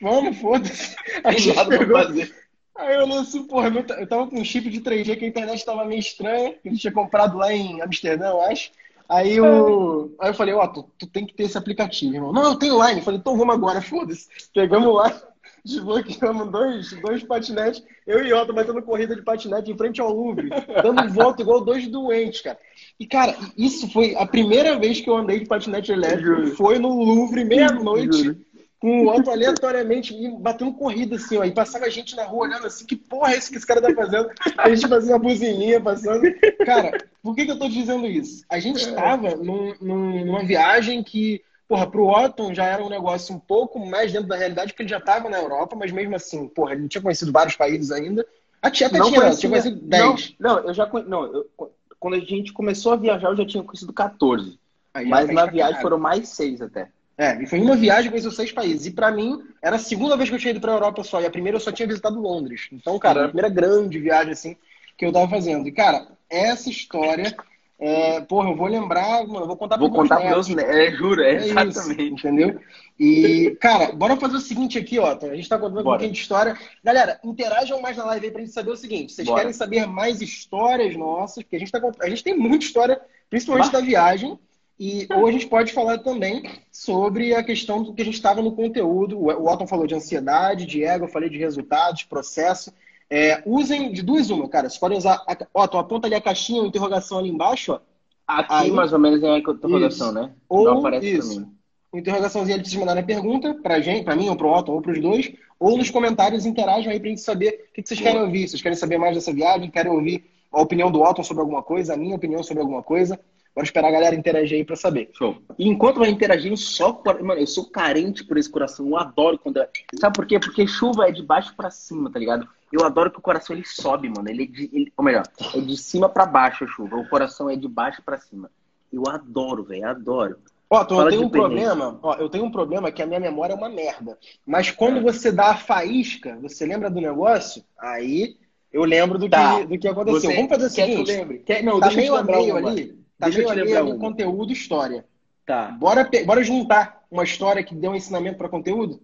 Vamos, 0.00 0.38
foda-se. 0.38 0.96
A 1.22 1.32
gente 1.32 1.64
pegou, 1.68 2.02
fazer. 2.02 2.39
Aí 2.80 2.94
eu 2.94 3.12
assim, 3.18 3.44
porra, 3.44 3.68
eu 3.98 4.06
tava 4.06 4.26
com 4.26 4.40
um 4.40 4.44
chip 4.44 4.70
de 4.70 4.80
3G 4.80 5.16
que 5.18 5.24
a 5.26 5.28
internet 5.28 5.64
tava 5.64 5.84
meio 5.84 6.00
estranha, 6.00 6.54
que 6.54 6.68
a 6.68 6.70
gente 6.70 6.80
tinha 6.80 6.92
comprado 6.92 7.36
lá 7.36 7.52
em 7.52 7.80
Amsterdã, 7.82 8.30
eu 8.30 8.40
acho. 8.40 8.70
Aí 9.06 9.36
eu, 9.36 10.14
aí 10.18 10.30
eu 10.30 10.34
falei, 10.34 10.54
ó, 10.54 10.64
oh, 10.64 10.68
tu, 10.68 10.90
tu, 10.96 11.06
tem 11.06 11.26
que 11.26 11.34
ter 11.34 11.42
esse 11.42 11.58
aplicativo, 11.58 12.14
irmão. 12.14 12.32
Não, 12.32 12.44
eu 12.44 12.56
tenho 12.56 12.82
line. 12.82 13.00
Eu 13.00 13.04
falei, 13.04 13.20
então 13.20 13.36
vamos 13.36 13.54
agora, 13.54 13.82
foda-se. 13.82 14.28
Pegamos 14.54 14.94
lá, 14.94 15.20
desbloqueamos 15.62 16.50
dois, 16.50 16.92
dois 17.02 17.22
patinetes. 17.24 17.82
Eu 18.06 18.24
e 18.24 18.32
Otto 18.32 18.54
batendo 18.54 18.80
corrida 18.82 19.14
de 19.14 19.22
patinete 19.22 19.70
em 19.70 19.76
frente 19.76 20.00
ao 20.00 20.12
Louvre, 20.12 20.48
dando 20.82 21.06
volta 21.12 21.42
igual 21.42 21.60
dois 21.60 21.86
doentes, 21.86 22.40
cara. 22.40 22.58
E, 22.98 23.06
cara, 23.06 23.36
isso 23.58 23.90
foi 23.90 24.14
a 24.14 24.24
primeira 24.24 24.78
vez 24.78 25.00
que 25.00 25.10
eu 25.10 25.16
andei 25.16 25.40
de 25.40 25.46
patinete 25.46 25.92
elétrico. 25.92 26.46
Foi 26.56 26.78
no 26.78 26.88
Louvre, 26.88 27.44
meia-noite 27.44 28.38
com 28.80 29.04
o 29.04 29.14
Otto 29.14 29.30
aleatoriamente 29.30 30.16
batendo 30.38 30.72
corrida, 30.72 31.16
assim, 31.16 31.36
ó. 31.36 31.44
E 31.44 31.52
passava 31.52 31.90
gente 31.90 32.16
na 32.16 32.24
rua 32.24 32.46
olhando 32.46 32.66
assim, 32.66 32.86
que 32.86 32.96
porra 32.96 33.34
é 33.34 33.36
isso 33.36 33.50
que 33.50 33.58
esse 33.58 33.66
cara 33.66 33.82
tá 33.82 33.94
fazendo? 33.94 34.30
A 34.56 34.74
gente 34.74 34.88
fazia 34.88 35.12
uma 35.12 35.18
buzininha 35.18 35.78
passando. 35.80 36.22
Cara, 36.64 36.96
por 37.22 37.36
que, 37.36 37.44
que 37.44 37.50
eu 37.50 37.58
tô 37.58 37.68
dizendo 37.68 38.06
isso? 38.06 38.42
A 38.48 38.58
gente 38.58 38.78
estava 38.78 39.36
num, 39.36 39.74
num, 39.82 40.24
numa 40.24 40.42
viagem 40.42 41.02
que, 41.02 41.42
porra, 41.68 41.86
pro 41.90 42.08
Otton 42.08 42.54
já 42.54 42.64
era 42.64 42.82
um 42.82 42.88
negócio 42.88 43.34
um 43.34 43.38
pouco 43.38 43.78
mais 43.78 44.12
dentro 44.12 44.28
da 44.28 44.36
realidade, 44.36 44.72
porque 44.72 44.82
ele 44.82 44.90
já 44.90 45.00
tava 45.00 45.28
na 45.28 45.38
Europa, 45.38 45.76
mas 45.76 45.92
mesmo 45.92 46.16
assim, 46.16 46.48
porra, 46.48 46.72
ele 46.72 46.80
não 46.80 46.88
tinha 46.88 47.02
conhecido 47.02 47.30
vários 47.30 47.56
países 47.56 47.92
ainda. 47.92 48.26
A 48.62 48.70
tia 48.70 48.86
até 48.86 48.98
não 48.98 49.08
tinha, 49.08 49.20
conhecia, 49.20 49.40
tinha 49.40 49.50
conhecido 49.50 49.80
10. 49.82 50.36
Não, 50.38 50.54
não, 50.56 50.64
eu 50.66 50.72
já 50.72 50.86
não, 51.06 51.24
eu, 51.24 51.50
quando 51.98 52.14
a 52.14 52.20
gente 52.20 52.50
começou 52.54 52.92
a 52.92 52.96
viajar, 52.96 53.28
eu 53.28 53.36
já 53.36 53.46
tinha 53.46 53.62
conhecido 53.62 53.92
14. 53.92 54.58
Aí, 54.94 55.06
mas 55.06 55.28
na 55.28 55.44
viagem 55.44 55.82
foram 55.82 55.98
mais 55.98 56.30
seis 56.30 56.62
até. 56.62 56.90
É, 57.20 57.42
e 57.42 57.46
foi 57.46 57.60
uma 57.60 57.76
viagem, 57.76 58.10
conheceu 58.10 58.30
seis 58.30 58.50
países. 58.50 58.86
E 58.86 58.92
para 58.92 59.10
mim, 59.10 59.42
era 59.60 59.76
a 59.76 59.78
segunda 59.78 60.16
vez 60.16 60.30
que 60.30 60.36
eu 60.36 60.40
tinha 60.40 60.52
ido 60.52 60.60
pra 60.60 60.72
Europa 60.72 61.04
só. 61.04 61.20
E 61.20 61.26
a 61.26 61.30
primeira 61.30 61.56
eu 61.56 61.60
só 61.60 61.70
tinha 61.70 61.86
visitado 61.86 62.18
Londres. 62.18 62.68
Então, 62.72 62.98
cara, 62.98 63.18
era 63.18 63.26
a 63.26 63.30
primeira 63.30 63.50
grande 63.50 63.98
viagem, 63.98 64.32
assim, 64.32 64.56
que 64.96 65.04
eu 65.04 65.12
tava 65.12 65.28
fazendo. 65.28 65.68
E, 65.68 65.70
cara, 65.70 66.08
essa 66.30 66.70
história. 66.70 67.36
É, 67.78 68.20
porra, 68.22 68.50
eu 68.50 68.56
vou 68.56 68.66
lembrar, 68.66 69.26
mano, 69.26 69.40
eu 69.40 69.46
vou 69.46 69.56
contar 69.56 69.78
Vou 69.78 69.90
contar 69.90 70.16
pros 70.20 70.48
meus 70.48 70.64
é, 70.64 70.90
juro, 70.92 71.22
é, 71.22 71.32
é 71.32 71.48
exatamente. 71.48 72.04
Isso, 72.04 72.26
entendeu? 72.26 72.60
E, 72.98 73.56
cara, 73.58 73.92
bora 73.92 74.16
fazer 74.16 74.36
o 74.36 74.40
seguinte 74.40 74.78
aqui, 74.78 74.98
ó. 74.98 75.16
A 75.22 75.34
gente 75.34 75.48
tá 75.48 75.58
contando 75.58 75.80
um 75.80 75.84
pouquinho 75.84 76.12
de 76.12 76.20
história. 76.20 76.56
Galera, 76.82 77.18
interajam 77.24 77.82
mais 77.82 77.98
na 77.98 78.04
live 78.04 78.26
aí 78.26 78.32
pra 78.32 78.40
gente 78.40 78.52
saber 78.52 78.70
o 78.70 78.76
seguinte. 78.76 79.12
Vocês 79.12 79.26
bora. 79.26 79.40
querem 79.40 79.52
saber 79.54 79.86
mais 79.86 80.22
histórias 80.22 80.96
nossas? 80.96 81.42
Porque 81.42 81.56
a 81.56 81.58
gente, 81.58 81.72
tá, 81.72 81.80
a 82.00 82.08
gente 82.08 82.24
tem 82.24 82.36
muita 82.36 82.64
história, 82.64 83.00
principalmente 83.28 83.72
da 83.72 83.80
viagem. 83.80 84.38
E 84.80 85.06
ou 85.14 85.26
a 85.26 85.30
gente 85.30 85.46
pode 85.46 85.74
falar 85.74 85.98
também 85.98 86.42
sobre 86.72 87.34
a 87.34 87.44
questão 87.44 87.82
do 87.82 87.92
que 87.92 88.00
a 88.00 88.04
gente 88.04 88.14
estava 88.14 88.40
no 88.40 88.52
conteúdo. 88.52 89.18
O 89.18 89.46
Otton 89.46 89.66
falou 89.66 89.86
de 89.86 89.94
ansiedade, 89.94 90.64
de 90.64 90.82
ego, 90.82 91.04
eu 91.04 91.08
falei 91.08 91.28
de 91.28 91.36
resultados, 91.36 92.04
processo. 92.04 92.72
É, 93.10 93.42
usem 93.44 93.92
de 93.92 94.02
duas 94.02 94.30
uma, 94.30 94.48
cara. 94.48 94.70
Vocês 94.70 94.80
podem 94.80 94.96
usar. 94.96 95.22
A, 95.26 95.62
Otton, 95.62 95.78
aponta 95.78 96.06
ali 96.06 96.14
a 96.14 96.20
caixinha, 96.20 96.62
a 96.62 96.66
interrogação 96.66 97.18
ali 97.18 97.28
embaixo, 97.28 97.72
ó. 97.72 97.80
Aqui, 98.26 98.54
Aí, 98.54 98.70
mais 98.70 98.90
ou 98.94 98.98
menos, 98.98 99.22
é 99.22 99.28
a 99.28 99.38
interrogação, 99.38 100.08
isso. 100.08 100.12
né? 100.12 100.30
Ou, 100.48 100.64
Não 100.64 100.78
aparece 100.78 101.12
isso. 101.12 101.46
Interrogaçãozinha 101.92 102.58
de 102.58 102.66
vocês 102.66 102.80
mandarem 102.80 103.02
a 103.02 103.06
pergunta 103.06 103.52
pra 103.62 103.80
gente, 103.80 104.04
pra 104.04 104.16
mim, 104.16 104.30
ou 104.30 104.36
pro 104.36 104.48
Otton, 104.48 104.72
ou 104.72 104.80
pros 104.80 104.98
dois. 104.98 105.30
Ou 105.58 105.76
nos 105.76 105.90
comentários 105.90 106.46
interajam 106.46 106.90
aí 106.90 106.98
pra 106.98 107.10
gente 107.10 107.20
saber 107.20 107.68
o 107.68 107.74
que, 107.74 107.82
que 107.82 107.88
vocês 107.88 108.00
querem 108.00 108.22
ouvir. 108.22 108.48
Vocês 108.48 108.62
querem 108.62 108.78
saber 108.78 108.96
mais 108.96 109.14
dessa 109.14 109.30
viagem? 109.32 109.70
Querem 109.70 109.92
ouvir 109.92 110.24
a 110.50 110.62
opinião 110.62 110.90
do 110.90 111.02
Otton 111.02 111.22
sobre 111.22 111.42
alguma 111.42 111.62
coisa, 111.62 111.92
a 111.92 111.96
minha 111.98 112.16
opinião 112.16 112.42
sobre 112.42 112.62
alguma 112.62 112.82
coisa? 112.82 113.20
Bora 113.54 113.64
esperar 113.64 113.88
a 113.88 113.92
galera 113.92 114.14
interagir 114.14 114.58
aí 114.58 114.64
pra 114.64 114.76
saber. 114.76 115.10
Show. 115.12 115.42
E 115.58 115.68
enquanto 115.68 115.98
vai 115.98 116.08
interagindo, 116.08 116.56
só. 116.56 117.02
Mano, 117.20 117.40
eu 117.40 117.46
sou 117.46 117.68
carente 117.68 118.24
por 118.24 118.38
esse 118.38 118.48
coração. 118.48 118.86
Eu 118.86 118.96
adoro 118.96 119.38
quando. 119.38 119.58
É... 119.58 119.68
Sabe 119.96 120.14
por 120.14 120.26
quê? 120.26 120.38
Porque 120.38 120.66
chuva 120.66 121.08
é 121.08 121.12
de 121.12 121.22
baixo 121.22 121.54
pra 121.56 121.70
cima, 121.70 122.10
tá 122.10 122.18
ligado? 122.18 122.48
Eu 122.72 122.84
adoro 122.84 123.10
que 123.10 123.18
o 123.18 123.22
coração 123.22 123.56
ele 123.56 123.66
sobe, 123.66 124.08
mano. 124.08 124.28
Ele 124.28 124.44
é 124.44 124.46
de. 124.46 124.70
Ele... 124.72 124.92
Ou 124.96 125.04
melhor, 125.04 125.24
é 125.54 125.60
de 125.60 125.76
cima 125.76 126.08
pra 126.08 126.24
baixo 126.26 126.64
a 126.64 126.68
chuva. 126.68 126.96
O 126.96 127.08
coração 127.08 127.50
é 127.50 127.56
de 127.56 127.66
baixo 127.66 128.00
pra 128.04 128.18
cima. 128.18 128.50
Eu 128.92 129.02
adoro, 129.08 129.64
velho. 129.64 129.88
Adoro. 129.88 130.36
Ó, 130.72 130.84
tu, 130.84 130.94
eu 131.00 131.08
tenho 131.08 131.24
um 131.24 131.28
problema. 131.28 131.98
Ó, 132.00 132.14
eu 132.14 132.28
tenho 132.28 132.44
um 132.44 132.50
problema 132.50 132.92
que 132.92 133.02
a 133.02 133.06
minha 133.06 133.18
memória 133.18 133.54
é 133.54 133.56
uma 133.56 133.68
merda. 133.68 134.16
Mas 134.46 134.70
quando 134.70 135.02
você 135.02 135.32
dá 135.32 135.50
a 135.50 135.56
faísca, 135.56 136.38
você 136.40 136.64
lembra 136.64 136.88
do 136.88 137.00
negócio? 137.00 137.64
Aí 137.76 138.36
eu 138.72 138.84
lembro 138.84 139.18
do, 139.18 139.28
tá. 139.28 139.58
que, 139.58 139.66
do 139.66 139.78
que 139.78 139.88
aconteceu. 139.88 140.20
Você 140.20 140.36
Vamos 140.36 140.48
fazer 140.48 140.66
o 140.66 140.70
seguinte. 140.70 141.42
Quer, 141.44 141.64
não, 141.64 141.80
tá 141.80 141.88
deixa 141.88 142.00
meio 142.00 142.14
a 142.14 142.22
meio 142.22 142.56
ali. 142.56 142.99
Tá 143.20 143.28
Deixa 143.28 143.84
um. 143.84 143.98
conteúdo 143.98 144.50
história. 144.50 145.04
Tá. 145.44 145.72
Bora, 145.72 146.08
bora 146.24 146.42
juntar 146.42 147.04
uma 147.10 147.22
história 147.22 147.62
que 147.62 147.74
deu 147.74 147.90
um 147.90 147.94
ensinamento 147.94 148.38
para 148.38 148.48
conteúdo? 148.48 148.98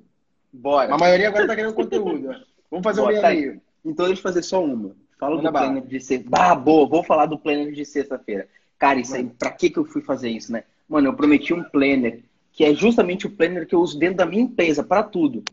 Bora. 0.51 0.95
A 0.95 0.97
maioria 0.97 1.29
agora 1.29 1.47
tá 1.47 1.55
querendo 1.55 1.75
conteúdo. 1.75 2.29
Vamos 2.71 2.83
fazer 2.83 3.03
Bora, 3.03 3.19
um 3.19 3.23
meio 3.23 3.55
tá. 3.55 3.61
Então 3.85 4.07
deixa 4.07 4.21
eu 4.21 4.23
fazer 4.23 4.43
só 4.43 4.65
uma. 4.65 4.97
Fala 5.19 5.37
Manda 5.37 5.51
do 5.51 5.53
planner 5.53 5.87
de 5.87 6.01
sexta. 6.01 6.55
Boa, 6.55 6.87
vou 6.87 7.03
falar 7.03 7.27
do 7.27 7.39
planner 7.39 7.73
de 7.73 7.85
sexta-feira. 7.85 8.49
Cara, 8.79 8.99
isso 8.99 9.15
aí, 9.15 9.25
pra 9.25 9.51
que 9.51 9.69
que 9.69 9.79
eu 9.79 9.85
fui 9.85 10.01
fazer 10.01 10.31
isso, 10.31 10.51
né? 10.51 10.65
Mano, 10.89 11.09
eu 11.09 11.15
prometi 11.15 11.53
um 11.53 11.63
planner 11.63 12.23
que 12.53 12.65
é 12.65 12.75
justamente 12.75 13.27
o 13.27 13.31
planner 13.31 13.67
que 13.67 13.75
eu 13.75 13.81
uso 13.81 13.99
dentro 13.99 14.17
da 14.17 14.27
minha 14.27 14.43
empresa 14.43 14.83
para 14.83 15.03
tudo. 15.03 15.45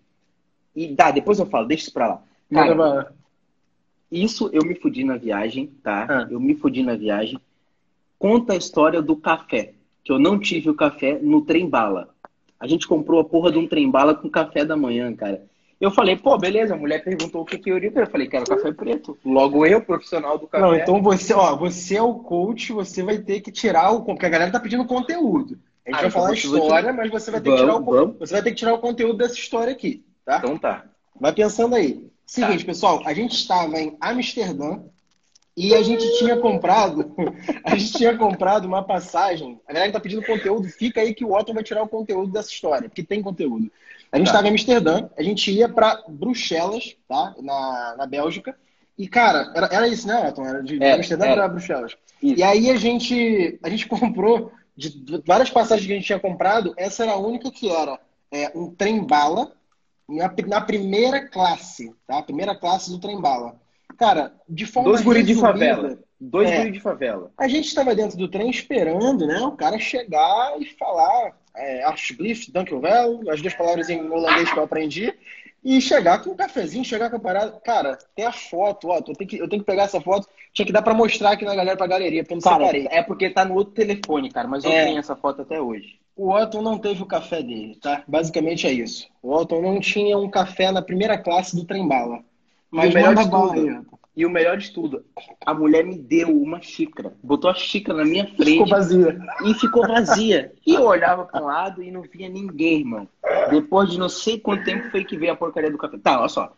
E 0.73 0.95
tá, 0.95 1.11
depois 1.11 1.37
eu 1.37 1.45
falo, 1.45 1.67
deixa 1.67 1.83
isso 1.83 1.93
pra 1.93 2.07
lá. 2.07 2.23
Cara, 2.51 3.13
isso 4.11 4.49
eu 4.53 4.63
me 4.63 4.75
fudi 4.75 5.03
na 5.03 5.17
viagem, 5.17 5.67
tá? 5.83 6.07
Ah. 6.09 6.27
Eu 6.29 6.39
me 6.39 6.55
fudi 6.55 6.81
na 6.81 6.95
viagem 6.95 7.39
conta 8.23 8.53
a 8.53 8.55
história 8.55 9.01
do 9.01 9.17
café, 9.17 9.73
que 10.01 10.09
eu 10.09 10.17
não 10.17 10.39
tive 10.39 10.69
o 10.69 10.73
café 10.73 11.19
no 11.21 11.41
trem 11.41 11.69
bala. 11.69 12.07
A 12.57 12.65
gente 12.65 12.87
comprou 12.87 13.19
a 13.19 13.25
porra 13.25 13.51
de 13.51 13.57
um 13.57 13.67
trem 13.67 13.91
bala 13.91 14.15
com 14.15 14.29
café 14.29 14.63
da 14.63 14.77
manhã, 14.77 15.13
cara. 15.13 15.43
Eu 15.77 15.91
falei, 15.91 16.15
pô, 16.15 16.37
beleza, 16.37 16.73
a 16.73 16.77
mulher 16.77 17.03
perguntou 17.03 17.41
o 17.41 17.45
que, 17.45 17.57
que 17.57 17.69
eu 17.69 17.75
iria. 17.75 17.91
Eu 17.93 18.07
falei, 18.07 18.29
quero 18.29 18.45
café 18.45 18.71
preto. 18.71 19.17
Logo 19.25 19.65
eu, 19.65 19.81
profissional 19.81 20.37
do 20.37 20.47
café. 20.47 20.63
Não, 20.63 20.73
então 20.73 21.01
você, 21.01 21.33
ó, 21.33 21.53
você 21.57 21.97
é 21.97 22.01
o 22.01 22.13
coach, 22.13 22.71
você 22.71 23.03
vai 23.03 23.17
ter 23.17 23.41
que 23.41 23.51
tirar 23.51 23.91
o. 23.91 24.05
Porque 24.05 24.25
a 24.25 24.29
galera 24.29 24.49
tá 24.49 24.59
pedindo 24.61 24.85
conteúdo. 24.85 25.59
A 25.85 25.89
gente 25.89 25.97
ah, 25.97 25.99
vai 25.99 26.07
então 26.07 26.11
falar 26.11 26.29
a 26.29 26.33
história, 26.33 26.93
mas 26.93 27.11
você 27.11 27.29
vai 27.29 27.41
ter 27.41 27.49
vamos, 27.49 27.59
que 27.59 27.65
tirar 27.67 27.77
o 27.77 27.83
vamos. 27.83 28.19
Você 28.19 28.33
vai 28.35 28.41
ter 28.41 28.49
que 28.51 28.55
tirar 28.55 28.73
o 28.73 28.79
conteúdo 28.79 29.17
dessa 29.17 29.35
história 29.35 29.73
aqui, 29.73 30.01
tá? 30.23 30.37
Então 30.37 30.57
tá. 30.57 30.85
Vai 31.19 31.33
pensando 31.33 31.75
aí. 31.75 32.09
Seguinte, 32.25 32.63
tá. 32.63 32.67
pessoal, 32.67 33.01
a 33.05 33.13
gente 33.13 33.35
estava 33.35 33.77
em 33.77 33.97
Amsterdã, 33.99 34.79
e 35.55 35.75
a 35.75 35.83
gente 35.83 36.17
tinha 36.17 36.35
comprado, 36.37 37.13
a 37.63 37.75
gente 37.75 37.93
tinha 37.93 38.17
comprado 38.17 38.65
uma 38.65 38.83
passagem. 38.83 39.59
A 39.67 39.73
galera 39.73 39.91
que 39.91 39.97
tá 39.97 39.99
pedindo 39.99 40.25
conteúdo, 40.25 40.67
fica 40.67 41.01
aí 41.01 41.13
que 41.13 41.23
o 41.23 41.33
Otto 41.33 41.53
vai 41.53 41.63
tirar 41.63 41.83
o 41.83 41.87
conteúdo 41.87 42.31
dessa 42.31 42.49
história, 42.49 42.89
porque 42.89 43.03
tem 43.03 43.21
conteúdo. 43.21 43.71
A 44.11 44.17
gente 44.17 44.27
estava 44.27 44.43
tá. 44.43 44.49
em 44.49 44.51
Amsterdã, 44.51 45.09
a 45.17 45.23
gente 45.23 45.51
ia 45.51 45.69
para 45.69 46.03
Bruxelas, 46.07 46.95
tá? 47.07 47.35
Na, 47.39 47.95
na 47.97 48.05
Bélgica. 48.05 48.55
E, 48.97 49.07
cara, 49.07 49.51
era, 49.55 49.67
era 49.71 49.87
isso, 49.87 50.07
né, 50.07 50.27
Otto? 50.27 50.41
Era 50.41 50.63
de, 50.63 50.83
é, 50.83 50.93
Amsterdã 50.93 51.33
para 51.33 51.47
Bruxelas. 51.47 51.95
Isso. 52.21 52.39
E 52.39 52.43
aí 52.43 52.69
a 52.69 52.75
gente, 52.75 53.59
a 53.63 53.69
gente 53.69 53.85
comprou, 53.89 54.51
de 54.75 55.03
várias 55.25 55.51
passagens 55.51 55.85
que 55.85 55.93
a 55.93 55.95
gente 55.95 56.05
tinha 56.05 56.19
comprado, 56.19 56.73
essa 56.77 57.03
era 57.03 57.13
a 57.13 57.17
única 57.17 57.51
que 57.51 57.69
era 57.69 57.99
é, 58.31 58.51
um 58.55 58.73
trem-bala 58.73 59.51
na, 60.09 60.33
na 60.47 60.61
primeira 60.61 61.27
classe, 61.27 61.93
tá? 62.07 62.17
A 62.17 62.23
primeira 62.23 62.55
classe 62.55 62.89
do 62.89 62.99
trem-bala. 62.99 63.61
Cara, 64.03 64.33
de 64.49 64.65
forma 64.65 64.89
Dois 64.89 65.01
guris 65.01 65.25
de 65.25 65.33
favela. 65.33 65.97
Dois 66.19 66.51
é, 66.51 66.57
guris 66.57 66.73
de 66.73 66.79
favela. 66.81 67.31
A 67.37 67.47
gente 67.47 67.69
estava 67.69 67.95
dentro 67.95 68.17
do 68.17 68.27
trem 68.27 68.49
esperando, 68.49 69.25
né? 69.25 69.39
O 69.39 69.53
cara 69.53 69.79
chegar 69.79 70.59
e 70.59 70.65
falar 70.65 71.31
é, 71.55 71.85
Dankelvel, 72.51 73.21
as 73.29 73.41
duas 73.41 73.53
palavras 73.53 73.89
em 73.89 74.01
holandês 74.09 74.51
que 74.51 74.59
eu 74.59 74.63
aprendi, 74.63 75.13
e 75.63 75.79
chegar 75.79 76.21
com 76.21 76.31
um 76.31 76.35
cafezinho, 76.35 76.83
chegar 76.83 77.09
com 77.09 77.15
a 77.15 77.19
parada. 77.19 77.57
Cara, 77.63 77.97
tem 78.13 78.25
a 78.25 78.33
foto, 78.33 78.89
ó. 78.89 78.97
Eu 78.97 79.15
tenho 79.15 79.29
que, 79.29 79.37
eu 79.37 79.47
tenho 79.47 79.61
que 79.61 79.65
pegar 79.65 79.83
essa 79.83 80.01
foto. 80.01 80.27
Tinha 80.51 80.65
que 80.65 80.73
dar 80.73 80.81
pra 80.81 80.93
mostrar 80.93 81.31
aqui 81.31 81.45
na 81.45 81.55
galera, 81.55 81.77
pra 81.77 81.87
galeria, 81.87 82.23
porque 82.23 82.33
eu 82.33 82.37
não 82.37 82.43
cara, 82.43 82.65
separei. 82.65 82.87
É 82.91 83.01
porque 83.01 83.29
tá 83.29 83.45
no 83.45 83.55
outro 83.55 83.73
telefone, 83.73 84.29
cara, 84.29 84.49
mas 84.49 84.65
eu 84.65 84.71
é. 84.71 84.83
tenho 84.83 84.99
essa 84.99 85.15
foto 85.15 85.43
até 85.43 85.61
hoje. 85.61 85.97
O 86.13 86.29
Otton 86.29 86.61
não 86.61 86.77
teve 86.77 87.01
o 87.01 87.07
café 87.07 87.41
dele, 87.41 87.77
tá? 87.81 88.03
Basicamente 88.05 88.67
é 88.67 88.71
isso. 88.73 89.07
O 89.21 89.33
Otton 89.33 89.61
não 89.61 89.79
tinha 89.79 90.17
um 90.17 90.29
café 90.29 90.73
na 90.73 90.81
primeira 90.81 91.17
classe 91.17 91.55
do 91.55 91.63
trem 91.63 91.87
bala. 91.87 92.19
Mas 92.73 92.91
o 92.91 92.93
melhor 92.93 93.15
de 93.15 93.29
tudo, 93.29 93.85
E 94.15 94.25
o 94.25 94.29
melhor 94.29 94.57
de 94.57 94.71
tudo, 94.71 95.05
a 95.45 95.53
mulher 95.53 95.85
me 95.85 95.97
deu 95.97 96.29
uma 96.29 96.59
xícara, 96.61 97.13
botou 97.21 97.49
a 97.49 97.53
xícara 97.53 97.99
na 97.99 98.05
minha 98.05 98.25
frente. 98.25 98.51
Ficou 98.51 98.67
vazia. 98.67 99.19
E 99.45 99.53
ficou 99.53 99.87
vazia. 99.87 100.51
E 100.65 100.73
eu 100.73 100.83
olhava 100.83 101.25
para 101.25 101.41
um 101.41 101.45
lado 101.45 101.83
e 101.83 101.91
não 101.91 102.01
via 102.01 102.27
ninguém, 102.29 102.79
irmão. 102.79 103.07
Depois 103.49 103.89
de 103.89 103.99
não 103.99 104.09
sei 104.09 104.39
quanto 104.39 104.65
tempo 104.65 104.89
foi 104.89 105.03
que 105.03 105.17
veio 105.17 105.31
a 105.31 105.35
porcaria 105.35 105.71
do 105.71 105.77
café. 105.77 105.97
Tá, 105.97 106.19
olha 106.19 106.29
só. 106.29 106.53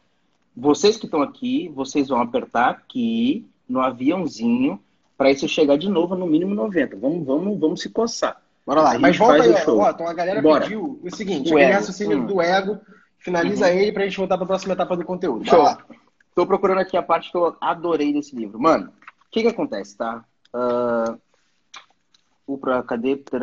Vocês 0.55 0.95
que 0.95 1.05
estão 1.05 1.21
aqui, 1.21 1.69
vocês 1.75 2.07
vão 2.07 2.21
apertar 2.21 2.69
aqui 2.69 3.45
no 3.67 3.81
aviãozinho 3.81 4.79
para 5.17 5.31
isso 5.31 5.47
chegar 5.49 5.77
de 5.77 5.89
novo 5.89 6.15
no 6.15 6.27
mínimo 6.27 6.55
90. 6.55 6.95
Vamos, 6.95 7.25
vamos, 7.25 7.59
vamos 7.59 7.81
se 7.81 7.89
coçar. 7.89 8.41
Bora 8.65 8.81
lá. 8.81 8.99
Mas 8.99 9.17
volta 9.17 9.43
aí, 9.43 9.53
ó. 9.67 9.89
Então 9.89 10.07
a 10.07 10.13
galera 10.13 10.41
Bora. 10.41 10.63
pediu 10.63 10.99
o 11.03 11.15
seguinte: 11.15 11.51
o 11.51 11.57
aquele 11.57 11.73
raciocínio 11.73 12.19
hum. 12.19 12.25
do 12.25 12.41
ego, 12.41 12.79
finaliza 13.19 13.67
uhum. 13.67 13.73
ele 13.73 13.91
pra 13.91 14.03
gente 14.05 14.17
voltar 14.17 14.37
pra 14.37 14.47
próxima 14.47 14.73
etapa 14.73 14.95
do 14.95 15.05
conteúdo. 15.05 15.45
Show. 15.45 15.61
lá. 15.61 15.77
Tô 16.35 16.45
procurando 16.45 16.81
aqui 16.81 16.97
a 16.97 17.01
parte 17.01 17.31
que 17.31 17.37
eu 17.37 17.55
adorei 17.61 18.11
desse 18.11 18.35
livro. 18.35 18.59
Mano, 18.59 18.89
o 18.89 19.31
que 19.31 19.41
que 19.41 19.47
acontece, 19.47 19.95
tá? 19.97 20.25
Uh... 20.53 21.17
O 22.47 22.59
pra 22.59 22.83
cadê? 22.83 23.15
Deixa 23.15 23.35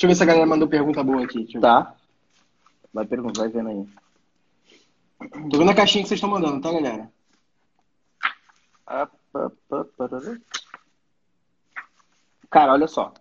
eu 0.00 0.08
ver 0.08 0.14
se 0.14 0.22
a 0.22 0.26
galera 0.26 0.46
mandou 0.46 0.66
pergunta 0.66 1.04
boa 1.04 1.22
aqui. 1.22 1.46
Tá. 1.60 1.94
Vai 2.94 3.04
perguntar, 3.04 3.42
vai 3.42 3.50
vendo 3.50 3.68
aí. 3.68 3.86
Tô 5.50 5.58
vendo 5.58 5.70
a 5.70 5.74
caixinha 5.74 6.02
que 6.02 6.08
vocês 6.08 6.16
estão 6.18 6.30
mandando, 6.30 6.62
tá, 6.62 6.72
galera? 6.72 7.12
Cara, 12.48 12.72
olha 12.72 12.86
só. 12.86 13.12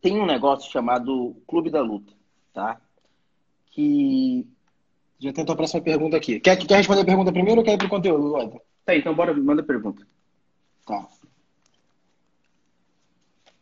Tem 0.00 0.18
um 0.18 0.26
negócio 0.26 0.72
chamado 0.72 1.40
Clube 1.46 1.70
da 1.70 1.82
Luta, 1.82 2.12
tá? 2.52 2.80
Que. 3.70 4.44
Já 5.18 5.32
tentou 5.32 5.54
a 5.54 5.56
próxima 5.56 5.80
pergunta 5.82 6.16
aqui. 6.16 6.38
Quer, 6.40 6.56
quer 6.56 6.76
responder 6.76 7.00
a 7.00 7.04
pergunta 7.04 7.32
primeiro 7.32 7.60
ou 7.60 7.64
quer 7.64 7.74
ir 7.74 7.78
pro 7.78 7.88
conteúdo, 7.88 8.32
Walter? 8.32 8.60
Tá, 8.84 8.94
então 8.94 9.14
bora, 9.14 9.32
manda 9.34 9.62
a 9.62 9.64
pergunta. 9.64 10.06
Tá. 10.84 11.06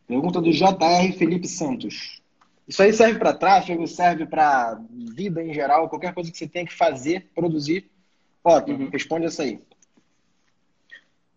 Pergunta 0.07 0.41
do 0.41 0.51
JR 0.51 1.17
Felipe 1.17 1.47
Santos. 1.47 2.21
Isso 2.67 2.81
aí 2.81 2.91
serve 2.93 3.19
para 3.19 3.33
tráfego, 3.33 3.87
serve 3.87 4.25
para 4.25 4.79
vida 4.89 5.41
em 5.43 5.53
geral, 5.53 5.87
qualquer 5.87 6.13
coisa 6.13 6.31
que 6.31 6.37
você 6.37 6.47
tenha 6.47 6.65
que 6.65 6.73
fazer, 6.73 7.29
produzir. 7.33 7.89
Ó, 8.43 8.59
uhum. 8.59 8.89
responde 8.91 9.25
essa 9.25 9.43
aí. 9.43 9.59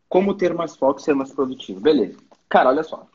Como 0.08 0.34
ter 0.34 0.54
mais 0.54 0.74
foco 0.74 1.00
e 1.00 1.02
ser 1.02 1.14
mais 1.14 1.32
produtivo? 1.32 1.80
Beleza. 1.80 2.18
Cara, 2.48 2.70
olha 2.70 2.82
só. 2.82 3.06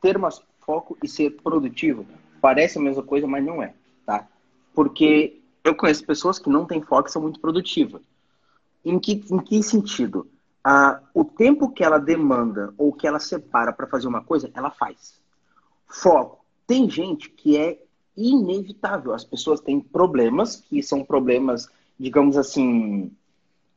Ter 0.00 0.18
mais 0.18 0.40
foco 0.60 0.96
e 1.02 1.08
ser 1.08 1.30
produtivo 1.42 2.06
parece 2.40 2.78
a 2.78 2.82
mesma 2.82 3.02
coisa, 3.02 3.26
mas 3.26 3.44
não 3.44 3.62
é, 3.62 3.74
tá? 4.04 4.28
Porque 4.74 5.40
eu 5.68 5.74
conheço 5.74 6.04
pessoas 6.04 6.38
que 6.38 6.48
não 6.48 6.64
têm 6.64 6.82
foco 6.82 7.08
e 7.08 7.12
são 7.12 7.22
muito 7.22 7.40
produtivas. 7.40 8.02
Em 8.84 8.98
que, 8.98 9.24
em 9.30 9.38
que 9.38 9.62
sentido? 9.62 10.26
Ah, 10.62 11.00
o 11.14 11.24
tempo 11.24 11.70
que 11.70 11.84
ela 11.84 11.98
demanda 11.98 12.72
ou 12.76 12.92
que 12.92 13.06
ela 13.06 13.18
separa 13.18 13.72
para 13.72 13.86
fazer 13.86 14.06
uma 14.06 14.22
coisa, 14.22 14.50
ela 14.54 14.70
faz. 14.70 15.20
Foco. 15.86 16.44
Tem 16.66 16.88
gente 16.90 17.30
que 17.30 17.56
é 17.56 17.80
inevitável. 18.16 19.12
As 19.12 19.24
pessoas 19.24 19.60
têm 19.60 19.80
problemas, 19.80 20.56
que 20.56 20.82
são 20.82 21.04
problemas, 21.04 21.68
digamos 21.98 22.36
assim, 22.36 23.12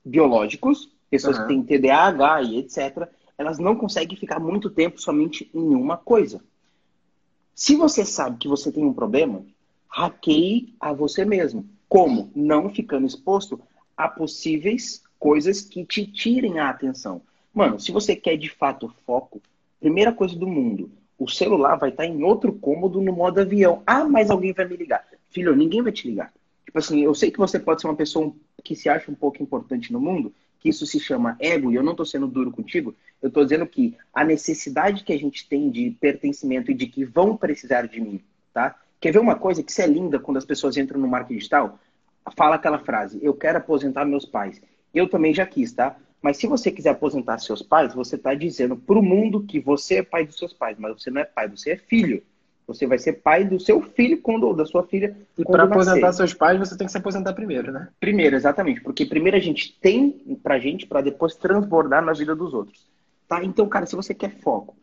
biológicos, 0.04 0.91
pessoas 1.10 1.38
uhum. 1.38 1.47
que 1.47 1.47
têm 1.49 1.63
TDAH 1.63 2.43
e 2.43 2.58
etc 2.60 3.10
elas 3.39 3.58
não 3.58 3.73
conseguem 3.73 4.17
ficar 4.17 4.38
muito 4.38 4.69
tempo 4.69 4.99
somente 4.99 5.49
em 5.54 5.73
uma 5.73 5.95
coisa. 5.95 6.43
Se 7.56 7.73
você 7.73 8.04
sabe 8.04 8.38
que 8.38 8.49
você 8.49 8.69
tem 8.69 8.84
um 8.84 8.93
problema, 8.93 9.45
hackeie 9.88 10.75
a 10.78 10.91
você 10.91 11.23
mesmo. 11.23 11.65
Como? 11.89 12.32
Não 12.36 12.69
ficando 12.69 13.08
exposto 13.08 13.60
a 13.97 14.08
possíveis 14.08 15.04
coisas 15.17 15.62
que 15.62 15.84
te 15.84 16.06
tirem 16.06 16.60
a 16.60 16.69
atenção. 16.69 17.21
Mano, 17.54 17.80
se 17.80 17.91
você 17.91 18.15
quer 18.15 18.38
de 18.38 18.49
fato 18.49 18.93
foco, 19.06 19.41
primeira 19.80 20.13
coisa 20.13 20.36
do 20.36 20.47
mundo, 20.47 20.91
o 21.17 21.28
celular 21.28 21.75
vai 21.75 21.89
estar 21.89 22.06
em 22.06 22.23
outro 22.23 22.54
cômodo 22.54 23.02
no 23.02 23.12
modo 23.12 23.41
avião. 23.41 23.82
Ah, 23.86 24.06
mas 24.06 24.30
alguém 24.30 24.54
vai 24.54 24.67
me 24.67 24.78
ligar. 24.78 25.06
Filho, 25.30 25.56
ninguém 25.56 25.82
vai 25.82 25.91
te 25.91 26.08
ligar. 26.08 26.32
Tipo 26.63 26.78
assim, 26.78 27.02
eu 27.02 27.15
sei 27.15 27.32
que 27.32 27.39
você 27.39 27.60
pode 27.60 27.82
ser 27.82 27.88
uma 27.88 27.95
pessoa 27.95 28.32
que 28.63 28.75
se 28.75 28.88
acha 28.88 29.12
um 29.12 29.15
pouco 29.15 29.41
importante 29.41 29.91
no 29.91 29.99
mundo, 29.99 30.32
que 30.60 30.69
isso 30.69 30.86
se 30.86 30.99
chama 30.99 31.36
ego, 31.39 31.71
e 31.71 31.75
eu 31.75 31.84
não 31.84 31.91
estou 31.91 32.06
sendo 32.06 32.28
duro 32.28 32.52
contigo, 32.52 32.93
eu 33.21 33.30
estou 33.30 33.43
dizendo 33.43 33.65
que 33.65 33.97
a 34.13 34.23
necessidade 34.23 35.04
que 35.04 35.13
a 35.13 35.17
gente 35.17 35.47
tem 35.47 35.69
de 35.69 35.91
pertencimento 35.99 36.69
e 36.69 36.75
de 36.75 36.86
que 36.86 37.04
vão 37.04 37.36
precisar 37.36 37.88
de 37.88 37.99
mim, 37.99 38.21
tá? 38.54 38.75
Quer 38.99 39.13
ver 39.13 39.19
uma 39.19 39.35
coisa 39.35 39.63
que 39.63 39.71
isso 39.71 39.81
é 39.81 39.88
linda 39.88 40.19
quando 40.19 40.38
as 40.38 40.45
pessoas 40.45 40.75
entram 40.77 40.99
no 40.99 41.07
marketing 41.07 41.38
digital? 41.38 41.79
Fala 42.35 42.55
aquela 42.55 42.79
frase, 42.79 43.19
eu 43.21 43.33
quero 43.33 43.57
aposentar 43.57 44.05
meus 44.05 44.25
pais. 44.25 44.62
Eu 44.93 45.09
também 45.09 45.33
já 45.33 45.45
quis, 45.45 45.71
tá? 45.71 45.95
Mas 46.21 46.38
se 46.38 46.47
você 46.47 46.69
quiser 46.69 46.89
aposentar 46.89 47.38
seus 47.39 47.62
pais, 47.62 47.93
você 47.93 48.15
está 48.15 48.33
dizendo 48.33 48.75
para 48.75 48.99
o 48.99 49.03
mundo 49.03 49.43
que 49.43 49.59
você 49.59 49.95
é 49.95 50.03
pai 50.03 50.25
dos 50.25 50.38
seus 50.38 50.53
pais, 50.53 50.77
mas 50.77 51.01
você 51.01 51.09
não 51.09 51.21
é 51.21 51.25
pai, 51.25 51.47
você 51.47 51.71
é 51.71 51.77
filho. 51.77 52.21
Você 52.67 52.85
vai 52.85 52.99
ser 52.99 53.13
pai 53.13 53.43
do 53.45 53.59
seu 53.59 53.81
filho 53.81 54.21
quando 54.21 54.43
ou 54.43 54.53
da 54.53 54.63
sua 54.63 54.85
filha. 54.85 55.17
E 55.35 55.43
para 55.43 55.63
aposentar 55.63 56.13
seus 56.13 56.35
pais, 56.35 56.59
você 56.59 56.77
tem 56.77 56.85
que 56.85 56.91
se 56.91 56.97
aposentar 56.99 57.33
primeiro, 57.33 57.71
né? 57.71 57.88
Primeiro, 57.99 58.35
exatamente, 58.35 58.81
porque 58.81 59.05
primeiro 59.05 59.35
a 59.35 59.39
gente 59.39 59.75
tem 59.81 60.12
pra 60.43 60.59
gente 60.59 60.85
para 60.85 61.01
depois 61.01 61.35
transbordar 61.35 62.03
na 62.05 62.13
vida 62.13 62.35
dos 62.35 62.53
outros. 62.53 62.88
Tá? 63.27 63.43
Então, 63.43 63.67
cara, 63.67 63.88
se 63.88 63.95
você 63.95 64.13
quer 64.13 64.35
foco, 64.39 64.75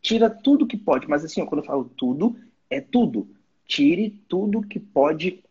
tira 0.00 0.30
tudo 0.30 0.66
que 0.66 0.76
pode, 0.76 1.08
mas 1.08 1.24
assim, 1.24 1.42
ó, 1.42 1.46
quando 1.46 1.62
eu 1.62 1.66
falo 1.66 1.90
tudo, 1.96 2.36
é 2.70 2.80
tudo. 2.80 3.26
Tire 3.72 4.10
tudo 4.28 4.60
que 4.60 4.78
pode 4.78 5.42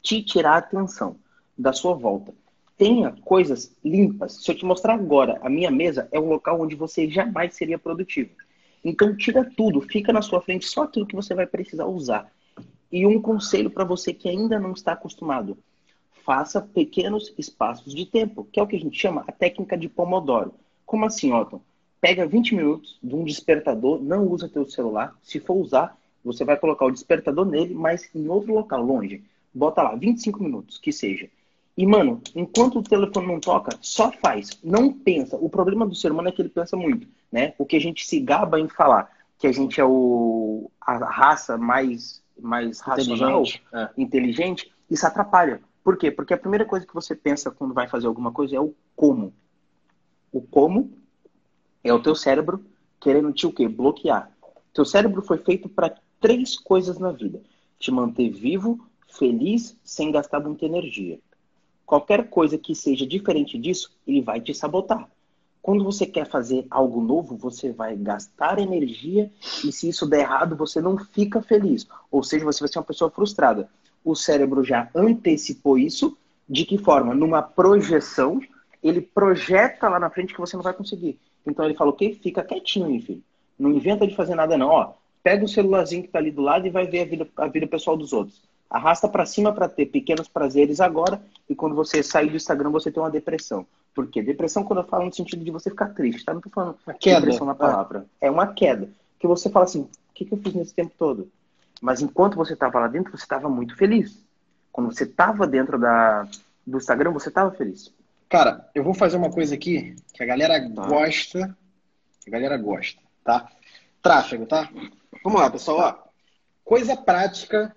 te 0.00 0.22
tirar 0.22 0.54
a 0.54 0.56
atenção 0.56 1.16
da 1.56 1.70
sua 1.70 1.92
volta. 1.92 2.32
Tenha 2.78 3.14
coisas 3.26 3.76
limpas. 3.84 4.42
Se 4.42 4.50
eu 4.50 4.56
te 4.56 4.64
mostrar 4.64 4.94
agora, 4.94 5.38
a 5.42 5.50
minha 5.50 5.70
mesa 5.70 6.08
é 6.10 6.18
um 6.18 6.30
local 6.30 6.62
onde 6.62 6.74
você 6.74 7.10
jamais 7.10 7.54
seria 7.54 7.78
produtivo. 7.78 8.30
Então 8.82 9.14
tira 9.14 9.44
tudo, 9.44 9.82
fica 9.82 10.14
na 10.14 10.22
sua 10.22 10.40
frente 10.40 10.64
só 10.64 10.84
aquilo 10.84 11.06
que 11.06 11.14
você 11.14 11.34
vai 11.34 11.46
precisar 11.46 11.84
usar. 11.84 12.32
E 12.90 13.06
um 13.06 13.20
conselho 13.20 13.68
para 13.68 13.84
você 13.84 14.14
que 14.14 14.30
ainda 14.30 14.58
não 14.58 14.72
está 14.72 14.92
acostumado: 14.92 15.58
faça 16.24 16.58
pequenos 16.58 17.34
espaços 17.36 17.94
de 17.94 18.06
tempo, 18.06 18.48
que 18.50 18.60
é 18.60 18.62
o 18.62 18.66
que 18.66 18.76
a 18.76 18.80
gente 18.80 18.98
chama 18.98 19.24
a 19.28 19.32
técnica 19.32 19.76
de 19.76 19.90
Pomodoro. 19.90 20.54
Como 20.86 21.04
assim, 21.04 21.34
Otton? 21.34 21.60
Pega 22.00 22.26
20 22.26 22.54
minutos 22.54 22.98
de 23.02 23.14
um 23.14 23.22
despertador, 23.22 24.02
não 24.02 24.26
usa 24.26 24.48
teu 24.48 24.66
celular. 24.66 25.14
Se 25.22 25.38
for 25.38 25.52
usar, 25.58 26.00
você 26.24 26.44
vai 26.44 26.56
colocar 26.56 26.86
o 26.86 26.90
despertador 26.90 27.44
nele, 27.44 27.74
mas 27.74 28.08
em 28.14 28.28
outro 28.28 28.54
local, 28.54 28.82
longe. 28.82 29.22
Bota 29.52 29.82
lá, 29.82 29.94
25 29.94 30.42
minutos, 30.42 30.78
que 30.78 30.92
seja. 30.92 31.28
E, 31.76 31.86
mano, 31.86 32.20
enquanto 32.34 32.78
o 32.78 32.82
telefone 32.82 33.26
não 33.26 33.40
toca, 33.40 33.76
só 33.80 34.12
faz. 34.12 34.58
Não 34.62 34.92
pensa. 34.92 35.36
O 35.36 35.48
problema 35.48 35.86
do 35.86 35.94
ser 35.94 36.12
humano 36.12 36.28
é 36.28 36.32
que 36.32 36.42
ele 36.42 36.48
pensa 36.48 36.76
muito, 36.76 37.08
né? 37.30 37.54
O 37.58 37.64
que 37.64 37.76
a 37.76 37.80
gente 37.80 38.06
se 38.06 38.20
gaba 38.20 38.60
em 38.60 38.68
falar 38.68 39.10
que 39.42 39.48
a 39.48 39.52
gente 39.52 39.80
é 39.80 39.84
o, 39.84 40.70
a 40.80 40.98
raça 40.98 41.58
mais, 41.58 42.22
mais 42.40 42.78
racional, 42.78 43.40
inteligente. 43.40 43.62
É. 43.74 43.90
inteligente, 43.98 44.72
isso 44.88 45.04
atrapalha. 45.04 45.60
Por 45.82 45.96
quê? 45.96 46.12
Porque 46.12 46.32
a 46.32 46.38
primeira 46.38 46.64
coisa 46.64 46.86
que 46.86 46.94
você 46.94 47.12
pensa 47.16 47.50
quando 47.50 47.74
vai 47.74 47.88
fazer 47.88 48.06
alguma 48.06 48.30
coisa 48.30 48.54
é 48.54 48.60
o 48.60 48.72
como. 48.94 49.34
O 50.30 50.40
como 50.40 50.92
é 51.82 51.92
o 51.92 52.00
teu 52.00 52.14
cérebro 52.14 52.64
querendo 53.00 53.32
te 53.32 53.44
o 53.44 53.52
quê? 53.52 53.66
Bloquear. 53.66 54.30
Teu 54.72 54.84
cérebro 54.84 55.20
foi 55.20 55.38
feito 55.38 55.68
para 55.68 55.92
três 56.22 56.58
coisas 56.58 56.98
na 56.98 57.10
vida: 57.10 57.42
te 57.78 57.90
manter 57.90 58.30
vivo, 58.30 58.80
feliz, 59.08 59.76
sem 59.84 60.10
gastar 60.10 60.40
muita 60.40 60.64
energia. 60.64 61.18
Qualquer 61.84 62.30
coisa 62.30 62.56
que 62.56 62.74
seja 62.74 63.06
diferente 63.06 63.58
disso, 63.58 63.90
ele 64.06 64.22
vai 64.22 64.40
te 64.40 64.54
sabotar. 64.54 65.06
Quando 65.60 65.84
você 65.84 66.06
quer 66.06 66.26
fazer 66.26 66.66
algo 66.70 67.00
novo, 67.00 67.36
você 67.36 67.70
vai 67.70 67.94
gastar 67.94 68.58
energia 68.58 69.30
e 69.64 69.70
se 69.70 69.88
isso 69.88 70.06
der 70.06 70.20
errado, 70.20 70.56
você 70.56 70.80
não 70.80 70.96
fica 70.96 71.42
feliz. 71.42 71.86
Ou 72.10 72.22
seja, 72.22 72.44
você 72.44 72.60
vai 72.60 72.68
ser 72.68 72.78
uma 72.78 72.84
pessoa 72.84 73.10
frustrada. 73.10 73.68
O 74.04 74.16
cérebro 74.16 74.64
já 74.64 74.88
antecipou 74.94 75.78
isso. 75.78 76.16
De 76.48 76.64
que 76.64 76.76
forma? 76.78 77.14
Numa 77.14 77.40
projeção, 77.42 78.40
ele 78.82 79.00
projeta 79.00 79.88
lá 79.88 80.00
na 80.00 80.10
frente 80.10 80.34
que 80.34 80.40
você 80.40 80.56
não 80.56 80.64
vai 80.64 80.72
conseguir. 80.72 81.18
Então 81.46 81.64
ele 81.64 81.74
fala 81.74 81.92
o? 81.92 81.96
Fica 81.96 82.42
quietinho, 82.42 82.90
meu 82.90 83.00
filho. 83.00 83.22
Não 83.56 83.70
inventa 83.70 84.04
de 84.04 84.16
fazer 84.16 84.34
nada 84.34 84.58
não. 84.58 84.68
Ó, 84.68 84.94
pega 85.22 85.44
o 85.44 85.48
celularzinho 85.48 86.02
que 86.02 86.08
está 86.08 86.18
ali 86.18 86.30
do 86.30 86.42
lado 86.42 86.66
e 86.66 86.70
vai 86.70 86.86
ver 86.86 87.00
a 87.00 87.04
vida, 87.04 87.28
a 87.36 87.46
vida 87.46 87.66
pessoal 87.66 87.96
dos 87.96 88.12
outros. 88.12 88.42
Arrasta 88.68 89.08
para 89.08 89.26
cima 89.26 89.52
para 89.52 89.68
ter 89.68 89.86
pequenos 89.86 90.28
prazeres 90.28 90.80
agora 90.80 91.20
e 91.48 91.54
quando 91.54 91.74
você 91.74 92.02
sair 92.02 92.30
do 92.30 92.36
Instagram 92.36 92.70
você 92.70 92.90
tem 92.90 93.02
uma 93.02 93.10
depressão. 93.10 93.66
Por 93.94 94.08
quê? 94.08 94.22
Depressão 94.22 94.64
quando 94.64 94.80
eu 94.80 94.86
falo 94.86 95.04
no 95.04 95.12
sentido 95.12 95.44
de 95.44 95.50
você 95.50 95.68
ficar 95.68 95.88
triste, 95.88 96.24
tá? 96.24 96.32
Não 96.32 96.40
tô 96.40 96.48
falando 96.48 96.76
uma 96.86 96.94
queda. 96.94 97.20
depressão 97.20 97.46
na 97.46 97.54
palavra. 97.54 98.06
É. 98.20 98.28
é 98.28 98.30
uma 98.30 98.46
queda. 98.46 98.88
Que 99.18 99.26
você 99.26 99.50
fala 99.50 99.66
assim, 99.66 99.82
o 99.82 99.88
que, 100.14 100.24
que 100.24 100.32
eu 100.32 100.38
fiz 100.38 100.54
nesse 100.54 100.74
tempo 100.74 100.92
todo? 100.98 101.30
Mas 101.80 102.00
enquanto 102.00 102.36
você 102.36 102.54
estava 102.54 102.78
lá 102.78 102.88
dentro, 102.88 103.10
você 103.16 103.24
estava 103.24 103.48
muito 103.48 103.76
feliz. 103.76 104.24
Quando 104.70 104.92
você 104.92 105.04
estava 105.04 105.46
dentro 105.46 105.78
da, 105.78 106.26
do 106.66 106.78
Instagram, 106.78 107.10
você 107.10 107.28
estava 107.28 107.50
feliz. 107.50 107.92
Cara, 108.28 108.66
eu 108.74 108.82
vou 108.82 108.94
fazer 108.94 109.18
uma 109.18 109.30
coisa 109.30 109.54
aqui 109.54 109.94
que 110.14 110.22
a 110.22 110.26
galera 110.26 110.58
tá. 110.70 110.86
gosta. 110.86 111.56
A 112.26 112.30
galera 112.30 112.56
gosta, 112.56 112.98
tá? 113.22 113.50
Tráfego, 114.02 114.46
tá? 114.46 114.68
Vamos 115.22 115.40
lá, 115.40 115.48
pessoal. 115.48 115.78
Ó. 115.78 116.10
Coisa 116.64 116.96
prática 116.96 117.74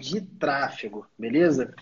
de 0.00 0.20
tráfego, 0.20 1.06
beleza? 1.16 1.72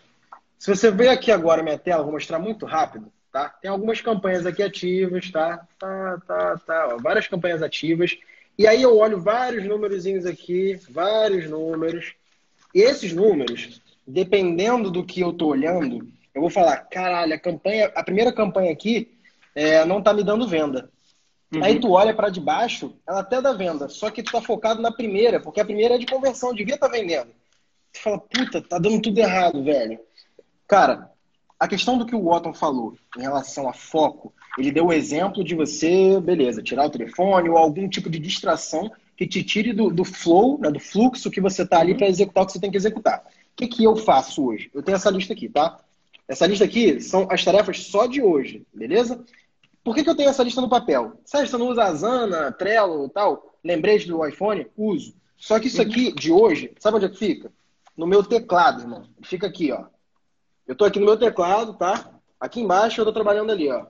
Se 0.59 0.68
você 0.74 0.91
ver 0.91 1.09
aqui 1.09 1.32
agora 1.32 1.62
minha 1.62 1.78
tela, 1.78 2.03
vou 2.03 2.12
mostrar 2.12 2.39
muito 2.39 2.66
rápido, 2.66 3.11
tá? 3.32 3.49
Tem 3.49 3.70
algumas 3.70 4.01
campanhas 4.01 4.45
aqui 4.45 4.62
ativas, 4.62 5.30
tá? 5.30 5.66
Tá, 5.78 6.20
tá, 6.26 6.59
tá. 6.66 6.89
Ó, 6.95 6.99
várias 6.99 7.26
campanhas 7.26 7.62
ativas. 7.62 8.16
E 8.59 8.66
aí 8.66 8.82
eu 8.82 8.99
olho 8.99 9.20
vários 9.20 9.64
númerozinhos 9.64 10.26
aqui, 10.26 10.78
vários 10.91 11.49
números. 11.49 12.14
E 12.74 12.80
esses 12.80 13.12
números, 13.12 13.80
dependendo 14.07 14.91
do 14.91 15.05
que 15.05 15.20
eu 15.20 15.32
tô 15.32 15.47
olhando, 15.47 16.07
eu 16.34 16.43
vou 16.43 16.51
falar, 16.51 16.76
caralho, 16.76 17.34
a 17.34 17.39
campanha, 17.39 17.91
a 17.95 18.03
primeira 18.03 18.32
campanha 18.32 18.72
aqui 18.72 19.16
é, 19.55 19.84
não 19.84 20.03
tá 20.03 20.12
me 20.12 20.22
dando 20.22 20.47
venda. 20.47 20.91
Uhum. 21.55 21.64
Aí 21.64 21.80
tu 21.80 21.92
olha 21.92 22.14
para 22.14 22.28
de 22.28 22.40
baixo, 22.40 22.94
ela 23.07 23.20
até 23.20 23.40
dá 23.40 23.53
venda, 23.53 23.88
só 23.88 24.11
que 24.11 24.22
tu 24.22 24.32
tá 24.32 24.42
focado 24.42 24.82
na 24.82 24.92
primeira, 24.92 25.40
porque 25.40 25.61
a 25.61 25.64
primeira 25.64 25.94
é 25.94 25.99
de 25.99 26.07
conversão, 26.07 26.55
devia 26.55 26.74
estar 26.74 26.88
tá 26.88 26.92
vendendo. 26.92 27.30
Tu 27.92 28.01
fala, 28.01 28.18
puta, 28.18 28.61
tá 28.61 28.78
dando 28.78 29.01
tudo 29.01 29.18
errado, 29.18 29.64
velho. 29.64 29.99
Cara, 30.66 31.11
a 31.59 31.66
questão 31.66 31.96
do 31.96 32.05
que 32.05 32.14
o 32.14 32.30
Otton 32.30 32.53
falou 32.53 32.94
em 33.16 33.22
relação 33.22 33.68
a 33.68 33.72
foco, 33.72 34.32
ele 34.59 34.70
deu 34.70 34.86
o 34.86 34.92
exemplo 34.92 35.42
de 35.42 35.55
você, 35.55 36.20
beleza, 36.20 36.62
tirar 36.62 36.86
o 36.86 36.90
telefone 36.90 37.49
ou 37.49 37.57
algum 37.57 37.88
tipo 37.88 38.11
de 38.11 38.18
distração 38.18 38.90
que 39.16 39.26
te 39.26 39.42
tire 39.42 39.72
do, 39.72 39.90
do 39.90 40.05
flow, 40.05 40.59
né, 40.61 40.70
do 40.70 40.78
fluxo 40.78 41.30
que 41.30 41.40
você 41.40 41.66
tá 41.66 41.80
ali 41.80 41.96
para 41.96 42.07
executar 42.07 42.44
o 42.44 42.46
que 42.46 42.53
você 42.53 42.61
tem 42.61 42.70
que 42.70 42.76
executar. 42.76 43.20
O 43.20 43.57
que, 43.57 43.66
que 43.66 43.82
eu 43.82 43.96
faço 43.96 44.46
hoje? 44.46 44.70
Eu 44.72 44.82
tenho 44.82 44.94
essa 44.94 45.11
lista 45.11 45.32
aqui, 45.32 45.49
tá? 45.49 45.80
Essa 46.28 46.46
lista 46.46 46.64
aqui 46.64 47.01
são 47.01 47.26
as 47.30 47.42
tarefas 47.42 47.84
só 47.84 48.07
de 48.07 48.22
hoje, 48.22 48.64
beleza? 48.72 49.24
Por 49.82 49.94
que, 49.94 50.04
que 50.04 50.10
eu 50.10 50.16
tenho 50.16 50.28
essa 50.28 50.42
lista 50.42 50.60
no 50.60 50.68
papel? 50.68 51.20
Sérgio, 51.24 51.50
você 51.50 51.56
não 51.56 51.68
usa 51.68 51.84
Asana, 51.84 52.52
Trello 52.52 53.06
e 53.06 53.10
tal? 53.10 53.54
Lembrete 53.64 54.06
do 54.06 54.26
iPhone? 54.26 54.66
Uso. 54.76 55.14
Só 55.36 55.58
que 55.58 55.68
isso 55.68 55.80
aqui 55.80 56.12
de 56.12 56.32
hoje, 56.32 56.72
sabe 56.78 56.96
onde 56.96 57.06
é 57.06 57.08
que 57.08 57.18
fica? 57.18 57.52
No 57.96 58.06
meu 58.06 58.22
teclado, 58.22 58.82
irmão. 58.82 59.04
Fica 59.22 59.46
aqui, 59.46 59.72
ó. 59.72 59.86
Eu 60.66 60.74
tô 60.76 60.84
aqui 60.84 60.98
no 60.98 61.06
meu 61.06 61.16
teclado, 61.16 61.74
tá? 61.74 62.10
Aqui 62.38 62.60
embaixo 62.60 63.00
eu 63.00 63.04
tô 63.04 63.12
trabalhando 63.12 63.50
ali, 63.50 63.70
ó. 63.70 63.86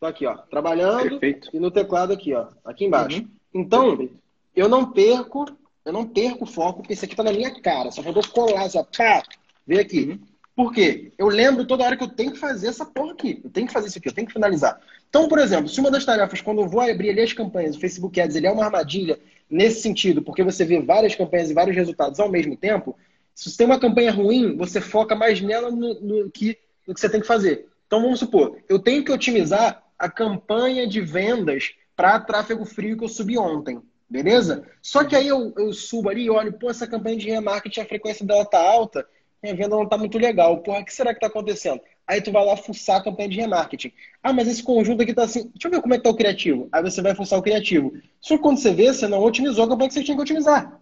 Tô 0.00 0.06
aqui, 0.06 0.26
ó. 0.26 0.36
Trabalhando 0.36 1.10
Perfeito. 1.10 1.50
e 1.52 1.60
no 1.60 1.70
teclado 1.70 2.12
aqui, 2.12 2.34
ó. 2.34 2.48
Aqui 2.64 2.84
embaixo. 2.84 3.20
Uhum. 3.20 3.30
Então, 3.54 3.96
Perfeito. 3.96 4.18
eu 4.56 4.68
não 4.68 4.90
perco, 4.90 5.46
eu 5.84 5.92
não 5.92 6.06
perco 6.06 6.44
o 6.44 6.46
foco, 6.46 6.80
porque 6.80 6.94
isso 6.94 7.04
aqui 7.04 7.14
tá 7.14 7.22
na 7.22 7.32
minha 7.32 7.54
cara. 7.60 7.90
Só 7.90 8.02
faltou 8.02 8.26
colar, 8.28 8.68
só 8.68 8.82
pá, 8.82 9.22
vem 9.66 9.78
aqui. 9.78 10.10
Uhum. 10.10 10.31
Por 10.54 10.72
quê? 10.72 11.12
Eu 11.16 11.28
lembro 11.28 11.66
toda 11.66 11.84
hora 11.84 11.96
que 11.96 12.04
eu 12.04 12.08
tenho 12.08 12.32
que 12.32 12.38
fazer 12.38 12.68
essa 12.68 12.84
porra 12.84 13.12
aqui. 13.12 13.40
Eu 13.42 13.50
tenho 13.50 13.66
que 13.66 13.72
fazer 13.72 13.88
isso 13.88 13.98
aqui, 13.98 14.08
eu 14.08 14.12
tenho 14.12 14.26
que 14.26 14.32
finalizar. 14.32 14.78
Então, 15.08 15.28
por 15.28 15.38
exemplo, 15.38 15.68
se 15.68 15.80
uma 15.80 15.90
das 15.90 16.04
tarefas, 16.04 16.40
quando 16.40 16.60
eu 16.60 16.68
vou 16.68 16.80
abrir 16.80 17.10
ali 17.10 17.22
as 17.22 17.32
campanhas, 17.32 17.76
o 17.76 17.80
Facebook 17.80 18.20
Ads, 18.20 18.36
ele 18.36 18.46
é 18.46 18.52
uma 18.52 18.64
armadilha 18.64 19.18
nesse 19.48 19.80
sentido, 19.80 20.22
porque 20.22 20.42
você 20.42 20.64
vê 20.64 20.80
várias 20.80 21.14
campanhas 21.14 21.50
e 21.50 21.54
vários 21.54 21.76
resultados 21.76 22.20
ao 22.20 22.30
mesmo 22.30 22.56
tempo, 22.56 22.96
se 23.34 23.50
você 23.50 23.58
tem 23.58 23.66
uma 23.66 23.80
campanha 23.80 24.12
ruim, 24.12 24.56
você 24.56 24.80
foca 24.80 25.14
mais 25.14 25.40
nela 25.40 25.70
no, 25.70 26.00
no, 26.00 26.30
que, 26.30 26.58
no 26.86 26.94
que 26.94 27.00
você 27.00 27.08
tem 27.08 27.20
que 27.20 27.26
fazer. 27.26 27.66
Então, 27.86 28.02
vamos 28.02 28.18
supor, 28.18 28.58
eu 28.68 28.78
tenho 28.78 29.04
que 29.04 29.12
otimizar 29.12 29.82
a 29.98 30.08
campanha 30.08 30.86
de 30.86 31.00
vendas 31.00 31.74
para 31.96 32.20
tráfego 32.20 32.64
frio 32.64 32.96
que 32.96 33.04
eu 33.04 33.08
subi 33.08 33.38
ontem. 33.38 33.80
Beleza? 34.08 34.66
Só 34.82 35.04
que 35.04 35.16
aí 35.16 35.28
eu, 35.28 35.54
eu 35.56 35.72
subo 35.72 36.10
ali 36.10 36.24
e 36.24 36.30
olho, 36.30 36.52
pô, 36.52 36.68
essa 36.68 36.86
campanha 36.86 37.16
de 37.16 37.30
remarketing, 37.30 37.80
a 37.80 37.86
frequência 37.86 38.26
dela 38.26 38.44
tá 38.44 38.58
alta, 38.58 39.06
minha 39.42 39.54
venda 39.54 39.76
não 39.76 39.82
está 39.84 39.98
muito 39.98 40.18
legal. 40.18 40.58
Porra, 40.58 40.80
o 40.80 40.84
que 40.84 40.94
será 40.94 41.10
que 41.10 41.16
está 41.16 41.26
acontecendo? 41.26 41.80
Aí 42.06 42.20
tu 42.20 42.30
vai 42.30 42.44
lá 42.44 42.56
fuçar 42.56 43.00
a 43.00 43.04
campanha 43.04 43.28
de 43.28 43.36
remarketing. 43.36 43.92
Ah, 44.22 44.32
mas 44.32 44.46
esse 44.48 44.62
conjunto 44.62 45.02
aqui 45.02 45.10
está 45.10 45.24
assim. 45.24 45.50
Deixa 45.54 45.66
eu 45.66 45.70
ver 45.70 45.80
como 45.80 45.94
é 45.94 45.98
que 45.98 46.04
tá 46.04 46.10
o 46.10 46.16
criativo. 46.16 46.68
Aí 46.70 46.82
você 46.82 47.02
vai 47.02 47.14
fuçar 47.14 47.38
o 47.38 47.42
criativo. 47.42 47.92
Só 48.20 48.36
que 48.36 48.42
quando 48.42 48.58
você 48.58 48.72
vê, 48.72 48.92
você 48.92 49.08
não 49.08 49.22
otimizou 49.22 49.64
a 49.64 49.68
campanha 49.68 49.88
que 49.88 49.94
você 49.94 50.04
tinha 50.04 50.16
que 50.16 50.22
otimizar. 50.22 50.80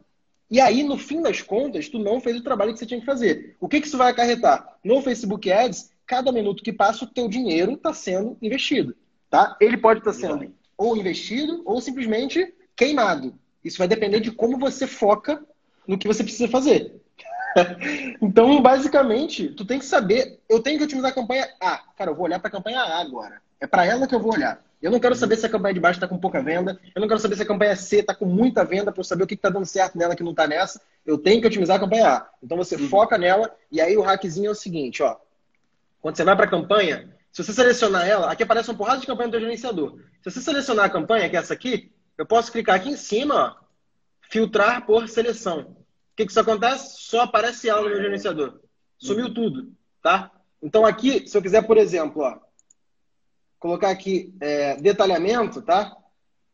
E 0.51 0.61
aí, 0.61 0.83
no 0.83 0.99
fim 0.99 1.23
das 1.23 1.41
contas, 1.41 1.89
tu 1.89 1.99
não 1.99 2.21
fez 2.21 2.37
o 2.37 2.43
trabalho 2.43 2.73
que 2.73 2.79
você 2.79 2.87
tinha 2.87 2.99
que 2.99 3.07
fazer. 3.07 3.57
O 3.61 3.69
que, 3.69 3.81
que 3.81 3.87
isso 3.87 3.97
vai 3.97 4.11
acarretar? 4.11 4.79
No 4.83 5.01
Facebook 5.01 5.51
Ads, 5.51 5.93
cada 6.05 6.33
minuto 6.33 6.63
que 6.63 6.73
passa, 6.73 7.05
o 7.05 7.09
teu 7.09 7.29
dinheiro 7.29 7.75
está 7.75 7.95
sendo 7.95 8.37
investido. 8.43 8.97
Tá? 9.31 9.57
Ele 9.61 9.77
pode 9.77 10.01
estar 10.01 10.13
tá 10.13 10.19
sendo 10.19 10.53
ou 10.77 10.97
investido 10.97 11.63
ou 11.65 11.81
simplesmente 11.81 12.53
queimado. 12.75 13.35
Isso 13.63 13.79
vai 13.79 13.87
depender 13.87 14.19
de 14.19 14.33
como 14.33 14.59
você 14.59 14.87
foca 14.87 15.45
no 15.87 15.99
que 15.99 16.09
você 16.09 16.25
precisa 16.25 16.49
fazer. 16.49 17.01
então, 18.21 18.61
basicamente, 18.63 19.49
tu 19.49 19.65
tem 19.65 19.79
que 19.79 19.85
saber. 19.85 20.41
Eu 20.49 20.61
tenho 20.61 20.79
que 20.79 20.85
otimizar 20.85 21.11
a 21.11 21.15
campanha 21.15 21.49
A. 21.61 21.79
Cara, 21.97 22.11
eu 22.11 22.15
vou 22.15 22.25
olhar 22.25 22.39
para 22.39 22.49
a 22.49 22.53
campanha 22.53 22.81
A 22.81 23.01
agora. 23.01 23.41
É 23.61 23.67
para 23.67 23.85
ela 23.85 24.07
que 24.07 24.15
eu 24.15 24.21
vou 24.21 24.33
olhar. 24.33 24.63
Eu 24.81 24.91
não 24.91 24.99
quero 24.99 25.15
saber 25.15 25.37
se 25.37 25.45
a 25.45 25.49
campanha 25.49 25.75
de 25.75 25.81
baixo 25.81 25.99
está 25.99 26.09
com 26.09 26.17
pouca 26.17 26.43
venda. 26.43 26.81
Eu 26.95 27.01
não 27.01 27.09
quero 27.09 27.21
saber 27.21 27.37
se 27.37 27.43
a 27.43 27.47
campanha 27.47 27.77
C 27.77 27.99
está 27.99 28.15
com 28.15 28.25
muita 28.25 28.65
venda 28.65 28.91
para 28.91 29.01
eu 29.01 29.05
saber 29.05 29.25
o 29.25 29.27
que 29.27 29.35
está 29.35 29.51
dando 29.51 29.67
certo 29.67 29.99
nela 29.99 30.17
que 30.17 30.23
não 30.23 30.31
está 30.31 30.47
nessa. 30.47 30.81
Eu 31.05 31.19
tenho 31.19 31.41
que 31.41 31.47
otimizar 31.47 31.77
a 31.77 31.81
campanha 31.81 32.09
A. 32.09 32.29
Então 32.43 32.57
você 32.57 32.77
uhum. 32.77 32.89
foca 32.89 33.19
nela 33.19 33.55
e 33.71 33.81
aí 33.81 33.97
o 33.97 34.01
hackzinho 34.01 34.49
é 34.49 34.51
o 34.51 34.55
seguinte, 34.55 35.03
ó. 35.03 35.17
Quando 36.01 36.17
você 36.17 36.25
vai 36.25 36.35
para 36.35 36.47
a 36.47 36.51
campanha, 36.51 37.15
se 37.31 37.45
você 37.45 37.53
selecionar 37.53 38.09
ela, 38.09 38.33
aqui 38.33 38.43
aparece 38.43 38.71
uma 38.71 38.79
porrada 38.79 39.01
de 39.01 39.07
campanha 39.07 39.29
do 39.29 39.33
teu 39.33 39.41
gerenciador. 39.41 39.99
Se 40.23 40.31
você 40.31 40.41
selecionar 40.41 40.87
a 40.87 40.91
campanha, 40.91 41.29
que 41.29 41.37
é 41.37 41.41
essa 41.41 41.53
aqui, 41.53 41.93
eu 42.17 42.25
posso 42.25 42.51
clicar 42.51 42.77
aqui 42.77 42.89
em 42.89 42.97
cima, 42.97 43.35
ó, 43.35 43.65
filtrar 44.31 44.87
por 44.87 45.07
seleção 45.09 45.77
que, 46.21 46.27
que 46.27 46.33
isso 46.33 46.41
acontece? 46.41 46.97
Só 46.99 47.23
aparece 47.23 47.69
ela 47.69 47.89
no 47.89 47.97
gerenciador. 47.97 48.61
Sumiu 48.99 49.33
tudo, 49.33 49.73
tá? 50.03 50.31
Então 50.63 50.85
aqui, 50.85 51.27
se 51.27 51.37
eu 51.37 51.43
quiser, 51.43 51.63
por 51.63 51.79
exemplo, 51.79 52.23
ó, 52.23 52.39
colocar 53.59 53.91
aqui 53.91 54.35
é, 54.41 54.77
detalhamento, 54.77 55.63
tá? 55.63 55.97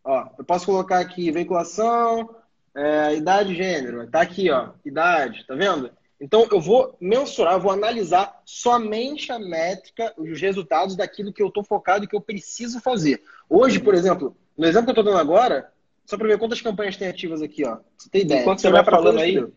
Ó, 0.05 0.29
eu 0.39 0.45
posso 0.45 0.67
colocar 0.67 1.01
aqui 1.01 1.33
veiculação, 1.33 2.37
é, 2.75 3.17
idade 3.17 3.53
e 3.53 3.57
gênero. 3.57 4.09
Tá 4.09 4.21
aqui, 4.21 4.51
ó, 4.51 4.71
idade, 4.85 5.45
tá 5.47 5.55
vendo? 5.55 5.91
Então 6.21 6.47
eu 6.51 6.61
vou 6.61 6.97
mensurar, 7.01 7.61
vou 7.61 7.73
analisar 7.73 8.41
somente 8.45 9.33
a 9.33 9.39
métrica, 9.39 10.15
os 10.17 10.41
resultados 10.41 10.97
daquilo 10.97 11.33
que 11.33 11.43
eu 11.43 11.49
estou 11.49 11.65
focado 11.65 12.05
e 12.05 12.09
que 12.09 12.17
eu 12.17 12.21
preciso 12.21 12.81
fazer. 12.81 13.23
Hoje, 13.51 13.81
por 13.81 13.95
exemplo, 13.95 14.37
no 14.57 14.65
exemplo 14.65 14.87
que 14.87 14.91
eu 14.91 15.03
estou 15.03 15.05
dando 15.05 15.21
agora, 15.21 15.71
só 16.07 16.17
para 16.17 16.29
ver 16.29 16.39
quantas 16.39 16.61
campanhas 16.61 16.97
tem 16.97 17.09
ativas 17.09 17.43
aqui, 17.43 17.65
ó. 17.65 17.79
Você 17.99 18.09
tem 18.09 18.23
ideia? 18.23 18.41
Enquanto 18.41 18.61
você, 18.61 18.69
você 18.69 18.73
vai 18.73 18.85
falando 18.85 19.19
aí, 19.19 19.53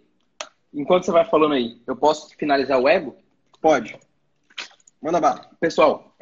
enquanto 0.74 1.06
você 1.06 1.12
vai 1.12 1.26
falando 1.26 1.54
aí, 1.54 1.82
eu 1.86 1.96
posso 1.96 2.36
finalizar 2.36 2.80
o 2.80 2.90
ego? 2.90 3.16
Pode. 3.62 3.98
Manda 5.02 5.22
bala. 5.22 5.50
Pessoal, 5.60 6.16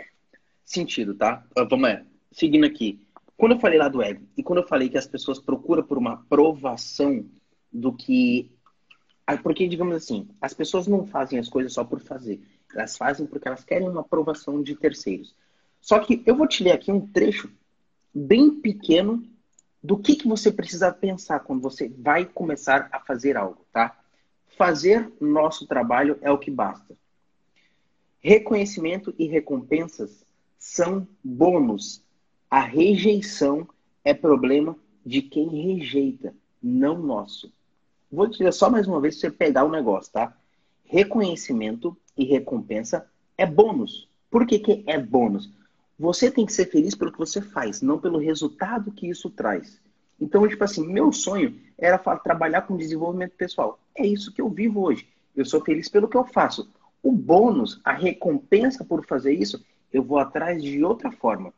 sentido, 0.66 1.16
tá? 1.16 1.44
Vamos 1.70 1.90
é, 1.90 2.04
seguindo 2.32 2.66
aqui. 2.66 3.02
Quando 3.38 3.54
eu 3.54 3.60
falei 3.60 3.80
lá 3.80 3.88
do 3.88 4.02
ego 4.02 4.28
e 4.36 4.44
quando 4.44 4.60
eu 4.60 4.68
falei 4.68 4.90
que 4.90 4.98
as 4.98 5.08
pessoas 5.08 5.40
procuram 5.40 5.84
por 5.84 5.98
uma 5.98 6.14
aprovação 6.14 7.26
do 7.72 7.94
que 7.94 8.52
porque, 9.44 9.68
digamos 9.68 9.96
assim, 9.96 10.30
as 10.40 10.54
pessoas 10.54 10.88
não 10.88 11.06
fazem 11.06 11.38
as 11.38 11.50
coisas 11.50 11.74
só 11.74 11.84
por 11.84 12.00
fazer. 12.00 12.40
Elas 12.74 12.96
fazem 12.96 13.26
porque 13.26 13.48
elas 13.48 13.64
querem 13.64 13.90
uma 13.90 14.02
aprovação 14.02 14.64
de 14.64 14.76
terceiros. 14.76 15.36
Só 15.82 16.00
que 16.00 16.24
eu 16.26 16.36
vou 16.36 16.48
te 16.48 16.64
ler 16.64 16.72
aqui 16.72 16.92
um 16.92 17.06
trecho 17.06 17.52
bem 18.14 18.52
pequeno 18.52 19.22
do 19.88 19.98
que, 19.98 20.18
que 20.18 20.28
você 20.28 20.52
precisa 20.52 20.92
pensar 20.92 21.40
quando 21.40 21.62
você 21.62 21.88
vai 21.88 22.26
começar 22.26 22.90
a 22.92 23.00
fazer 23.00 23.38
algo, 23.38 23.66
tá? 23.72 23.98
Fazer 24.58 25.10
nosso 25.18 25.66
trabalho 25.66 26.20
é 26.22 26.30
o 26.30 26.38
que 26.38 26.52
basta. 26.52 26.94
Reconhecimento 28.20 29.16
e 29.18 29.28
recompensas 29.28 30.26
são 30.60 31.08
bônus. 31.24 32.04
A 32.52 32.60
rejeição 32.60 33.66
é 34.04 34.14
problema 34.14 34.76
de 35.06 35.22
quem 35.22 35.48
rejeita, 35.48 36.36
não 36.62 37.00
nosso. 37.00 37.50
Vou 38.12 38.28
dizer 38.28 38.52
só 38.52 38.70
mais 38.70 38.90
uma 38.90 39.00
vez 39.00 39.16
para 39.18 39.30
você 39.30 39.38
pegar 39.38 39.64
o 39.64 39.72
negócio, 39.72 40.12
tá? 40.12 40.36
Reconhecimento 40.84 41.96
e 42.18 42.26
recompensa 42.26 43.10
é 43.38 43.46
bônus. 43.46 44.10
Por 44.30 44.46
que, 44.46 44.60
que 44.60 44.84
é 44.86 45.00
bônus? 45.00 45.50
Você 46.00 46.30
tem 46.30 46.46
que 46.46 46.54
ser 46.54 46.66
feliz 46.66 46.94
pelo 46.94 47.12
que 47.12 47.18
você 47.18 47.42
faz, 47.42 47.82
não 47.82 48.00
pelo 48.00 48.20
resultado 48.20 48.92
que 48.92 49.10
isso 49.10 49.30
traz. 49.30 49.82
Então, 50.20 50.48
tipo 50.48 50.64
assim, 50.64 50.88
meu 50.88 51.12
sonho 51.12 51.60
era 51.78 51.98
trabalhar 51.98 52.64
com 52.64 52.78
desenvolvimento 52.78 53.34
pessoal. 53.34 53.80
É 53.96 54.06
isso 54.06 54.32
que 54.32 54.42
eu 54.42 54.50
vivo 54.50 54.82
hoje. 54.82 55.08
Eu 55.36 55.46
sou 55.46 55.64
feliz 55.64 55.90
pelo 55.90 56.08
que 56.08 56.18
eu 56.18 56.26
faço. 56.26 56.70
O 57.02 57.12
bônus, 57.12 57.80
a 57.84 57.94
recompensa 57.94 58.84
por 58.84 59.06
fazer 59.06 59.34
isso, 59.34 59.64
eu 59.92 60.04
vou 60.04 60.18
atrás 60.18 60.62
de 60.62 60.84
outra 60.84 61.12
forma. 61.12 61.54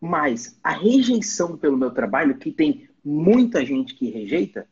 Mas 0.00 0.58
a 0.62 0.70
rejeição 0.70 1.56
pelo 1.56 1.76
meu 1.76 1.90
trabalho, 1.90 2.36
que 2.36 2.50
tem 2.50 2.88
muita 3.04 3.64
gente 3.64 3.94
que 3.94 4.10
rejeita, 4.10 4.66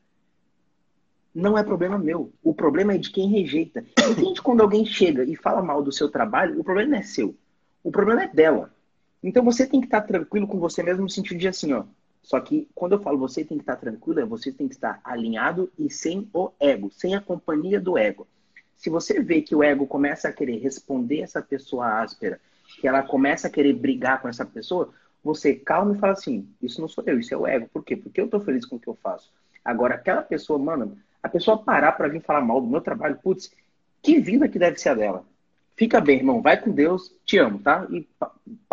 não 1.35 1.59
é 1.59 1.63
problema 1.63 1.99
meu. 1.99 2.33
O 2.43 2.55
problema 2.55 2.95
é 2.95 2.99
de 2.99 3.11
quem 3.11 3.29
rejeita. 3.29 3.85
Entende 4.11 4.41
quando 4.43 4.61
alguém 4.61 4.85
chega 4.85 5.25
e 5.25 5.35
fala 5.35 5.63
mal 5.63 5.83
do 5.83 5.91
seu 5.91 6.09
trabalho, 6.09 6.61
o 6.61 6.65
problema 6.65 6.93
não 6.93 6.99
é 6.99 7.03
seu. 7.03 7.35
O 7.83 7.91
problema 7.91 8.25
é 8.25 8.29
dela. 8.29 8.74
Então 9.25 9.43
você 9.43 9.67
tem 9.67 9.81
que 9.81 9.87
estar 9.87 10.03
tranquilo 10.03 10.47
com 10.47 10.59
você 10.59 10.83
mesmo 10.83 11.05
no 11.05 11.09
sentido 11.09 11.39
de 11.39 11.49
assim, 11.49 11.73
ó. 11.73 11.85
Só 12.23 12.39
que 12.41 12.69
quando 12.75 12.93
eu 12.93 13.01
falo 13.01 13.19
você 13.19 13.43
tem 13.43 13.57
que 13.57 13.63
estar 13.63 13.77
tranquilo, 13.77 14.21
é 14.21 14.25
você 14.25 14.53
tem 14.53 14.69
que 14.69 14.75
estar 14.75 15.01
alinhado 15.03 15.73
e 15.79 15.91
sem 15.91 16.29
o 16.33 16.51
ego, 16.61 16.91
sem 16.91 17.15
a 17.15 17.21
companhia 17.21 17.81
do 17.81 17.97
ego. 17.97 18.27
Se 18.77 18.91
você 18.91 19.23
vê 19.23 19.41
que 19.41 19.55
o 19.55 19.63
ego 19.63 19.87
começa 19.87 20.29
a 20.29 20.33
querer 20.33 20.59
responder 20.59 21.21
essa 21.21 21.41
pessoa 21.41 22.03
áspera, 22.03 22.39
que 22.81 22.87
ela 22.87 23.03
começa 23.03 23.47
a 23.47 23.51
querer 23.51 23.73
brigar 23.73 24.21
com 24.21 24.29
essa 24.29 24.45
pessoa, 24.45 24.93
você 25.23 25.55
calma 25.55 25.95
e 25.95 25.99
fala 25.99 26.13
assim: 26.13 26.47
Isso 26.61 26.81
não 26.83 26.89
sou 26.89 27.03
eu, 27.07 27.19
isso 27.19 27.33
é 27.33 27.37
o 27.37 27.47
ego. 27.47 27.69
Por 27.73 27.83
quê? 27.83 27.97
Porque 27.97 28.21
eu 28.21 28.29
tô 28.29 28.41
feliz 28.41 28.67
com 28.67 28.77
o 28.77 28.81
que 28.81 28.89
eu 28.89 28.99
faço. 29.03 29.33
Agora, 29.65 29.95
aquela 29.95 30.21
pessoa, 30.21 30.59
mano, 30.59 30.99
a 31.23 31.29
pessoa 31.31 31.57
parar 31.57 31.93
para 31.93 32.09
vir 32.09 32.21
falar 32.21 32.43
mal 32.43 32.61
do 32.61 32.67
meu 32.67 32.83
trabalho, 32.83 33.19
putz, 33.23 33.51
que 34.03 34.21
vida 34.21 34.49
que 34.49 34.59
deve 34.59 34.79
ser 34.79 34.91
a 34.91 34.95
dela. 34.95 35.25
Fica 35.77 36.01
bem, 36.01 36.19
irmão. 36.19 36.41
Vai 36.41 36.61
com 36.61 36.71
Deus. 36.71 37.15
Te 37.25 37.39
amo, 37.39 37.59
tá? 37.59 37.87
E 37.91 38.07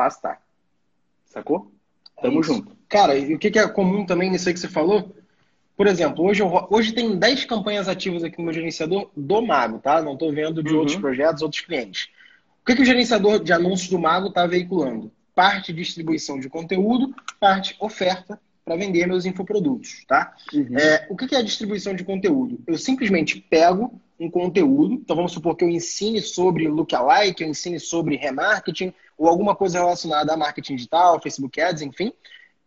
paz 0.02 0.20
tá. 0.20 0.40
Sacou? 1.26 1.72
Tamo 2.20 2.40
é 2.40 2.44
junto. 2.44 2.76
Cara, 2.90 3.16
e 3.16 3.36
o 3.36 3.40
que 3.40 3.58
é 3.58 3.68
comum 3.68 4.06
também 4.06 4.32
nisso 4.32 4.50
aí 4.50 4.54
que 4.54 4.60
você 4.60 4.68
falou? 4.68 5.16
Por 5.78 5.88
exemplo, 5.88 6.26
hoje, 6.26 6.42
eu, 6.42 6.68
hoje 6.70 6.92
tem 6.92 7.18
10 7.18 7.46
campanhas 7.46 7.88
ativas 7.88 8.24
aqui 8.24 8.38
no 8.40 8.46
meu 8.46 8.54
gerenciador 8.54 9.10
do 9.16 9.42
Mago, 9.42 9.80
tá? 9.80 10.02
Não 10.02 10.14
estou 10.14 10.32
vendo 10.32 10.64
de 10.64 10.74
uhum. 10.74 10.80
outros 10.80 10.98
projetos, 10.98 11.42
outros 11.42 11.62
clientes. 11.62 12.10
O 12.62 12.66
que, 12.66 12.76
que 12.76 12.82
o 12.82 12.86
gerenciador 12.86 13.44
de 13.44 13.54
anúncios 13.54 13.90
do 13.90 14.00
Mago 14.00 14.28
está 14.28 14.46
veiculando? 14.46 15.12
Parte 15.34 15.72
distribuição 15.72 16.40
de 16.40 16.50
conteúdo, 16.50 17.16
parte 17.40 17.76
oferta 17.80 18.40
para 18.64 18.76
vender 18.76 19.08
meus 19.08 19.26
infoprodutos, 19.26 20.06
tá? 20.08 20.36
Uhum. 20.54 20.78
É, 20.78 21.08
o 21.10 21.16
que, 21.16 21.34
é 21.36 21.40
a 21.40 21.44
distribuição 21.44 21.94
de 21.94 22.04
conteúdo? 22.04 22.60
Eu 22.68 22.78
simplesmente 22.78 23.40
pego 23.40 24.00
um 24.20 24.30
conteúdo, 24.30 24.94
então 24.94 25.16
vamos 25.16 25.32
supor 25.32 25.56
que 25.56 25.64
eu 25.64 25.70
ensine 25.70 26.22
sobre 26.22 26.68
lookalike, 26.68 27.44
eu 27.44 27.50
ensine 27.50 27.80
sobre 27.80 28.16
remarketing, 28.16 28.94
ou 29.18 29.28
alguma 29.28 29.56
coisa 29.56 29.80
relacionada 29.80 30.34
a 30.34 30.38
marketing 30.38 30.76
digital, 30.76 31.20
Facebook 31.22 31.60
Ads, 31.60 31.82
enfim, 31.82 32.14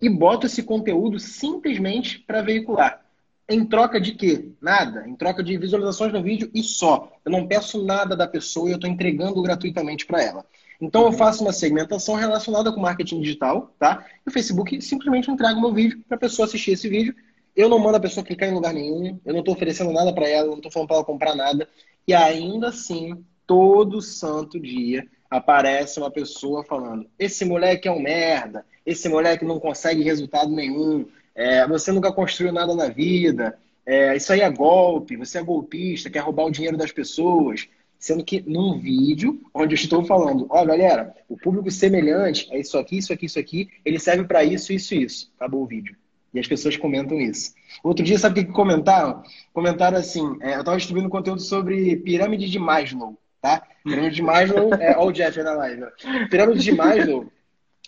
e 0.01 0.09
boto 0.09 0.47
esse 0.47 0.62
conteúdo 0.62 1.18
simplesmente 1.18 2.18
para 2.18 2.42
veicular. 2.42 3.05
Em 3.49 3.64
troca 3.64 4.01
de 4.01 4.12
quê? 4.12 4.49
Nada. 4.61 5.07
Em 5.07 5.14
troca 5.14 5.42
de 5.42 5.57
visualizações 5.59 6.12
no 6.12 6.22
vídeo 6.22 6.51
e 6.55 6.62
só. 6.62 7.12
Eu 7.24 7.30
não 7.30 7.47
peço 7.47 7.84
nada 7.84 8.16
da 8.16 8.26
pessoa 8.26 8.68
e 8.68 8.72
eu 8.72 8.76
estou 8.76 8.90
entregando 8.90 9.42
gratuitamente 9.42 10.07
para 10.07 10.22
ela. 10.22 10.47
Então 10.80 11.06
eu 11.06 11.12
faço 11.12 11.42
uma 11.42 11.52
segmentação 11.52 12.14
relacionada 12.14 12.72
com 12.72 12.80
marketing 12.80 13.20
digital, 13.20 13.74
tá? 13.78 14.04
E 14.26 14.28
o 14.28 14.32
Facebook 14.32 14.80
simplesmente 14.82 15.30
entrega 15.30 15.58
o 15.58 15.60
meu 15.60 15.72
vídeo 15.72 16.02
para 16.08 16.16
a 16.16 16.20
pessoa 16.20 16.46
assistir 16.46 16.72
esse 16.72 16.88
vídeo. 16.88 17.14
Eu 17.54 17.68
não 17.68 17.78
mando 17.78 17.96
a 17.96 18.00
pessoa 18.00 18.24
clicar 18.24 18.48
em 18.48 18.54
lugar 18.54 18.74
nenhum, 18.74 19.18
eu 19.24 19.32
não 19.32 19.40
estou 19.40 19.54
oferecendo 19.54 19.92
nada 19.92 20.12
para 20.12 20.28
ela, 20.28 20.46
eu 20.46 20.50
não 20.50 20.56
estou 20.56 20.72
falando 20.72 20.88
para 20.88 20.96
ela 20.96 21.04
comprar 21.04 21.34
nada. 21.34 21.68
E 22.06 22.12
ainda 22.12 22.68
assim, 22.68 23.24
todo 23.46 24.02
santo 24.02 24.58
dia 24.58 25.06
aparece 25.30 25.98
uma 25.98 26.10
pessoa 26.10 26.64
falando: 26.64 27.06
esse 27.18 27.44
moleque 27.44 27.88
é 27.88 27.92
um 27.92 28.00
merda, 28.00 28.64
esse 28.84 29.08
moleque 29.08 29.44
não 29.44 29.60
consegue 29.60 30.02
resultado 30.02 30.50
nenhum, 30.50 31.06
é, 31.34 31.66
você 31.66 31.92
nunca 31.92 32.12
construiu 32.12 32.52
nada 32.52 32.74
na 32.74 32.88
vida, 32.88 33.58
é, 33.86 34.16
isso 34.16 34.32
aí 34.32 34.40
é 34.40 34.50
golpe, 34.50 35.16
você 35.16 35.38
é 35.38 35.42
golpista, 35.42 36.10
quer 36.10 36.20
roubar 36.20 36.46
o 36.46 36.50
dinheiro 36.50 36.76
das 36.76 36.92
pessoas. 36.92 37.68
Sendo 37.99 38.24
que 38.24 38.42
num 38.47 38.78
vídeo 38.78 39.40
onde 39.55 39.74
eu 39.74 39.76
estou 39.76 40.05
falando, 40.05 40.47
ó, 40.51 40.64
galera, 40.64 41.14
o 41.28 41.36
público 41.36 41.70
semelhante 41.70 42.49
é 42.53 42.61
isso 42.61 42.76
aqui, 42.76 42.99
isso 42.99 43.12
aqui, 43.12 43.26
isso 43.26 43.38
aqui, 43.38 43.70
ele 43.84 43.99
serve 43.99 44.24
para 44.24 44.45
isso, 44.45 44.72
isso, 44.72 44.95
isso. 44.95 45.32
Acabou 45.36 45.62
o 45.62 45.66
vídeo. 45.66 45.97
E 46.34 46.40
as 46.40 46.49
pessoas 46.49 46.76
comentam 46.76 47.20
isso. 47.20 47.55
Outro 47.82 48.05
dia, 48.05 48.18
sabe 48.18 48.40
o 48.40 48.45
que 48.45 48.53
comentaram? 48.53 49.22
Comentaram 49.53 49.97
assim: 49.97 50.36
é, 50.40 50.57
eu 50.57 50.61
estava 50.61 50.76
distribuindo 50.76 51.09
conteúdo 51.09 51.40
sobre 51.40 51.97
pirâmide 51.99 52.51
de 52.51 52.59
Maslow, 52.59 53.16
tá? 53.40 53.62
Pirâmide 53.84 54.16
de 54.16 54.22
Maslow, 54.22 54.74
é, 54.74 54.97
ó, 54.99 55.07
o 55.07 55.12
Jeff 55.12 55.40
na 55.42 55.53
live. 55.55 55.84
Pirâmide 56.28 56.64
de 56.64 56.72
Maslow 56.72 57.30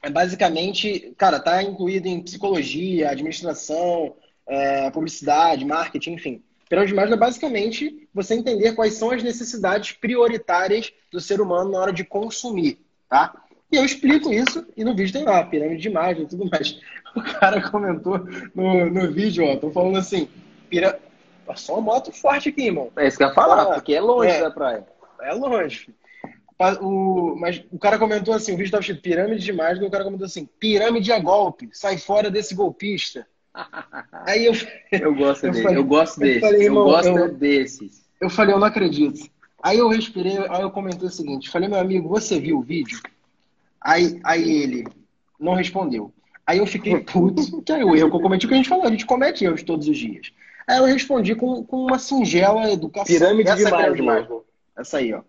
é 0.03 0.11
basicamente, 0.11 1.13
cara, 1.19 1.41
tá 1.41 1.61
incluído 1.63 2.07
em 2.07 2.23
psicologia, 2.23 3.11
administração, 3.11 4.15
é, 4.47 4.91
publicidade, 4.91 5.65
marketing, 5.65 6.13
enfim. 6.13 6.43
Pirâmide 6.69 6.93
de 6.93 6.97
Maslow 6.97 7.15
é 7.15 7.19
basicamente 7.19 8.09
você 8.13 8.35
entender 8.35 8.73
quais 8.75 8.95
são 8.95 9.11
as 9.11 9.23
necessidades 9.23 9.93
prioritárias 9.93 10.93
do 11.11 11.21
ser 11.21 11.41
humano 11.41 11.71
na 11.71 11.79
hora 11.79 11.93
de 11.93 12.05
consumir, 12.05 12.79
tá? 13.09 13.35
E 13.71 13.77
eu 13.77 13.85
explico 13.85 14.33
isso 14.33 14.67
e 14.77 14.85
no 14.85 14.95
vídeo 14.95 15.13
tem 15.13 15.25
lá, 15.25 15.45
pirâmide 15.45 15.83
de 15.83 15.91
Maslow 15.91 16.25
e 16.25 16.29
tudo 16.29 16.49
mais. 16.51 16.81
O 17.15 17.23
cara 17.23 17.71
comentou 17.71 18.19
no, 18.55 18.91
no 18.91 19.11
vídeo, 19.11 19.45
ó, 19.45 19.57
tô 19.57 19.71
falando 19.71 19.99
assim, 19.99 20.29
pira... 20.69 21.01
Passou 21.47 21.77
uma 21.77 21.93
moto 21.95 22.11
forte 22.11 22.49
aqui, 22.49 22.67
irmão. 22.67 22.91
É 22.97 23.07
isso 23.07 23.17
que 23.17 23.23
eu 23.23 23.29
ia 23.29 23.35
falar, 23.35 23.67
porque 23.67 23.95
é 23.95 24.01
longe 24.01 24.33
é, 24.33 24.41
da 24.41 24.51
praia. 24.51 24.85
É 25.23 25.33
longe. 25.33 25.95
O, 26.81 27.37
mas 27.39 27.65
o 27.71 27.79
cara 27.79 28.01
comentou 28.01 28.35
assim, 28.35 28.53
o 28.53 28.57
vídeo 28.57 28.67
estava 28.67 28.81
escrito 28.81 29.01
pirâmide 29.01 29.45
de 29.45 29.53
Maslow, 29.53 29.87
o 29.87 29.91
cara 29.91 30.03
comentou 30.03 30.27
assim, 30.27 30.49
pirâmide 30.59 31.13
a 31.13 31.21
golpe, 31.21 31.69
sai 31.73 31.99
fora 31.99 32.33
desse 32.33 32.53
golpista. 32.53 33.29
Aí 34.27 34.45
eu... 34.45 34.53
Eu 34.93 35.15
gosto 35.15 35.45
eu 35.45 35.53
dele, 35.53 35.63
falei, 35.63 35.79
eu 35.79 35.85
gosto 35.85 36.21
desses, 36.21 36.43
eu, 36.43 36.49
falei, 36.49 36.69
eu 36.69 36.75
gosto 36.75 37.09
eu, 37.09 37.35
desses. 37.35 38.07
Eu 38.21 38.31
falei, 38.31 38.55
eu 38.55 38.59
não 38.59 38.67
acredito. 38.67 39.31
Aí 39.63 39.79
eu 39.79 39.89
respirei, 39.89 40.39
aí 40.49 40.63
eu 40.63 40.71
comentei 40.71 41.09
o 41.09 41.11
seguinte, 41.11 41.51
falei, 41.51 41.69
meu 41.69 41.79
amigo, 41.79 42.09
você 42.09 42.39
viu 42.39 42.59
o 42.59 42.63
vídeo? 42.63 43.01
Aí, 43.81 44.21
aí 44.25 44.63
ele 44.63 44.85
não 45.41 45.55
respondeu. 45.55 46.13
Aí 46.47 46.59
eu 46.59 46.67
fiquei 46.67 47.01
puto, 47.03 47.63
que 47.63 47.73
é 47.73 47.85
o 47.85 47.97
erro 47.97 48.11
que 48.11 48.17
eu 48.17 48.21
cometi, 48.21 48.47
o 48.47 48.49
que 48.49 48.55
a 48.55 48.59
gente 48.59 48.69
falou, 48.69 48.85
a 48.85 48.91
gente 48.91 49.07
comete 49.07 49.45
erros 49.45 49.63
todos 49.63 49.89
os 49.89 49.97
dias. 49.97 50.33
Aí 50.67 50.79
eu 50.79 50.85
respondi 50.85 51.35
com, 51.35 51.65
com 51.65 51.87
uma 51.87 51.99
singela 51.99 52.71
educação. 52.71 53.07
Pirâmide 53.07 53.49
Essa 53.49 53.93
de 53.93 54.01
é 54.01 54.03
Maslow. 54.03 54.45
Essa 54.77 54.99
aí, 54.99 55.15
ó. 55.15 55.23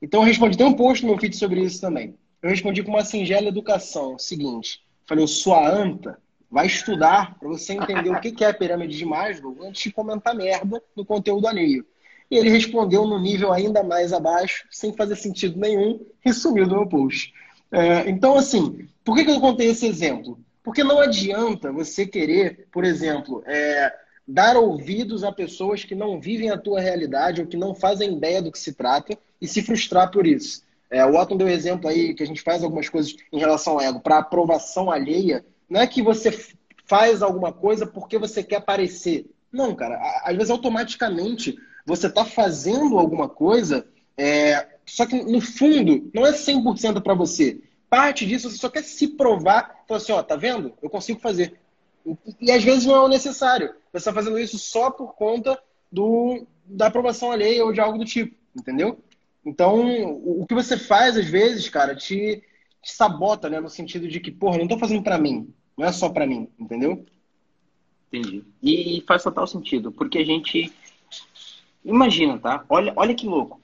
Então 0.00 0.20
eu 0.20 0.26
respondi, 0.26 0.56
tem 0.56 0.66
um 0.66 0.74
post 0.74 1.04
no 1.04 1.10
meu 1.10 1.20
feed 1.20 1.34
sobre 1.36 1.60
isso 1.60 1.80
também. 1.80 2.14
Eu 2.42 2.50
respondi 2.50 2.82
com 2.82 2.90
uma 2.90 3.04
singela 3.04 3.48
educação. 3.48 4.18
Seguinte, 4.18 4.80
falei, 5.06 5.26
sua 5.26 5.68
anta 5.68 6.18
vai 6.50 6.66
estudar 6.66 7.38
para 7.38 7.48
você 7.48 7.74
entender 7.74 8.10
o 8.10 8.20
que 8.20 8.44
é 8.44 8.48
a 8.48 8.54
pirâmide 8.54 8.96
de 8.96 9.04
Maslow 9.04 9.56
antes 9.62 9.82
de 9.82 9.92
comentar 9.92 10.34
merda 10.34 10.82
no 10.94 11.04
conteúdo 11.04 11.46
alheio. 11.46 11.84
E 12.30 12.36
ele 12.36 12.50
respondeu 12.50 13.06
no 13.06 13.18
nível 13.18 13.52
ainda 13.52 13.82
mais 13.82 14.12
abaixo, 14.12 14.66
sem 14.70 14.92
fazer 14.92 15.16
sentido 15.16 15.58
nenhum, 15.58 16.00
e 16.24 16.32
sumiu 16.32 16.66
do 16.66 16.76
meu 16.76 16.86
post. 16.86 17.32
É, 17.70 18.08
então, 18.08 18.36
assim, 18.36 18.88
por 19.04 19.16
que, 19.16 19.30
eu 19.30 19.40
contei 19.40 19.68
esse 19.68 19.86
exemplo? 19.86 20.38
Porque 20.62 20.82
não 20.82 20.98
adianta 20.98 21.70
você 21.70 22.06
querer, 22.06 22.66
por 22.72 22.84
exemplo, 22.84 23.42
é, 23.46 23.92
dar 24.26 24.56
ouvidos 24.56 25.22
a 25.22 25.30
pessoas 25.30 25.84
que 25.84 25.94
não 25.94 26.20
vivem 26.20 26.50
a 26.50 26.58
tua 26.58 26.80
realidade 26.80 27.40
ou 27.40 27.46
que 27.46 27.56
não 27.56 27.74
fazem 27.74 28.16
ideia 28.16 28.42
do 28.42 28.50
que 28.50 28.58
se 28.58 28.72
trata 28.74 29.16
e 29.40 29.46
se 29.46 29.62
frustrar 29.62 30.10
por 30.10 30.26
isso. 30.26 30.64
É, 30.90 31.04
o 31.04 31.14
Otton 31.16 31.36
deu 31.36 31.48
exemplo 31.48 31.88
aí 31.88 32.14
que 32.14 32.22
a 32.22 32.26
gente 32.26 32.42
faz 32.42 32.62
algumas 32.62 32.88
coisas 32.88 33.14
em 33.32 33.38
relação 33.38 33.74
ao 33.74 33.80
ego 33.80 34.00
para 34.00 34.18
aprovação 34.18 34.90
alheia. 34.90 35.44
Não 35.68 35.80
é 35.80 35.86
que 35.86 36.02
você 36.02 36.30
faz 36.86 37.22
alguma 37.22 37.52
coisa 37.52 37.86
porque 37.86 38.18
você 38.18 38.42
quer 38.42 38.56
aparecer. 38.56 39.26
Não, 39.52 39.74
cara. 39.74 40.00
Às 40.24 40.36
vezes, 40.36 40.50
automaticamente, 40.50 41.56
você 41.84 42.06
está 42.06 42.24
fazendo 42.24 42.98
alguma 42.98 43.28
coisa, 43.28 43.86
é, 44.16 44.66
só 44.84 45.06
que 45.06 45.22
no 45.22 45.40
fundo, 45.40 46.10
não 46.14 46.26
é 46.26 46.32
100% 46.32 47.02
para 47.02 47.14
você. 47.14 47.60
Parte 47.88 48.26
disso, 48.26 48.50
você 48.50 48.56
só 48.56 48.68
quer 48.68 48.82
se 48.82 49.08
provar. 49.08 49.84
Falar 49.86 49.98
assim, 49.98 50.12
ó, 50.12 50.22
tá 50.22 50.36
vendo? 50.36 50.72
Eu 50.82 50.90
consigo 50.90 51.20
fazer. 51.20 51.58
E, 52.40 52.52
às 52.52 52.62
vezes 52.62 52.86
não 52.86 52.94
é 52.94 53.00
o 53.00 53.08
necessário. 53.08 53.74
Você 53.92 53.98
está 53.98 54.12
fazendo 54.12 54.38
isso 54.38 54.58
só 54.58 54.90
por 54.90 55.14
conta 55.14 55.58
do, 55.90 56.46
da 56.64 56.86
aprovação 56.86 57.32
alheia 57.32 57.64
ou 57.64 57.72
de 57.72 57.80
algo 57.80 57.98
do 57.98 58.04
tipo, 58.04 58.34
entendeu? 58.56 58.98
Então, 59.44 60.14
o, 60.24 60.44
que 60.46 60.54
você 60.54 60.76
faz, 60.76 61.16
às 61.16 61.26
vezes, 61.26 61.68
cara, 61.68 61.94
te, 61.94 62.42
te, 62.82 62.92
sabota, 62.92 63.48
né? 63.48 63.60
No 63.60 63.68
sentido 63.68 64.08
de 64.08 64.18
que, 64.18 64.30
porra, 64.30 64.58
não 64.58 64.66
tô 64.66 64.78
fazendo 64.78 65.02
para 65.02 65.18
mim. 65.18 65.52
Não 65.76 65.86
é 65.86 65.92
só 65.92 66.08
para 66.08 66.26
mim, 66.26 66.48
entendeu? 66.58 67.04
Entendi. 68.08 68.44
E 68.62 69.04
faz 69.06 69.22
total 69.22 69.46
sentido, 69.46 69.92
porque 69.92 70.18
a 70.18 70.24
gente. 70.24 70.72
Imagina, 71.84 72.38
tá? 72.38 72.64
Olha, 72.68 72.92
olha 72.96 73.14
que 73.14 73.26
louco. 73.26 73.60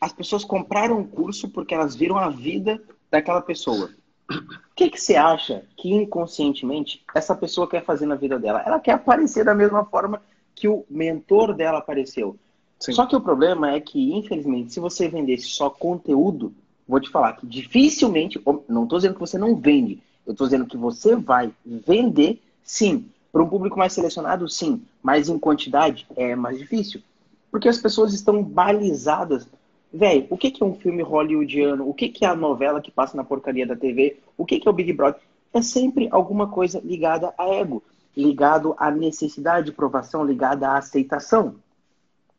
As 0.00 0.12
pessoas 0.12 0.44
compraram 0.44 0.98
um 0.98 1.06
curso 1.06 1.48
porque 1.48 1.74
elas 1.74 1.94
viram 1.94 2.18
a 2.18 2.28
vida 2.28 2.82
daquela 3.10 3.40
pessoa. 3.40 3.90
O 4.28 4.74
que, 4.74 4.90
que 4.90 5.00
você 5.00 5.16
acha 5.16 5.64
que 5.76 5.92
inconscientemente 5.92 7.04
essa 7.14 7.34
pessoa 7.34 7.68
quer 7.68 7.84
fazer 7.84 8.06
na 8.06 8.14
vida 8.14 8.38
dela? 8.38 8.62
Ela 8.66 8.80
quer 8.80 8.92
aparecer 8.92 9.44
da 9.44 9.54
mesma 9.54 9.84
forma 9.84 10.20
que 10.54 10.66
o 10.66 10.84
mentor 10.90 11.54
dela 11.54 11.78
apareceu. 11.78 12.36
Sim. 12.78 12.92
Só 12.92 13.06
que 13.06 13.16
o 13.16 13.20
problema 13.20 13.72
é 13.72 13.80
que, 13.80 14.12
infelizmente, 14.12 14.72
se 14.72 14.80
você 14.80 15.08
vendesse 15.08 15.44
só 15.44 15.70
conteúdo, 15.70 16.52
vou 16.86 17.00
te 17.00 17.10
falar 17.10 17.34
que 17.34 17.46
dificilmente, 17.46 18.40
não 18.68 18.84
estou 18.84 18.98
dizendo 18.98 19.14
que 19.14 19.20
você 19.20 19.38
não 19.38 19.56
vende, 19.56 20.02
eu 20.26 20.32
estou 20.32 20.46
dizendo 20.46 20.66
que 20.66 20.76
você 20.76 21.16
vai 21.16 21.52
vender, 21.64 22.40
sim. 22.62 23.06
Para 23.30 23.42
um 23.42 23.48
público 23.48 23.78
mais 23.78 23.92
selecionado, 23.92 24.48
sim. 24.48 24.82
Mas 25.02 25.28
em 25.28 25.38
quantidade 25.38 26.06
é 26.16 26.34
mais 26.34 26.58
difícil. 26.58 27.02
Porque 27.50 27.68
as 27.68 27.78
pessoas 27.78 28.14
estão 28.14 28.42
balizadas. 28.42 29.46
Velho, 29.92 30.26
o 30.30 30.36
que, 30.36 30.50
que 30.50 30.62
é 30.62 30.66
um 30.66 30.74
filme 30.74 31.02
hollywoodiano? 31.02 31.88
O 31.88 31.94
que, 31.94 32.08
que 32.08 32.24
é 32.24 32.28
a 32.28 32.34
novela 32.34 32.80
que 32.80 32.90
passa 32.90 33.16
na 33.16 33.24
porcaria 33.24 33.66
da 33.66 33.76
TV? 33.76 34.18
O 34.36 34.44
que, 34.44 34.58
que 34.58 34.66
é 34.66 34.70
o 34.70 34.74
Big 34.74 34.92
Brother? 34.92 35.20
É 35.52 35.62
sempre 35.62 36.08
alguma 36.10 36.48
coisa 36.48 36.80
ligada 36.82 37.32
a 37.38 37.46
ego, 37.46 37.82
ligado 38.16 38.74
à 38.78 38.90
necessidade 38.90 39.66
de 39.66 39.72
provação, 39.72 40.24
ligada 40.24 40.68
à 40.68 40.78
aceitação. 40.78 41.56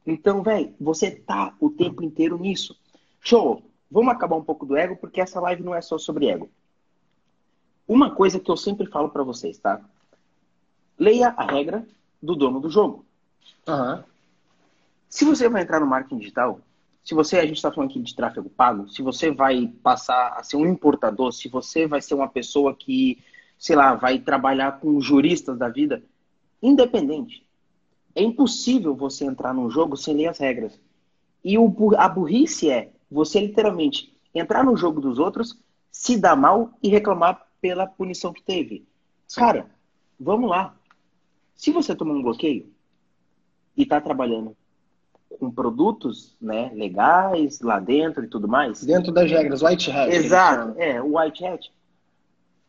Então, 0.05 0.43
velho, 0.43 0.73
você 0.79 1.11
tá 1.11 1.53
o 1.59 1.69
tempo 1.69 2.03
inteiro 2.03 2.37
nisso. 2.37 2.77
Show! 3.21 3.61
Vamos 3.89 4.13
acabar 4.13 4.35
um 4.35 4.43
pouco 4.43 4.65
do 4.65 4.75
ego, 4.75 4.97
porque 4.97 5.21
essa 5.21 5.39
live 5.39 5.63
não 5.63 5.73
é 5.73 5.81
só 5.81 5.97
sobre 5.97 6.27
ego. 6.27 6.49
Uma 7.87 8.11
coisa 8.11 8.39
que 8.39 8.49
eu 8.49 8.57
sempre 8.57 8.87
falo 8.87 9.09
para 9.09 9.23
vocês, 9.23 9.57
tá? 9.57 9.81
Leia 10.97 11.29
a 11.37 11.45
regra 11.45 11.85
do 12.21 12.35
dono 12.35 12.59
do 12.59 12.69
jogo. 12.69 13.05
Uhum. 13.67 14.03
Se 15.09 15.23
você 15.23 15.47
vai 15.47 15.61
entrar 15.61 15.79
no 15.79 15.85
marketing 15.85 16.17
digital, 16.17 16.59
se 17.03 17.13
você, 17.13 17.37
a 17.37 17.45
gente 17.45 17.57
está 17.57 17.71
falando 17.71 17.91
aqui 17.91 17.99
de 17.99 18.15
tráfego 18.15 18.49
pago, 18.49 18.89
se 18.89 19.03
você 19.03 19.29
vai 19.29 19.71
passar 19.83 20.33
a 20.37 20.43
ser 20.43 20.57
um 20.57 20.65
importador, 20.65 21.31
se 21.31 21.47
você 21.47 21.85
vai 21.85 22.01
ser 22.01 22.15
uma 22.15 22.27
pessoa 22.27 22.75
que, 22.75 23.23
sei 23.59 23.75
lá, 23.75 23.93
vai 23.93 24.17
trabalhar 24.17 24.79
com 24.79 24.99
juristas 24.99 25.55
da 25.55 25.69
vida, 25.69 26.03
independente, 26.61 27.45
é 28.15 28.23
impossível 28.23 28.95
você 28.95 29.23
entrar 29.23 29.53
num 29.53 29.69
jogo 29.69 29.95
sem 29.95 30.15
ler 30.15 30.27
as 30.27 30.39
regras. 30.39 30.79
E 31.43 31.59
o, 31.59 31.71
a 31.95 32.09
burrice 32.09 32.71
é, 32.71 32.91
você 33.11 33.39
literalmente 33.39 34.17
entrar 34.33 34.63
no 34.63 34.75
jogo 34.75 34.99
dos 34.99 35.19
outros, 35.19 35.59
se 35.91 36.17
dar 36.17 36.35
mal 36.35 36.71
e 36.81 36.89
reclamar 36.89 37.44
pela 37.65 37.87
punição 37.87 38.31
que 38.31 38.43
teve. 38.43 38.85
Sim. 39.27 39.41
Cara, 39.41 39.65
vamos 40.19 40.47
lá. 40.47 40.77
Se 41.55 41.71
você 41.71 41.95
tomar 41.95 42.13
um 42.13 42.21
bloqueio 42.21 42.71
e 43.75 43.81
está 43.81 43.99
trabalhando 43.99 44.55
com 45.39 45.49
produtos 45.49 46.37
né, 46.39 46.69
legais 46.75 47.59
lá 47.61 47.79
dentro 47.79 48.23
e 48.23 48.27
tudo 48.27 48.47
mais. 48.47 48.83
Dentro 48.83 49.11
das 49.11 49.31
regras, 49.31 49.63
white 49.63 49.89
hat. 49.89 50.13
Exato, 50.13 50.79
é, 50.79 51.01
o 51.01 51.17
white 51.17 51.43
hat. 51.43 51.73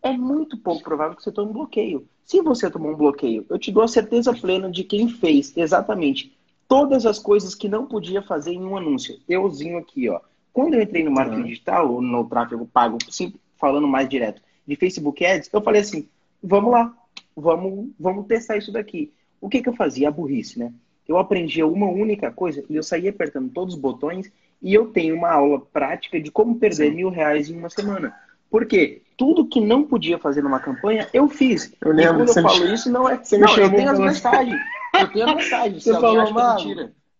É 0.02 0.12
muito 0.12 0.56
pouco 0.56 0.82
provável 0.82 1.14
que 1.14 1.22
você 1.22 1.30
tome 1.30 1.50
um 1.50 1.52
bloqueio. 1.52 2.08
Se 2.24 2.40
você 2.40 2.70
tomou 2.70 2.92
um 2.92 2.96
bloqueio, 2.96 3.44
eu 3.50 3.58
te 3.58 3.70
dou 3.70 3.82
a 3.82 3.88
certeza 3.88 4.32
plena 4.32 4.70
de 4.70 4.82
quem 4.82 5.10
fez 5.10 5.54
exatamente 5.54 6.34
todas 6.66 7.04
as 7.04 7.18
coisas 7.18 7.54
que 7.54 7.68
não 7.68 7.84
podia 7.84 8.22
fazer 8.22 8.54
em 8.54 8.64
um 8.64 8.78
anúncio. 8.78 9.20
Euzinho 9.28 9.76
aqui, 9.76 10.08
ó. 10.08 10.20
Quando 10.54 10.72
eu 10.72 10.80
entrei 10.80 11.04
no 11.04 11.10
marketing 11.10 11.42
uhum. 11.42 11.46
digital, 11.48 11.92
ou 11.92 12.00
no 12.00 12.26
tráfego 12.26 12.66
pago, 12.66 12.96
sim, 13.10 13.34
falando 13.60 13.86
mais 13.86 14.08
direto, 14.08 14.40
de 14.66 14.76
Facebook 14.76 15.24
Ads, 15.24 15.50
eu 15.52 15.60
falei 15.62 15.80
assim, 15.80 16.08
vamos 16.42 16.72
lá, 16.72 16.92
vamos, 17.36 17.90
vamos 17.98 18.26
testar 18.26 18.56
isso 18.56 18.72
daqui. 18.72 19.12
O 19.40 19.48
que, 19.48 19.62
que 19.62 19.68
eu 19.68 19.74
fazia? 19.74 20.08
A 20.08 20.10
burrice, 20.10 20.58
né? 20.58 20.72
Eu 21.06 21.18
aprendi 21.18 21.62
uma 21.62 21.88
única 21.88 22.32
coisa 22.32 22.64
e 22.68 22.74
eu 22.74 22.82
saía 22.82 23.10
apertando 23.10 23.50
todos 23.50 23.74
os 23.74 23.80
botões 23.80 24.30
e 24.60 24.74
eu 24.74 24.86
tenho 24.86 25.14
uma 25.14 25.30
aula 25.30 25.60
prática 25.60 26.20
de 26.20 26.30
como 26.30 26.56
perder 26.56 26.90
Sim. 26.90 26.96
mil 26.96 27.10
reais 27.10 27.48
em 27.48 27.56
uma 27.56 27.70
semana. 27.70 28.14
Por 28.50 28.66
quê? 28.66 29.02
Tudo 29.16 29.46
que 29.46 29.60
não 29.60 29.84
podia 29.84 30.18
fazer 30.18 30.42
numa 30.42 30.60
campanha, 30.60 31.08
eu 31.12 31.28
fiz. 31.28 31.72
Eu 31.80 31.92
lembro, 31.92 32.24
e 32.24 32.26
quando 32.26 32.36
eu 32.36 32.42
falo 32.42 32.64
me... 32.64 32.74
isso, 32.74 32.90
não 32.90 33.08
é. 33.08 33.16
Você 33.22 33.38
não, 33.38 33.56
eu 33.56 33.70
tenho 33.70 33.90
as 33.90 33.98
mensagens. 33.98 34.60
Eu 34.98 35.12
tenho 35.12 35.28
as 35.28 35.34
mensagens. 35.34 35.82
Você 35.82 35.92
falou, 35.92 36.32
mal. 36.32 36.58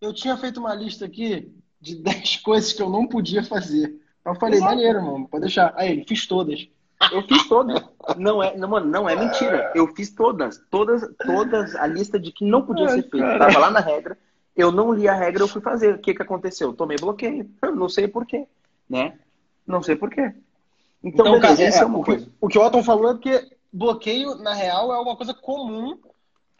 eu 0.01 0.13
tinha 0.13 0.37
feito 0.37 0.59
uma 0.59 0.73
lista 0.73 1.05
aqui 1.05 1.51
de 1.79 1.95
10 2.01 2.37
coisas 2.37 2.73
que 2.73 2.81
eu 2.81 2.89
não 2.89 3.07
podia 3.07 3.43
fazer. 3.43 3.95
Eu 4.25 4.35
falei, 4.35 4.57
Exato. 4.57 4.75
maneiro, 4.75 5.01
mano, 5.01 5.27
pode 5.27 5.41
deixar. 5.41 5.73
Aí 5.75 5.91
ele, 5.91 6.05
fiz 6.05 6.27
todas. 6.27 6.67
Eu 7.11 7.21
fiz 7.27 7.47
todas. 7.47 7.81
Não 8.17 8.41
é, 8.41 8.57
não, 8.57 8.67
mano, 8.67 8.87
não 8.87 9.09
é 9.09 9.15
mentira. 9.15 9.71
Eu 9.75 9.93
fiz 9.93 10.09
todas. 10.09 10.57
Todas, 10.69 11.03
todas 11.25 11.75
a 11.75 11.85
lista 11.85 12.19
de 12.19 12.31
que 12.31 12.43
não 12.43 12.65
podia 12.65 12.89
ser 12.89 13.03
feito. 13.09 13.37
Tava 13.37 13.59
lá 13.59 13.71
na 13.71 13.79
regra. 13.79 14.17
Eu 14.55 14.71
não 14.71 14.91
li 14.91 15.07
a 15.07 15.13
regra, 15.13 15.43
eu 15.43 15.47
fui 15.47 15.61
fazer. 15.61 15.95
O 15.95 15.99
que 15.99 16.15
que 16.15 16.21
aconteceu? 16.21 16.73
Tomei 16.73 16.97
bloqueio. 16.97 17.49
não 17.75 17.87
sei 17.87 18.07
porquê, 18.07 18.47
né? 18.89 19.19
Não 19.65 19.83
sei 19.83 19.95
porquê. 19.95 20.33
Então, 21.03 21.27
então 21.27 21.39
beleza, 21.39 21.57
cara, 21.57 21.75
é, 21.75 21.79
é 21.79 21.85
uma 21.85 21.99
o, 21.99 22.03
coisa. 22.03 22.25
Que, 22.25 22.31
o 22.41 22.47
que 22.47 22.57
o 22.57 22.65
Otton 22.65 22.83
falou 22.83 23.11
é 23.11 23.13
porque 23.13 23.47
bloqueio, 23.71 24.35
na 24.35 24.53
real, 24.53 24.91
é 24.91 24.99
uma 24.99 25.15
coisa 25.15 25.33
comum. 25.33 25.99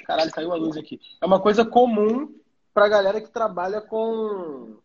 Caralho, 0.05 0.31
caiu 0.31 0.53
a 0.53 0.55
luz 0.55 0.77
aqui. 0.77 0.99
É 1.19 1.25
uma 1.25 1.39
coisa 1.39 1.65
comum 1.65 2.31
pra 2.73 2.87
galera 2.87 3.19
que 3.19 3.31
trabalha 3.31 3.81
com. 3.81 4.77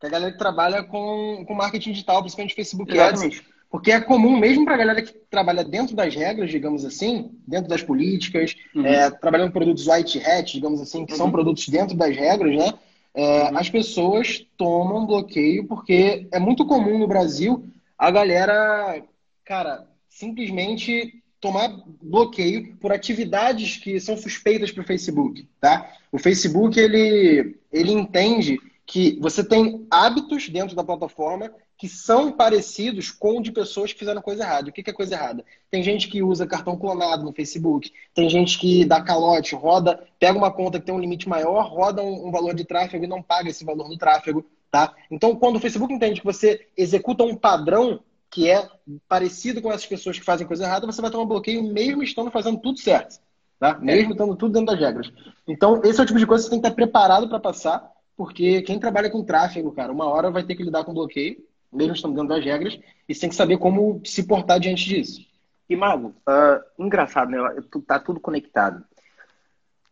Que 0.00 0.06
a 0.06 0.10
galera 0.10 0.32
que 0.32 0.38
trabalha 0.38 0.82
com, 0.82 1.44
com 1.46 1.54
marketing 1.54 1.92
digital, 1.92 2.20
principalmente 2.20 2.54
Facebook 2.54 2.90
Exatamente. 2.90 3.51
Porque 3.72 3.90
é 3.90 3.98
comum, 4.02 4.36
mesmo 4.36 4.66
para 4.66 4.74
a 4.74 4.76
galera 4.76 5.00
que 5.00 5.14
trabalha 5.30 5.64
dentro 5.64 5.96
das 5.96 6.14
regras, 6.14 6.50
digamos 6.50 6.84
assim, 6.84 7.30
dentro 7.48 7.70
das 7.70 7.82
políticas, 7.82 8.54
uhum. 8.74 8.84
é, 8.84 9.10
trabalhando 9.10 9.50
produtos 9.50 9.86
white 9.86 10.18
hat, 10.18 10.52
digamos 10.52 10.78
assim, 10.78 11.06
que 11.06 11.12
uhum. 11.12 11.18
são 11.18 11.30
produtos 11.30 11.66
dentro 11.70 11.96
das 11.96 12.14
regras, 12.14 12.54
né? 12.54 12.74
É, 13.14 13.44
uhum. 13.44 13.56
As 13.56 13.70
pessoas 13.70 14.46
tomam 14.58 15.06
bloqueio 15.06 15.66
porque 15.66 16.28
é 16.30 16.38
muito 16.38 16.66
comum 16.66 16.98
no 16.98 17.08
Brasil 17.08 17.64
a 17.96 18.10
galera, 18.10 19.02
cara, 19.42 19.88
simplesmente 20.06 21.22
tomar 21.40 21.74
bloqueio 22.02 22.76
por 22.76 22.92
atividades 22.92 23.78
que 23.78 23.98
são 23.98 24.18
suspeitas 24.18 24.70
para 24.70 24.82
o 24.82 24.86
Facebook, 24.86 25.48
tá? 25.58 25.90
O 26.12 26.18
Facebook, 26.18 26.78
ele, 26.78 27.56
ele 27.72 27.92
entende 27.92 28.58
que 28.84 29.18
você 29.18 29.42
tem 29.42 29.86
hábitos 29.90 30.50
dentro 30.50 30.76
da 30.76 30.84
plataforma 30.84 31.50
que 31.82 31.88
são 31.88 32.30
parecidos 32.30 33.10
com 33.10 33.38
o 33.38 33.42
de 33.42 33.50
pessoas 33.50 33.92
que 33.92 33.98
fizeram 33.98 34.22
coisa 34.22 34.44
errada. 34.44 34.70
O 34.70 34.72
que 34.72 34.88
é 34.88 34.92
coisa 34.92 35.16
errada? 35.16 35.44
Tem 35.68 35.82
gente 35.82 36.06
que 36.06 36.22
usa 36.22 36.46
cartão 36.46 36.76
clonado 36.76 37.24
no 37.24 37.32
Facebook, 37.32 37.92
tem 38.14 38.30
gente 38.30 38.56
que 38.56 38.84
dá 38.84 39.00
calote, 39.00 39.56
roda, 39.56 40.00
pega 40.16 40.38
uma 40.38 40.52
conta 40.52 40.78
que 40.78 40.86
tem 40.86 40.94
um 40.94 41.00
limite 41.00 41.28
maior, 41.28 41.66
roda 41.66 42.00
um, 42.00 42.28
um 42.28 42.30
valor 42.30 42.54
de 42.54 42.64
tráfego 42.64 43.04
e 43.04 43.08
não 43.08 43.20
paga 43.20 43.50
esse 43.50 43.64
valor 43.64 43.88
no 43.88 43.98
tráfego, 43.98 44.46
tá? 44.70 44.94
Então, 45.10 45.34
quando 45.34 45.56
o 45.56 45.58
Facebook 45.58 45.92
entende 45.92 46.20
que 46.20 46.24
você 46.24 46.68
executa 46.76 47.24
um 47.24 47.34
padrão 47.34 47.98
que 48.30 48.48
é 48.48 48.64
parecido 49.08 49.60
com 49.60 49.72
essas 49.72 49.86
pessoas 49.86 50.16
que 50.16 50.24
fazem 50.24 50.46
coisa 50.46 50.62
errada, 50.62 50.86
você 50.86 51.02
vai 51.02 51.10
tomar 51.10 51.24
bloqueio 51.24 51.64
mesmo 51.64 52.04
estando 52.04 52.30
fazendo 52.30 52.58
tudo 52.58 52.78
certo, 52.78 53.18
tá? 53.58 53.76
Mesmo 53.80 54.12
estando 54.12 54.36
tudo 54.36 54.52
dentro 54.52 54.72
das 54.72 54.78
regras. 54.78 55.12
Então, 55.48 55.82
esse 55.82 55.98
é 55.98 56.04
o 56.04 56.06
tipo 56.06 56.20
de 56.20 56.28
coisa 56.28 56.44
que 56.44 56.46
você 56.48 56.50
tem 56.50 56.60
que 56.60 56.68
estar 56.68 56.76
preparado 56.76 57.28
para 57.28 57.40
passar, 57.40 57.90
porque 58.16 58.62
quem 58.62 58.78
trabalha 58.78 59.10
com 59.10 59.24
tráfego, 59.24 59.72
cara, 59.72 59.92
uma 59.92 60.08
hora 60.08 60.30
vai 60.30 60.44
ter 60.44 60.54
que 60.54 60.62
lidar 60.62 60.84
com 60.84 60.94
bloqueio 60.94 61.50
mesmo 61.72 61.94
estando 61.94 62.14
dentro 62.14 62.28
das 62.28 62.44
regras, 62.44 62.78
e 63.08 63.14
você 63.14 63.20
tem 63.20 63.30
que 63.30 63.36
saber 63.36 63.58
como 63.58 64.00
se 64.04 64.26
portar 64.26 64.60
diante 64.60 64.84
disso. 64.84 65.26
E, 65.68 65.76
Mago, 65.76 66.14
uh, 66.28 66.82
engraçado, 66.82 67.30
né? 67.30 67.38
Tá 67.86 67.98
tudo 67.98 68.20
conectado. 68.20 68.84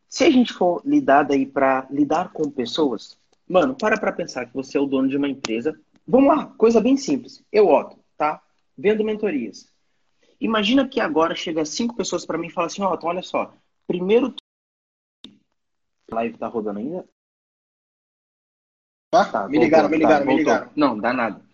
Se 0.09 0.25
a 0.25 0.31
gente 0.31 0.53
for 0.53 0.83
lidar 0.85 1.23
daí 1.23 1.47
para 1.47 1.87
lidar 1.91 2.33
com 2.33 2.51
pessoas, 2.51 3.17
mano, 3.49 3.75
para 3.75 3.99
pra 3.99 4.13
pensar 4.13 4.47
que 4.47 4.55
você 4.55 4.77
é 4.77 4.81
o 4.81 4.87
dono 4.87 5.09
de 5.09 5.17
uma 5.17 5.29
empresa. 5.29 5.79
Vamos 6.07 6.29
lá, 6.29 6.47
coisa 6.59 6.81
bem 6.81 6.97
simples. 6.97 7.43
Eu, 7.51 7.69
Otto, 7.69 7.97
tá? 8.17 8.43
Vendo 8.77 9.05
mentorias. 9.05 9.69
Imagina 10.41 10.89
que 10.89 11.01
agora 11.01 11.35
chega 11.35 11.65
cinco 11.65 11.95
pessoas 11.95 12.27
para 12.27 12.37
mim 12.37 12.49
e 12.49 12.53
falam 12.53 12.67
assim, 12.67 12.83
Otto, 12.83 13.07
olha 13.07 13.23
só, 13.23 13.55
primeiro 13.87 14.35
live 16.11 16.37
tá 16.37 16.49
rodando 16.49 16.81
ainda? 16.81 17.09
Ah, 19.13 19.25
tá, 19.25 19.49
me 19.49 19.59
ligaram, 19.59 19.89
voltou, 19.89 19.99
me 19.99 20.05
ligaram, 20.05 20.25
tá, 20.25 20.33
me 20.33 20.37
ligaram. 20.37 20.71
Não, 20.77 20.99
dá 20.99 21.13
nada. 21.13 21.50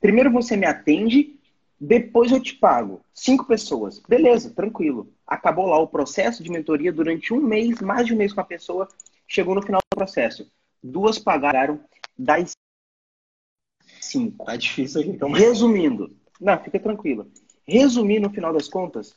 Primeiro 0.00 0.30
você 0.30 0.56
me 0.56 0.66
atende, 0.66 1.38
depois 1.80 2.32
eu 2.32 2.40
te 2.40 2.54
pago. 2.54 3.00
Cinco 3.14 3.44
pessoas. 3.44 4.00
Beleza, 4.00 4.50
tranquilo. 4.50 5.12
Acabou 5.26 5.66
lá 5.66 5.78
o 5.78 5.88
processo 5.88 6.42
de 6.42 6.50
mentoria 6.50 6.92
durante 6.92 7.32
um 7.32 7.40
mês, 7.40 7.80
mais 7.80 8.06
de 8.06 8.14
um 8.14 8.16
mês 8.16 8.32
com 8.32 8.40
a 8.40 8.44
pessoa. 8.44 8.88
Chegou 9.26 9.54
no 9.54 9.62
final 9.62 9.80
do 9.80 9.96
processo. 9.96 10.50
Duas 10.82 11.18
pagaram 11.18 11.80
das 12.18 12.52
cinco. 14.00 14.44
Tá 14.44 14.56
difícil 14.56 15.00
aqui. 15.00 15.10
Então... 15.10 15.30
Resumindo. 15.30 16.16
Não, 16.40 16.58
fica 16.62 16.78
tranquilo. 16.78 17.30
Resumindo, 17.66 18.28
no 18.28 18.34
final 18.34 18.52
das 18.52 18.68
contas, 18.68 19.14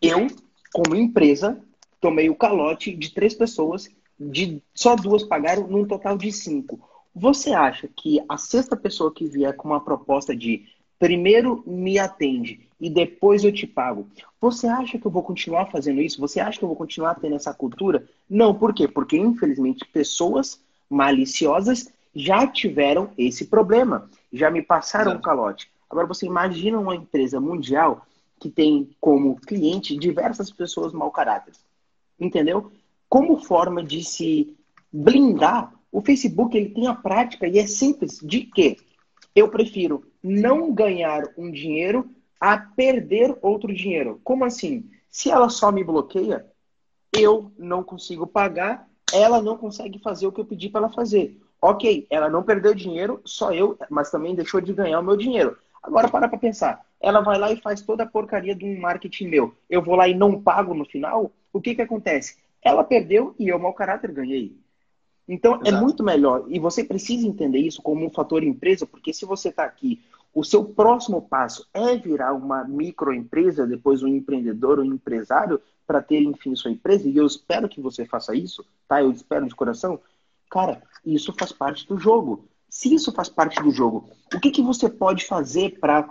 eu, 0.00 0.26
como 0.72 0.96
empresa, 0.96 1.60
tomei 2.00 2.30
o 2.30 2.36
calote 2.36 2.94
de 2.94 3.12
três 3.12 3.34
pessoas, 3.34 3.88
de 4.18 4.62
só 4.74 4.96
duas 4.96 5.22
pagaram, 5.22 5.66
num 5.66 5.86
total 5.86 6.16
de 6.16 6.32
cinco. 6.32 6.80
Você 7.18 7.52
acha 7.52 7.88
que 7.88 8.22
a 8.28 8.38
sexta 8.38 8.76
pessoa 8.76 9.12
que 9.12 9.26
vier 9.26 9.52
com 9.56 9.68
uma 9.68 9.80
proposta 9.80 10.36
de 10.36 10.66
primeiro 11.00 11.64
me 11.66 11.98
atende 11.98 12.60
e 12.80 12.88
depois 12.88 13.42
eu 13.42 13.52
te 13.52 13.66
pago, 13.66 14.06
você 14.40 14.68
acha 14.68 14.98
que 14.98 15.04
eu 15.04 15.10
vou 15.10 15.24
continuar 15.24 15.66
fazendo 15.66 16.00
isso? 16.00 16.20
Você 16.20 16.38
acha 16.38 16.58
que 16.58 16.64
eu 16.64 16.68
vou 16.68 16.76
continuar 16.76 17.16
tendo 17.16 17.34
essa 17.34 17.52
cultura? 17.52 18.06
Não, 18.30 18.54
por 18.54 18.72
quê? 18.72 18.86
Porque 18.86 19.16
infelizmente 19.16 19.84
pessoas 19.86 20.60
maliciosas 20.88 21.92
já 22.14 22.46
tiveram 22.46 23.10
esse 23.18 23.46
problema, 23.46 24.08
já 24.32 24.48
me 24.48 24.62
passaram 24.62 25.12
o 25.12 25.14
um 25.16 25.20
calote. 25.20 25.68
Agora 25.90 26.06
você 26.06 26.24
imagina 26.24 26.78
uma 26.78 26.94
empresa 26.94 27.40
mundial 27.40 28.06
que 28.38 28.48
tem 28.48 28.90
como 29.00 29.40
cliente 29.40 29.98
diversas 29.98 30.52
pessoas 30.52 30.92
mau 30.92 31.10
caráter. 31.10 31.54
Entendeu? 32.18 32.70
Como 33.08 33.38
forma 33.38 33.82
de 33.82 34.04
se 34.04 34.56
blindar 34.92 35.72
o 35.90 36.00
Facebook 36.00 36.56
ele 36.56 36.70
tem 36.70 36.86
a 36.86 36.94
prática 36.94 37.46
e 37.46 37.58
é 37.58 37.66
simples 37.66 38.18
de 38.22 38.42
que 38.42 38.76
eu 39.34 39.48
prefiro 39.48 40.04
não 40.22 40.72
ganhar 40.72 41.22
um 41.36 41.50
dinheiro 41.50 42.10
a 42.40 42.58
perder 42.58 43.36
outro 43.42 43.74
dinheiro. 43.74 44.20
Como 44.22 44.44
assim? 44.44 44.90
Se 45.08 45.30
ela 45.30 45.48
só 45.48 45.72
me 45.72 45.82
bloqueia, 45.82 46.46
eu 47.16 47.50
não 47.58 47.82
consigo 47.82 48.26
pagar, 48.26 48.88
ela 49.12 49.40
não 49.40 49.56
consegue 49.56 49.98
fazer 49.98 50.26
o 50.26 50.32
que 50.32 50.40
eu 50.40 50.44
pedi 50.44 50.68
para 50.68 50.82
ela 50.82 50.92
fazer. 50.92 51.40
Ok, 51.60 52.06
ela 52.10 52.28
não 52.28 52.42
perdeu 52.42 52.74
dinheiro, 52.74 53.20
só 53.24 53.52
eu, 53.52 53.76
mas 53.90 54.10
também 54.10 54.34
deixou 54.34 54.60
de 54.60 54.72
ganhar 54.72 55.00
o 55.00 55.02
meu 55.02 55.16
dinheiro. 55.16 55.56
Agora 55.82 56.08
para 56.08 56.28
para 56.28 56.38
pensar. 56.38 56.86
Ela 57.00 57.20
vai 57.20 57.38
lá 57.38 57.50
e 57.50 57.60
faz 57.60 57.80
toda 57.80 58.02
a 58.02 58.06
porcaria 58.06 58.54
de 58.54 58.64
um 58.64 58.80
marketing 58.80 59.28
meu. 59.28 59.54
Eu 59.68 59.82
vou 59.82 59.94
lá 59.94 60.08
e 60.08 60.14
não 60.14 60.40
pago 60.40 60.74
no 60.74 60.84
final. 60.84 61.32
O 61.52 61.60
que 61.60 61.74
que 61.74 61.82
acontece? 61.82 62.36
Ela 62.62 62.84
perdeu 62.84 63.34
e 63.38 63.48
eu, 63.48 63.58
mau 63.58 63.72
caráter, 63.72 64.12
ganhei. 64.12 64.56
Então, 65.28 65.56
é 65.56 65.68
Exato. 65.68 65.76
é 65.76 65.80
muito 65.80 66.02
melhor. 66.02 66.44
E 66.48 66.58
você 66.58 66.82
precisa 66.82 67.26
entender 67.26 67.58
isso 67.58 67.82
como 67.82 68.06
um 68.06 68.10
fator 68.10 68.42
empresa, 68.42 68.86
porque 68.86 69.12
se 69.12 69.26
você 69.26 69.50
está 69.50 69.64
aqui, 69.64 70.00
o 70.34 70.44
seu 70.44 70.64
próximo 70.64 71.20
passo 71.22 71.66
é 71.74 71.96
virar 71.96 72.32
uma 72.32 72.64
microempresa, 72.64 73.66
depois 73.66 74.02
um 74.02 74.08
empreendedor, 74.08 74.78
um 74.78 74.84
empresário, 74.84 75.60
para 75.86 76.02
ter, 76.02 76.22
enfim, 76.22 76.54
sua 76.54 76.70
empresa, 76.70 77.08
e 77.08 77.16
eu 77.16 77.26
espero 77.26 77.68
que 77.68 77.80
você 77.80 78.04
faça 78.04 78.34
isso, 78.34 78.64
tá? 78.86 79.02
Eu 79.02 79.10
espero 79.10 79.46
de 79.46 79.54
coração. 79.54 79.98
Cara, 80.50 80.82
isso 81.04 81.32
faz 81.38 81.50
parte 81.50 81.86
do 81.86 81.98
jogo. 81.98 82.46
Se 82.68 82.94
isso 82.94 83.10
faz 83.12 83.28
parte 83.28 83.62
do 83.62 83.70
jogo, 83.70 84.10
o 84.34 84.38
que, 84.38 84.50
que 84.50 84.62
você 84.62 84.88
pode 84.88 85.24
fazer 85.24 85.78
para. 85.78 86.08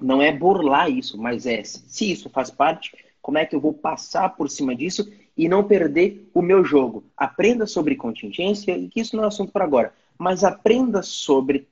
Não 0.00 0.22
é 0.22 0.30
burlar 0.30 0.88
isso, 0.88 1.20
mas 1.20 1.44
é 1.44 1.64
se 1.64 2.12
isso 2.12 2.30
faz 2.30 2.50
parte, 2.50 2.96
como 3.20 3.36
é 3.36 3.44
que 3.44 3.56
eu 3.56 3.60
vou 3.60 3.74
passar 3.74 4.36
por 4.36 4.48
cima 4.48 4.74
disso 4.76 5.10
e 5.38 5.48
não 5.48 5.62
perder 5.62 6.28
o 6.34 6.42
meu 6.42 6.64
jogo. 6.64 7.04
Aprenda 7.16 7.64
sobre 7.64 7.94
contingência, 7.94 8.76
e 8.76 8.88
que 8.88 9.00
isso 9.00 9.16
não 9.16 9.22
é 9.22 9.28
assunto 9.28 9.52
para 9.52 9.64
agora, 9.64 9.94
mas 10.18 10.42
aprenda 10.42 11.00
sobre 11.00 11.68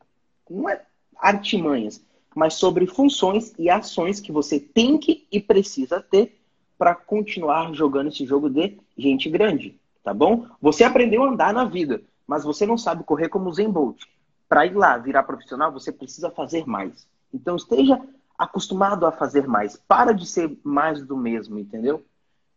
não 0.49 0.71
é 0.71 0.83
artimanhas, 1.19 2.01
mas 2.33 2.55
sobre 2.55 2.87
funções 2.87 3.53
e 3.59 3.69
ações 3.69 4.21
que 4.21 4.31
você 4.31 4.61
tem 4.61 4.97
que 4.97 5.27
e 5.33 5.41
precisa 5.41 6.01
ter 6.01 6.39
para 6.79 6.95
continuar 6.95 7.73
jogando 7.75 8.09
esse 8.09 8.25
jogo 8.25 8.49
de 8.49 8.79
gente 8.97 9.29
grande, 9.29 9.77
tá 10.05 10.14
bom? 10.14 10.47
Você 10.62 10.85
aprendeu 10.85 11.25
a 11.25 11.29
andar 11.31 11.53
na 11.53 11.64
vida, 11.64 12.03
mas 12.27 12.45
você 12.45 12.64
não 12.64 12.79
sabe 12.79 13.03
correr 13.03 13.29
como 13.29 13.49
o 13.49 13.53
Zen 13.53 13.71
Bolt. 13.71 14.03
Para 14.49 14.67
ir 14.67 14.75
lá 14.77 14.97
virar 14.97 15.25
profissional, 15.25 15.73
você 15.73 15.91
precisa 15.91 16.31
fazer 16.31 16.64
mais. 16.67 17.09
Então 17.35 17.57
esteja 17.57 18.01
acostumado 18.39 19.07
a 19.07 19.11
fazer 19.11 19.49
mais. 19.49 19.77
Para 19.89 20.12
de 20.12 20.27
ser 20.27 20.57
mais 20.62 21.03
do 21.05 21.17
mesmo, 21.17 21.59
entendeu? 21.59 22.05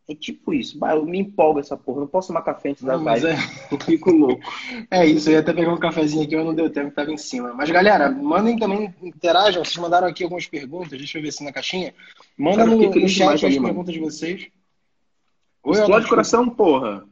É 0.10 0.16
tipo 0.16 0.52
isso. 0.52 0.76
Bah, 0.80 0.96
eu 0.96 1.06
me 1.06 1.20
empolgo 1.20 1.60
essa 1.60 1.78
porra. 1.78 2.00
Não 2.00 2.08
posso 2.08 2.30
tomar 2.30 2.42
café 2.42 2.72
antes 2.72 2.82
da 2.82 2.98
não, 2.98 3.04
live. 3.04 3.28
É... 3.28 3.36
Eu 3.72 3.80
fico 3.80 4.10
louco. 4.10 4.42
É 4.90 5.06
isso. 5.06 5.30
Eu 5.30 5.34
ia 5.34 5.40
até 5.42 5.54
pegar 5.54 5.72
um 5.72 5.78
cafezinho 5.78 6.24
aqui, 6.24 6.36
mas 6.36 6.46
não 6.46 6.56
deu 6.56 6.68
tempo, 6.68 6.90
tava 6.90 7.12
em 7.12 7.18
cima. 7.18 7.54
Mas, 7.54 7.70
galera, 7.70 8.10
mandem 8.10 8.58
também, 8.58 8.92
interajam. 9.04 9.64
Vocês 9.64 9.78
mandaram 9.78 10.08
aqui 10.08 10.24
algumas 10.24 10.48
perguntas. 10.48 10.98
Deixa 10.98 11.20
eu 11.20 11.22
ver 11.22 11.32
se 11.32 11.44
na 11.44 11.54
caixinha. 11.54 11.94
Manda 12.36 12.66
no, 12.66 12.76
no 12.76 13.08
chat 13.08 13.36
as 13.36 13.44
ali, 13.44 13.62
perguntas 13.62 13.94
de 13.94 14.00
vocês. 14.00 14.48
Oi, 15.64 15.80
Explode 15.80 16.06
de 16.06 16.10
coração, 16.10 16.50
porra. 16.50 17.06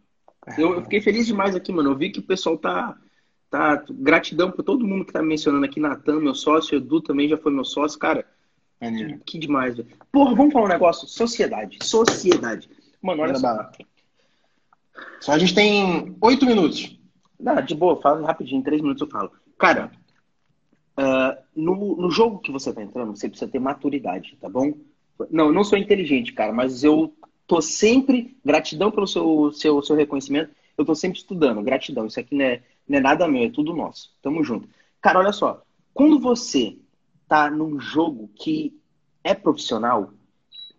Eu, 0.57 0.73
eu, 0.73 0.81
fiquei 0.81 0.99
feliz 0.99 1.27
demais 1.27 1.55
aqui, 1.55 1.71
mano. 1.71 1.91
Eu 1.91 1.95
vi 1.95 2.09
que 2.09 2.19
o 2.19 2.23
pessoal 2.23 2.57
tá... 2.57 2.97
tá 3.51 3.83
gratidão 3.91 4.49
por 4.49 4.63
todo 4.63 4.87
mundo 4.87 5.05
que 5.05 5.13
tá 5.13 5.21
mencionando 5.21 5.65
aqui. 5.65 5.79
Natan, 5.79 6.19
meu 6.19 6.33
sócio. 6.33 6.75
Edu 6.75 6.99
também 6.99 7.29
já 7.29 7.37
foi 7.37 7.53
meu 7.53 7.63
sócio. 7.63 7.99
Cara, 7.99 8.25
que, 8.79 9.19
que 9.23 9.37
demais, 9.37 9.77
velho. 9.77 9.87
Porra, 10.11 10.33
vamos 10.33 10.51
falar 10.51 10.65
um 10.65 10.69
negócio. 10.69 11.07
Sociedade. 11.07 11.77
Sociedade. 11.83 12.67
Mano, 13.01 13.23
olha 13.23 13.35
só. 13.35 13.69
Só 15.19 15.31
a 15.31 15.37
gente 15.37 15.53
tem 15.53 16.15
oito 16.21 16.45
minutos. 16.45 16.97
Não, 17.39 17.61
de 17.61 17.75
boa, 17.75 18.01
fala 18.01 18.25
rapidinho, 18.25 18.59
em 18.59 18.63
três 18.63 18.81
minutos 18.81 19.01
eu 19.01 19.09
falo. 19.09 19.31
Cara, 19.57 19.91
uh, 20.97 21.41
no, 21.55 21.95
no 21.95 22.09
jogo 22.09 22.39
que 22.39 22.51
você 22.51 22.73
tá 22.73 22.81
entrando, 22.81 23.15
você 23.15 23.29
precisa 23.29 23.49
ter 23.49 23.59
maturidade, 23.59 24.37
tá 24.41 24.49
bom? 24.49 24.73
Não, 25.29 25.47
eu 25.47 25.53
não 25.53 25.63
sou 25.63 25.77
inteligente, 25.77 26.33
cara, 26.33 26.51
mas 26.51 26.83
eu 26.83 27.13
tô 27.45 27.61
sempre. 27.61 28.37
Gratidão 28.43 28.91
pelo 28.91 29.07
seu, 29.07 29.51
seu, 29.53 29.81
seu 29.81 29.95
reconhecimento. 29.95 30.51
Eu 30.77 30.85
tô 30.85 30.93
sempre 30.93 31.17
estudando. 31.17 31.63
Gratidão. 31.63 32.05
Isso 32.05 32.19
aqui 32.19 32.35
não 32.35 32.45
é, 32.45 32.61
não 32.87 32.97
é 32.97 33.01
nada 33.01 33.27
meu, 33.27 33.43
é 33.43 33.49
tudo 33.49 33.75
nosso. 33.75 34.11
Tamo 34.21 34.43
junto. 34.43 34.69
Cara, 35.01 35.19
olha 35.19 35.31
só. 35.31 35.63
Quando 35.93 36.19
você 36.19 36.77
tá 37.27 37.49
num 37.49 37.79
jogo 37.79 38.29
que 38.35 38.79
é 39.23 39.33
profissional, 39.33 40.11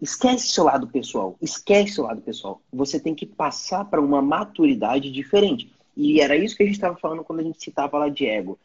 Esquece 0.00 0.48
seu 0.48 0.64
lado 0.64 0.86
pessoal, 0.86 1.36
esquece 1.40 1.94
seu 1.94 2.04
lado 2.04 2.20
pessoal. 2.20 2.62
Você 2.72 3.00
tem 3.00 3.14
que 3.14 3.26
passar 3.26 3.84
para 3.84 4.00
uma 4.00 4.22
maturidade 4.22 5.10
diferente. 5.10 5.72
E 5.96 6.20
era 6.20 6.36
isso 6.36 6.56
que 6.56 6.62
a 6.62 6.66
gente 6.66 6.76
estava 6.76 6.96
falando 6.96 7.24
quando 7.24 7.40
a 7.40 7.42
gente 7.42 7.62
citava 7.62 7.98
lá 7.98 8.08
de 8.08 8.24
ego. 8.24 8.58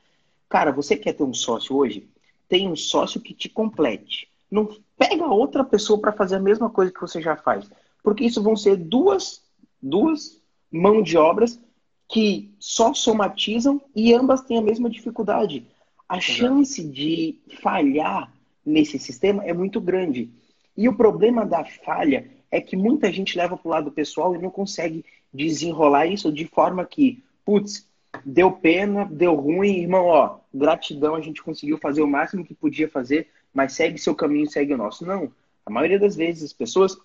Cara, 0.48 0.72
você 0.72 0.96
quer 0.96 1.14
ter 1.14 1.24
um 1.24 1.34
sócio 1.34 1.76
hoje? 1.76 2.08
Tem 2.48 2.70
um 2.70 2.76
sócio 2.76 3.20
que 3.20 3.34
te 3.34 3.50
complete. 3.50 4.30
Não 4.52 4.70
pega 4.96 5.26
outra 5.26 5.64
pessoa 5.64 6.00
para 6.00 6.12
fazer 6.12 6.36
a 6.36 6.40
mesma 6.40 6.70
coisa 6.70 6.92
que 6.92 7.02
você 7.02 7.20
já 7.20 7.36
faz. 7.36 7.68
Porque 8.04 8.24
isso 8.24 8.44
vão 8.44 8.56
ser 8.56 8.76
duas, 8.78 9.42
duas 9.82 10.40
mãos 10.72 11.04
de 11.04 11.18
obras 11.18 11.60
que 12.08 12.54
só 12.60 12.94
somatizam 12.94 13.82
e 13.96 14.14
ambas 14.14 14.42
têm 14.42 14.60
a 14.60 14.62
mesma 14.62 14.88
dificuldade. 14.88 15.66
A 16.08 16.20
chance 16.20 16.84
de 16.84 17.40
falhar 17.64 18.32
nesse 18.64 19.00
sistema 19.00 19.44
é 19.44 19.54
muito 19.54 19.82
grande. 19.82 20.30
E 20.76 20.90
o 20.90 20.96
problema 20.96 21.46
da 21.46 21.64
falha 21.64 22.30
é 22.50 22.60
que 22.62 22.76
muita 22.76 23.12
gente 23.12 23.38
leva 23.38 23.58
para 23.58 23.68
o 23.68 23.72
lado 23.72 23.92
pessoal 23.92 24.36
e 24.36 24.40
não 24.40 24.50
consegue 24.50 25.06
desenrolar 25.34 26.06
isso 26.06 26.32
de 26.32 26.46
forma 26.46 26.86
que, 26.86 27.24
putz, 27.46 27.88
deu 28.24 28.52
pena, 28.52 29.06
deu 29.06 29.34
ruim, 29.36 29.80
irmão, 29.80 30.06
ó, 30.06 30.38
gratidão, 30.54 31.16
a 31.16 31.22
gente 31.22 31.42
conseguiu 31.42 31.78
fazer 31.78 32.02
o 32.02 32.08
máximo 32.08 32.46
que 32.46 32.54
podia 32.54 32.88
fazer, 32.88 33.28
mas 33.54 33.74
segue 33.74 33.98
seu 33.98 34.14
caminho, 34.14 34.50
segue 34.50 34.74
o 34.74 34.78
nosso. 34.78 35.06
Não. 35.06 35.32
A 35.66 35.70
maioria 35.70 36.00
das 36.00 36.16
vezes, 36.16 36.44
as 36.44 36.54
pessoas 36.54 36.98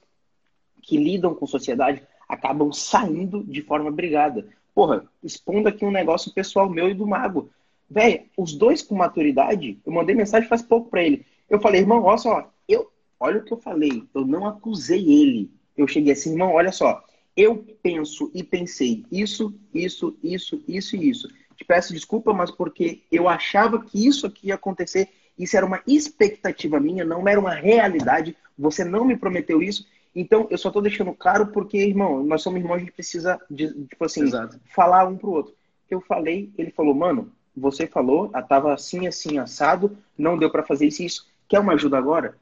que 0.82 0.96
lidam 0.96 1.34
com 1.34 1.46
sociedade 1.46 2.02
acabam 2.28 2.72
saindo 2.72 3.42
de 3.44 3.62
forma 3.62 3.90
brigada. 3.90 4.46
Porra, 4.74 5.04
expondo 5.22 5.68
aqui 5.68 5.84
um 5.84 5.90
negócio 5.90 6.32
pessoal 6.32 6.68
meu 6.68 6.88
e 6.88 6.94
do 6.94 7.06
mago. 7.06 7.50
Véi, 7.90 8.26
os 8.36 8.52
dois 8.54 8.82
com 8.82 8.94
maturidade, 8.94 9.78
eu 9.84 9.92
mandei 9.92 10.14
mensagem 10.14 10.48
faz 10.48 10.60
pouco 10.60 10.90
para 10.90 11.02
ele. 11.02 11.24
Eu 11.48 11.58
falei, 11.58 11.80
irmão, 11.80 12.02
olha 12.04 12.18
só, 12.18 12.50
eu 12.68 12.90
Olha 13.20 13.38
o 13.38 13.44
que 13.44 13.52
eu 13.52 13.58
falei. 13.58 14.04
Eu 14.14 14.26
não 14.26 14.46
acusei 14.46 15.00
ele. 15.00 15.50
Eu 15.76 15.86
cheguei 15.86 16.12
assim, 16.12 16.32
irmão, 16.32 16.52
olha 16.52 16.72
só. 16.72 17.04
Eu 17.36 17.64
penso 17.82 18.30
e 18.34 18.42
pensei 18.42 19.04
isso, 19.12 19.54
isso, 19.72 20.16
isso, 20.22 20.62
isso 20.66 20.96
e 20.96 21.08
isso. 21.08 21.28
Te 21.56 21.64
peço 21.64 21.92
desculpa, 21.92 22.32
mas 22.32 22.50
porque 22.50 23.02
eu 23.10 23.28
achava 23.28 23.82
que 23.82 24.06
isso 24.06 24.26
aqui 24.26 24.48
ia 24.48 24.54
acontecer. 24.54 25.08
Isso 25.38 25.56
era 25.56 25.64
uma 25.64 25.80
expectativa 25.86 26.80
minha, 26.80 27.04
não 27.04 27.26
era 27.28 27.38
uma 27.38 27.54
realidade. 27.54 28.36
Você 28.58 28.84
não 28.84 29.04
me 29.04 29.16
prometeu 29.16 29.62
isso. 29.62 29.86
Então, 30.14 30.48
eu 30.50 30.58
só 30.58 30.70
tô 30.70 30.80
deixando 30.80 31.12
claro 31.14 31.48
porque, 31.48 31.78
irmão, 31.78 32.24
nós 32.24 32.42
somos 32.42 32.60
irmãos, 32.60 32.76
a 32.76 32.78
gente 32.80 32.92
precisa, 32.92 33.40
de, 33.48 33.72
tipo 33.84 34.04
assim, 34.04 34.22
Exato. 34.22 34.58
falar 34.74 35.06
um 35.06 35.16
pro 35.16 35.30
outro. 35.30 35.54
Eu 35.88 36.00
falei, 36.00 36.52
ele 36.58 36.72
falou, 36.72 36.94
mano, 36.94 37.30
você 37.56 37.86
falou, 37.86 38.28
tava 38.48 38.74
assim, 38.74 39.06
assim, 39.06 39.38
assado, 39.38 39.96
não 40.16 40.36
deu 40.36 40.50
para 40.50 40.64
fazer 40.64 40.86
isso 40.86 41.02
e 41.02 41.06
isso. 41.06 41.26
Quer 41.48 41.60
uma 41.60 41.74
ajuda 41.74 41.96
agora? 41.96 42.36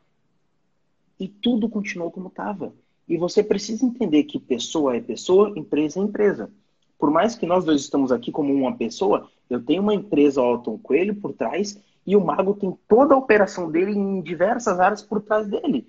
E 1.18 1.28
tudo 1.28 1.68
continuou 1.68 2.10
como 2.10 2.28
estava. 2.28 2.72
E 3.08 3.16
você 3.16 3.42
precisa 3.42 3.84
entender 3.84 4.24
que 4.24 4.38
pessoa 4.38 4.96
é 4.96 5.00
pessoa, 5.00 5.52
empresa 5.56 6.00
é 6.00 6.02
empresa. 6.02 6.50
Por 6.98 7.10
mais 7.10 7.34
que 7.34 7.46
nós 7.46 7.64
dois 7.64 7.82
estamos 7.82 8.10
aqui 8.10 8.32
como 8.32 8.52
uma 8.52 8.76
pessoa, 8.76 9.30
eu 9.48 9.62
tenho 9.62 9.82
uma 9.82 9.94
empresa 9.94 10.40
Alton 10.40 10.78
Coelho 10.78 11.14
por 11.14 11.32
trás 11.32 11.80
e 12.06 12.16
o 12.16 12.24
Mago 12.24 12.54
tem 12.54 12.76
toda 12.88 13.14
a 13.14 13.18
operação 13.18 13.70
dele 13.70 13.92
em 13.92 14.20
diversas 14.22 14.80
áreas 14.80 15.02
por 15.02 15.20
trás 15.20 15.46
dele. 15.46 15.86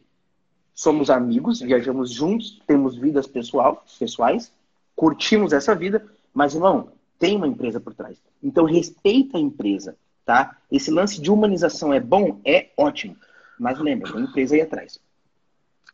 Somos 0.74 1.10
amigos, 1.10 1.60
viajamos 1.60 2.12
juntos, 2.12 2.62
temos 2.68 2.96
vidas 2.96 3.26
pessoal, 3.26 3.84
pessoais, 3.98 4.52
curtimos 4.96 5.54
essa 5.54 5.74
vida, 5.74 6.06
mas 6.34 6.54
irmão, 6.54 6.90
tem 7.18 7.36
uma 7.36 7.48
empresa 7.48 7.80
por 7.80 7.96
trás. 7.96 8.22
Então 8.44 8.66
respeita 8.66 9.38
a 9.38 9.42
empresa, 9.42 9.98
tá? 10.26 10.58
Esse 10.72 10.92
lance 10.92 11.20
de 11.20 11.32
humanização 11.32 11.94
é 11.94 12.00
bom, 12.00 12.40
é 12.46 12.70
ótimo, 12.78 13.16
mas 13.60 13.80
lembra, 13.80 14.12
tem 14.12 14.22
empresa 14.22 14.56
aí 14.56 14.62
atrás. 14.62 15.00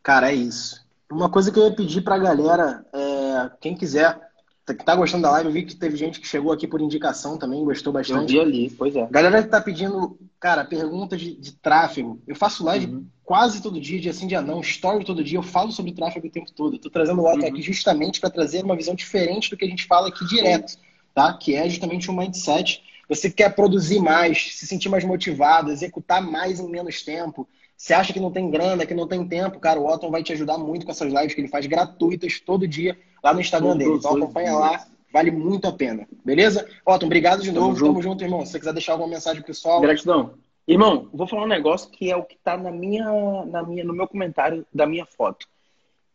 Cara, 0.04 0.32
é 0.32 0.36
isso. 0.36 0.84
Uma 1.10 1.30
coisa 1.30 1.52
que 1.52 1.58
eu 1.58 1.64
ia 1.64 1.76
pedir 1.76 2.02
pra 2.02 2.18
galera, 2.18 2.86
é, 2.94 3.52
quem 3.62 3.74
quiser, 3.74 4.20
que 4.66 4.84
tá 4.84 4.96
gostando 4.96 5.24
da 5.24 5.32
live, 5.32 5.48
eu 5.48 5.54
vi 5.54 5.64
que 5.64 5.76
teve 5.76 5.96
gente 5.96 6.20
que 6.20 6.28
chegou 6.28 6.52
aqui 6.52 6.68
por 6.68 6.82
indicação 6.82 7.38
também, 7.38 7.64
gostou 7.64 7.94
bastante. 7.94 8.36
Eu 8.36 8.44
vi 8.44 8.50
ali, 8.50 8.70
pois 8.70 8.96
é. 8.96 9.08
Galera 9.10 9.42
que 9.42 9.50
tá 9.50 9.62
pedindo, 9.62 10.18
cara, 10.40 10.66
perguntas 10.66 11.22
de, 11.22 11.36
de 11.36 11.54
tráfego. 11.54 12.22
Eu 12.28 12.36
faço 12.36 12.66
live 12.66 12.88
uhum. 12.88 13.06
quase 13.24 13.62
todo 13.62 13.80
dia, 13.80 14.00
dia 14.00 14.14
sim, 14.14 14.28
dia 14.28 14.42
não, 14.42 14.60
story 14.60 15.06
todo 15.06 15.24
dia, 15.24 15.38
eu 15.38 15.44
falo 15.44 15.72
sobre 15.72 15.94
tráfego 15.94 16.28
o 16.28 16.32
tempo 16.32 16.52
todo. 16.52 16.76
Eu 16.76 16.80
tô 16.80 16.90
trazendo 16.90 17.22
o 17.22 17.26
Otto 17.26 17.42
uhum. 17.42 17.48
aqui 17.48 17.62
justamente 17.62 18.20
para 18.20 18.30
trazer 18.30 18.64
uma 18.64 18.76
visão 18.76 18.96
diferente 18.96 19.50
do 19.50 19.56
que 19.58 19.66
a 19.66 19.70
gente 19.70 19.86
fala 19.86 20.10
aqui 20.10 20.26
direto, 20.28 20.78
tá? 21.14 21.34
Que 21.34 21.56
é 21.56 21.70
justamente 21.70 22.12
um 22.12 22.18
mindset. 22.18 22.82
Você 23.08 23.30
quer 23.30 23.54
produzir 23.54 24.00
mais, 24.00 24.56
se 24.56 24.66
sentir 24.66 24.90
mais 24.90 25.04
motivado, 25.04 25.72
executar 25.72 26.22
mais 26.22 26.60
em 26.60 26.70
menos 26.70 27.04
tempo, 27.04 27.48
você 27.78 27.94
acha 27.94 28.14
que 28.14 28.20
não 28.20 28.32
tem 28.32 28.50
grana, 28.50 28.86
que 28.86 28.94
não 28.94 29.08
tem 29.08 29.28
tempo, 29.28 29.60
cara, 29.60 29.80
o 29.80 29.88
Otton 29.88 30.10
vai 30.10 30.24
te 30.24 30.32
ajudar 30.34 30.58
muito 30.58 30.86
com 30.86 30.92
essas 30.92 31.12
lives 31.12 31.34
que 31.34 31.42
ele 31.42 31.48
faz 31.48 31.66
gratuitas 31.66 32.40
todo 32.40 32.68
dia 32.68 32.98
lá 33.24 33.34
no 33.34 33.42
Instagram 33.42 33.76
dele. 33.78 33.94
Então 33.96 34.16
acompanha 34.16 34.54
lá, 34.54 34.88
vale 35.12 35.32
muito 35.32 35.68
a 35.68 35.72
pena. 35.72 36.08
Beleza? 36.24 36.68
Otton, 36.86 37.08
obrigado 37.08 37.42
de 37.42 37.52
novo. 37.52 37.68
Tamo 37.68 37.78
junto, 37.78 37.92
Tamo 37.92 38.02
junto 38.02 38.24
irmão. 38.24 38.46
Se 38.46 38.52
você 38.52 38.60
quiser 38.60 38.74
deixar 38.74 38.94
alguma 38.94 39.10
mensagem 39.10 39.42
pro 39.42 39.48
pessoal. 39.48 39.82
Gratidão. 39.82 40.34
Irmão, 40.66 41.10
vou 41.14 41.28
falar 41.28 41.44
um 41.44 41.48
negócio 41.48 41.90
que 41.90 42.10
é 42.10 42.16
o 42.16 42.24
que 42.24 42.38
tá 42.38 42.56
na 42.56 42.72
minha, 42.72 43.06
na 43.46 43.64
minha, 43.64 43.84
no 43.84 43.94
meu 43.94 44.08
comentário 44.08 44.66
da 44.74 44.86
minha 44.86 45.06
foto. 45.06 45.46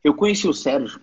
Eu 0.03 0.15
conheci 0.15 0.49
o 0.49 0.55
Sérgio 0.55 1.01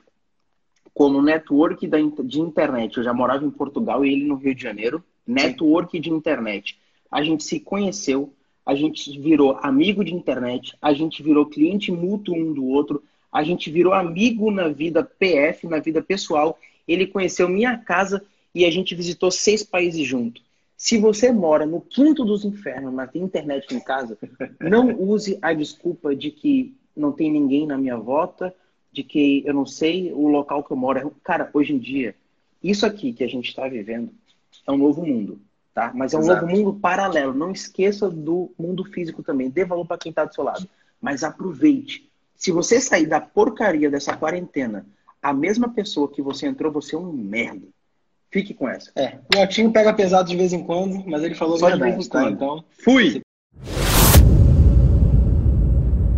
como 0.95 1.21
network 1.21 1.85
da, 1.85 1.97
de 2.23 2.39
internet. 2.39 2.97
Eu 2.97 3.03
já 3.03 3.13
morava 3.13 3.45
em 3.45 3.51
Portugal 3.51 4.03
e 4.03 4.11
ele 4.11 4.25
no 4.25 4.35
Rio 4.35 4.55
de 4.55 4.63
Janeiro. 4.63 5.03
Network 5.27 5.91
Sim. 5.91 6.01
de 6.01 6.09
internet. 6.09 6.79
A 7.11 7.21
gente 7.21 7.43
se 7.43 7.59
conheceu, 7.59 8.33
a 8.65 8.73
gente 8.73 9.19
virou 9.19 9.59
amigo 9.61 10.03
de 10.03 10.13
internet, 10.13 10.75
a 10.81 10.91
gente 10.91 11.21
virou 11.21 11.45
cliente 11.45 11.91
mútuo 11.91 12.35
um 12.35 12.51
do 12.51 12.65
outro, 12.65 13.03
a 13.31 13.43
gente 13.43 13.69
virou 13.69 13.93
amigo 13.93 14.49
na 14.49 14.69
vida 14.69 15.03
PF, 15.03 15.67
na 15.67 15.79
vida 15.79 16.01
pessoal. 16.01 16.57
Ele 16.87 17.05
conheceu 17.05 17.47
minha 17.47 17.77
casa 17.77 18.25
e 18.53 18.65
a 18.65 18.71
gente 18.71 18.95
visitou 18.95 19.29
seis 19.29 19.61
países 19.61 20.05
juntos. 20.07 20.43
Se 20.77 20.97
você 20.97 21.31
mora 21.31 21.65
no 21.65 21.79
quinto 21.79 22.25
dos 22.25 22.43
infernos, 22.43 22.93
mas 22.93 23.11
tem 23.11 23.21
internet 23.21 23.73
em 23.73 23.79
casa, 23.79 24.17
não 24.59 24.99
use 24.99 25.37
a 25.41 25.53
desculpa 25.53 26.15
de 26.15 26.31
que 26.31 26.73
não 26.95 27.11
tem 27.11 27.31
ninguém 27.31 27.67
na 27.67 27.77
minha 27.77 27.97
volta, 27.97 28.53
de 28.91 29.03
que 29.03 29.43
eu 29.45 29.53
não 29.53 29.65
sei 29.65 30.11
o 30.11 30.27
local 30.27 30.63
que 30.63 30.71
eu 30.71 30.77
moro. 30.77 31.13
Cara, 31.23 31.49
hoje 31.53 31.73
em 31.73 31.77
dia, 31.77 32.15
isso 32.63 32.85
aqui 32.85 33.13
que 33.13 33.23
a 33.23 33.27
gente 33.27 33.49
está 33.49 33.67
vivendo 33.67 34.11
é 34.65 34.71
um 34.71 34.77
novo 34.77 35.05
mundo 35.05 35.39
tá? 35.75 35.91
Mas 35.93 36.13
é 36.13 36.17
um 36.17 36.21
Exato. 36.21 36.47
novo 36.47 36.57
mundo 36.57 36.73
paralelo. 36.79 37.33
Não 37.33 37.51
esqueça 37.51 38.09
do 38.09 38.49
mundo 38.57 38.85
físico 38.85 39.21
também. 39.21 39.49
Dê 39.49 39.65
valor 39.65 39.85
para 39.85 39.97
quem 39.97 40.09
está 40.09 40.23
do 40.23 40.33
seu 40.33 40.43
lado. 40.43 40.67
Mas 41.01 41.21
aproveite. 41.21 42.09
Se 42.35 42.49
você 42.49 42.79
sair 42.79 43.05
da 43.05 43.19
porcaria 43.19 43.91
dessa 43.91 44.15
quarentena, 44.15 44.85
a 45.21 45.33
mesma 45.33 45.69
pessoa 45.69 46.09
que 46.09 46.21
você 46.21 46.47
entrou, 46.47 46.71
você 46.71 46.95
é 46.95 46.97
um 46.97 47.11
merda. 47.11 47.67
Fique 48.31 48.53
com 48.53 48.67
essa. 48.67 48.89
É, 48.95 49.19
o 49.35 49.41
Otinho 49.41 49.71
pega 49.71 49.93
pesado 49.93 50.29
de 50.29 50.35
vez 50.35 50.53
em 50.53 50.63
quando, 50.63 51.03
mas 51.07 51.23
ele 51.23 51.35
falou 51.35 51.57
Só 51.57 51.69
de 51.69 51.73
verdade, 51.73 51.95
vez 51.95 52.05
em 52.05 52.09
tá? 52.09 52.21
quando. 52.21 52.33
Então, 52.33 52.63
Fui! 52.83 53.21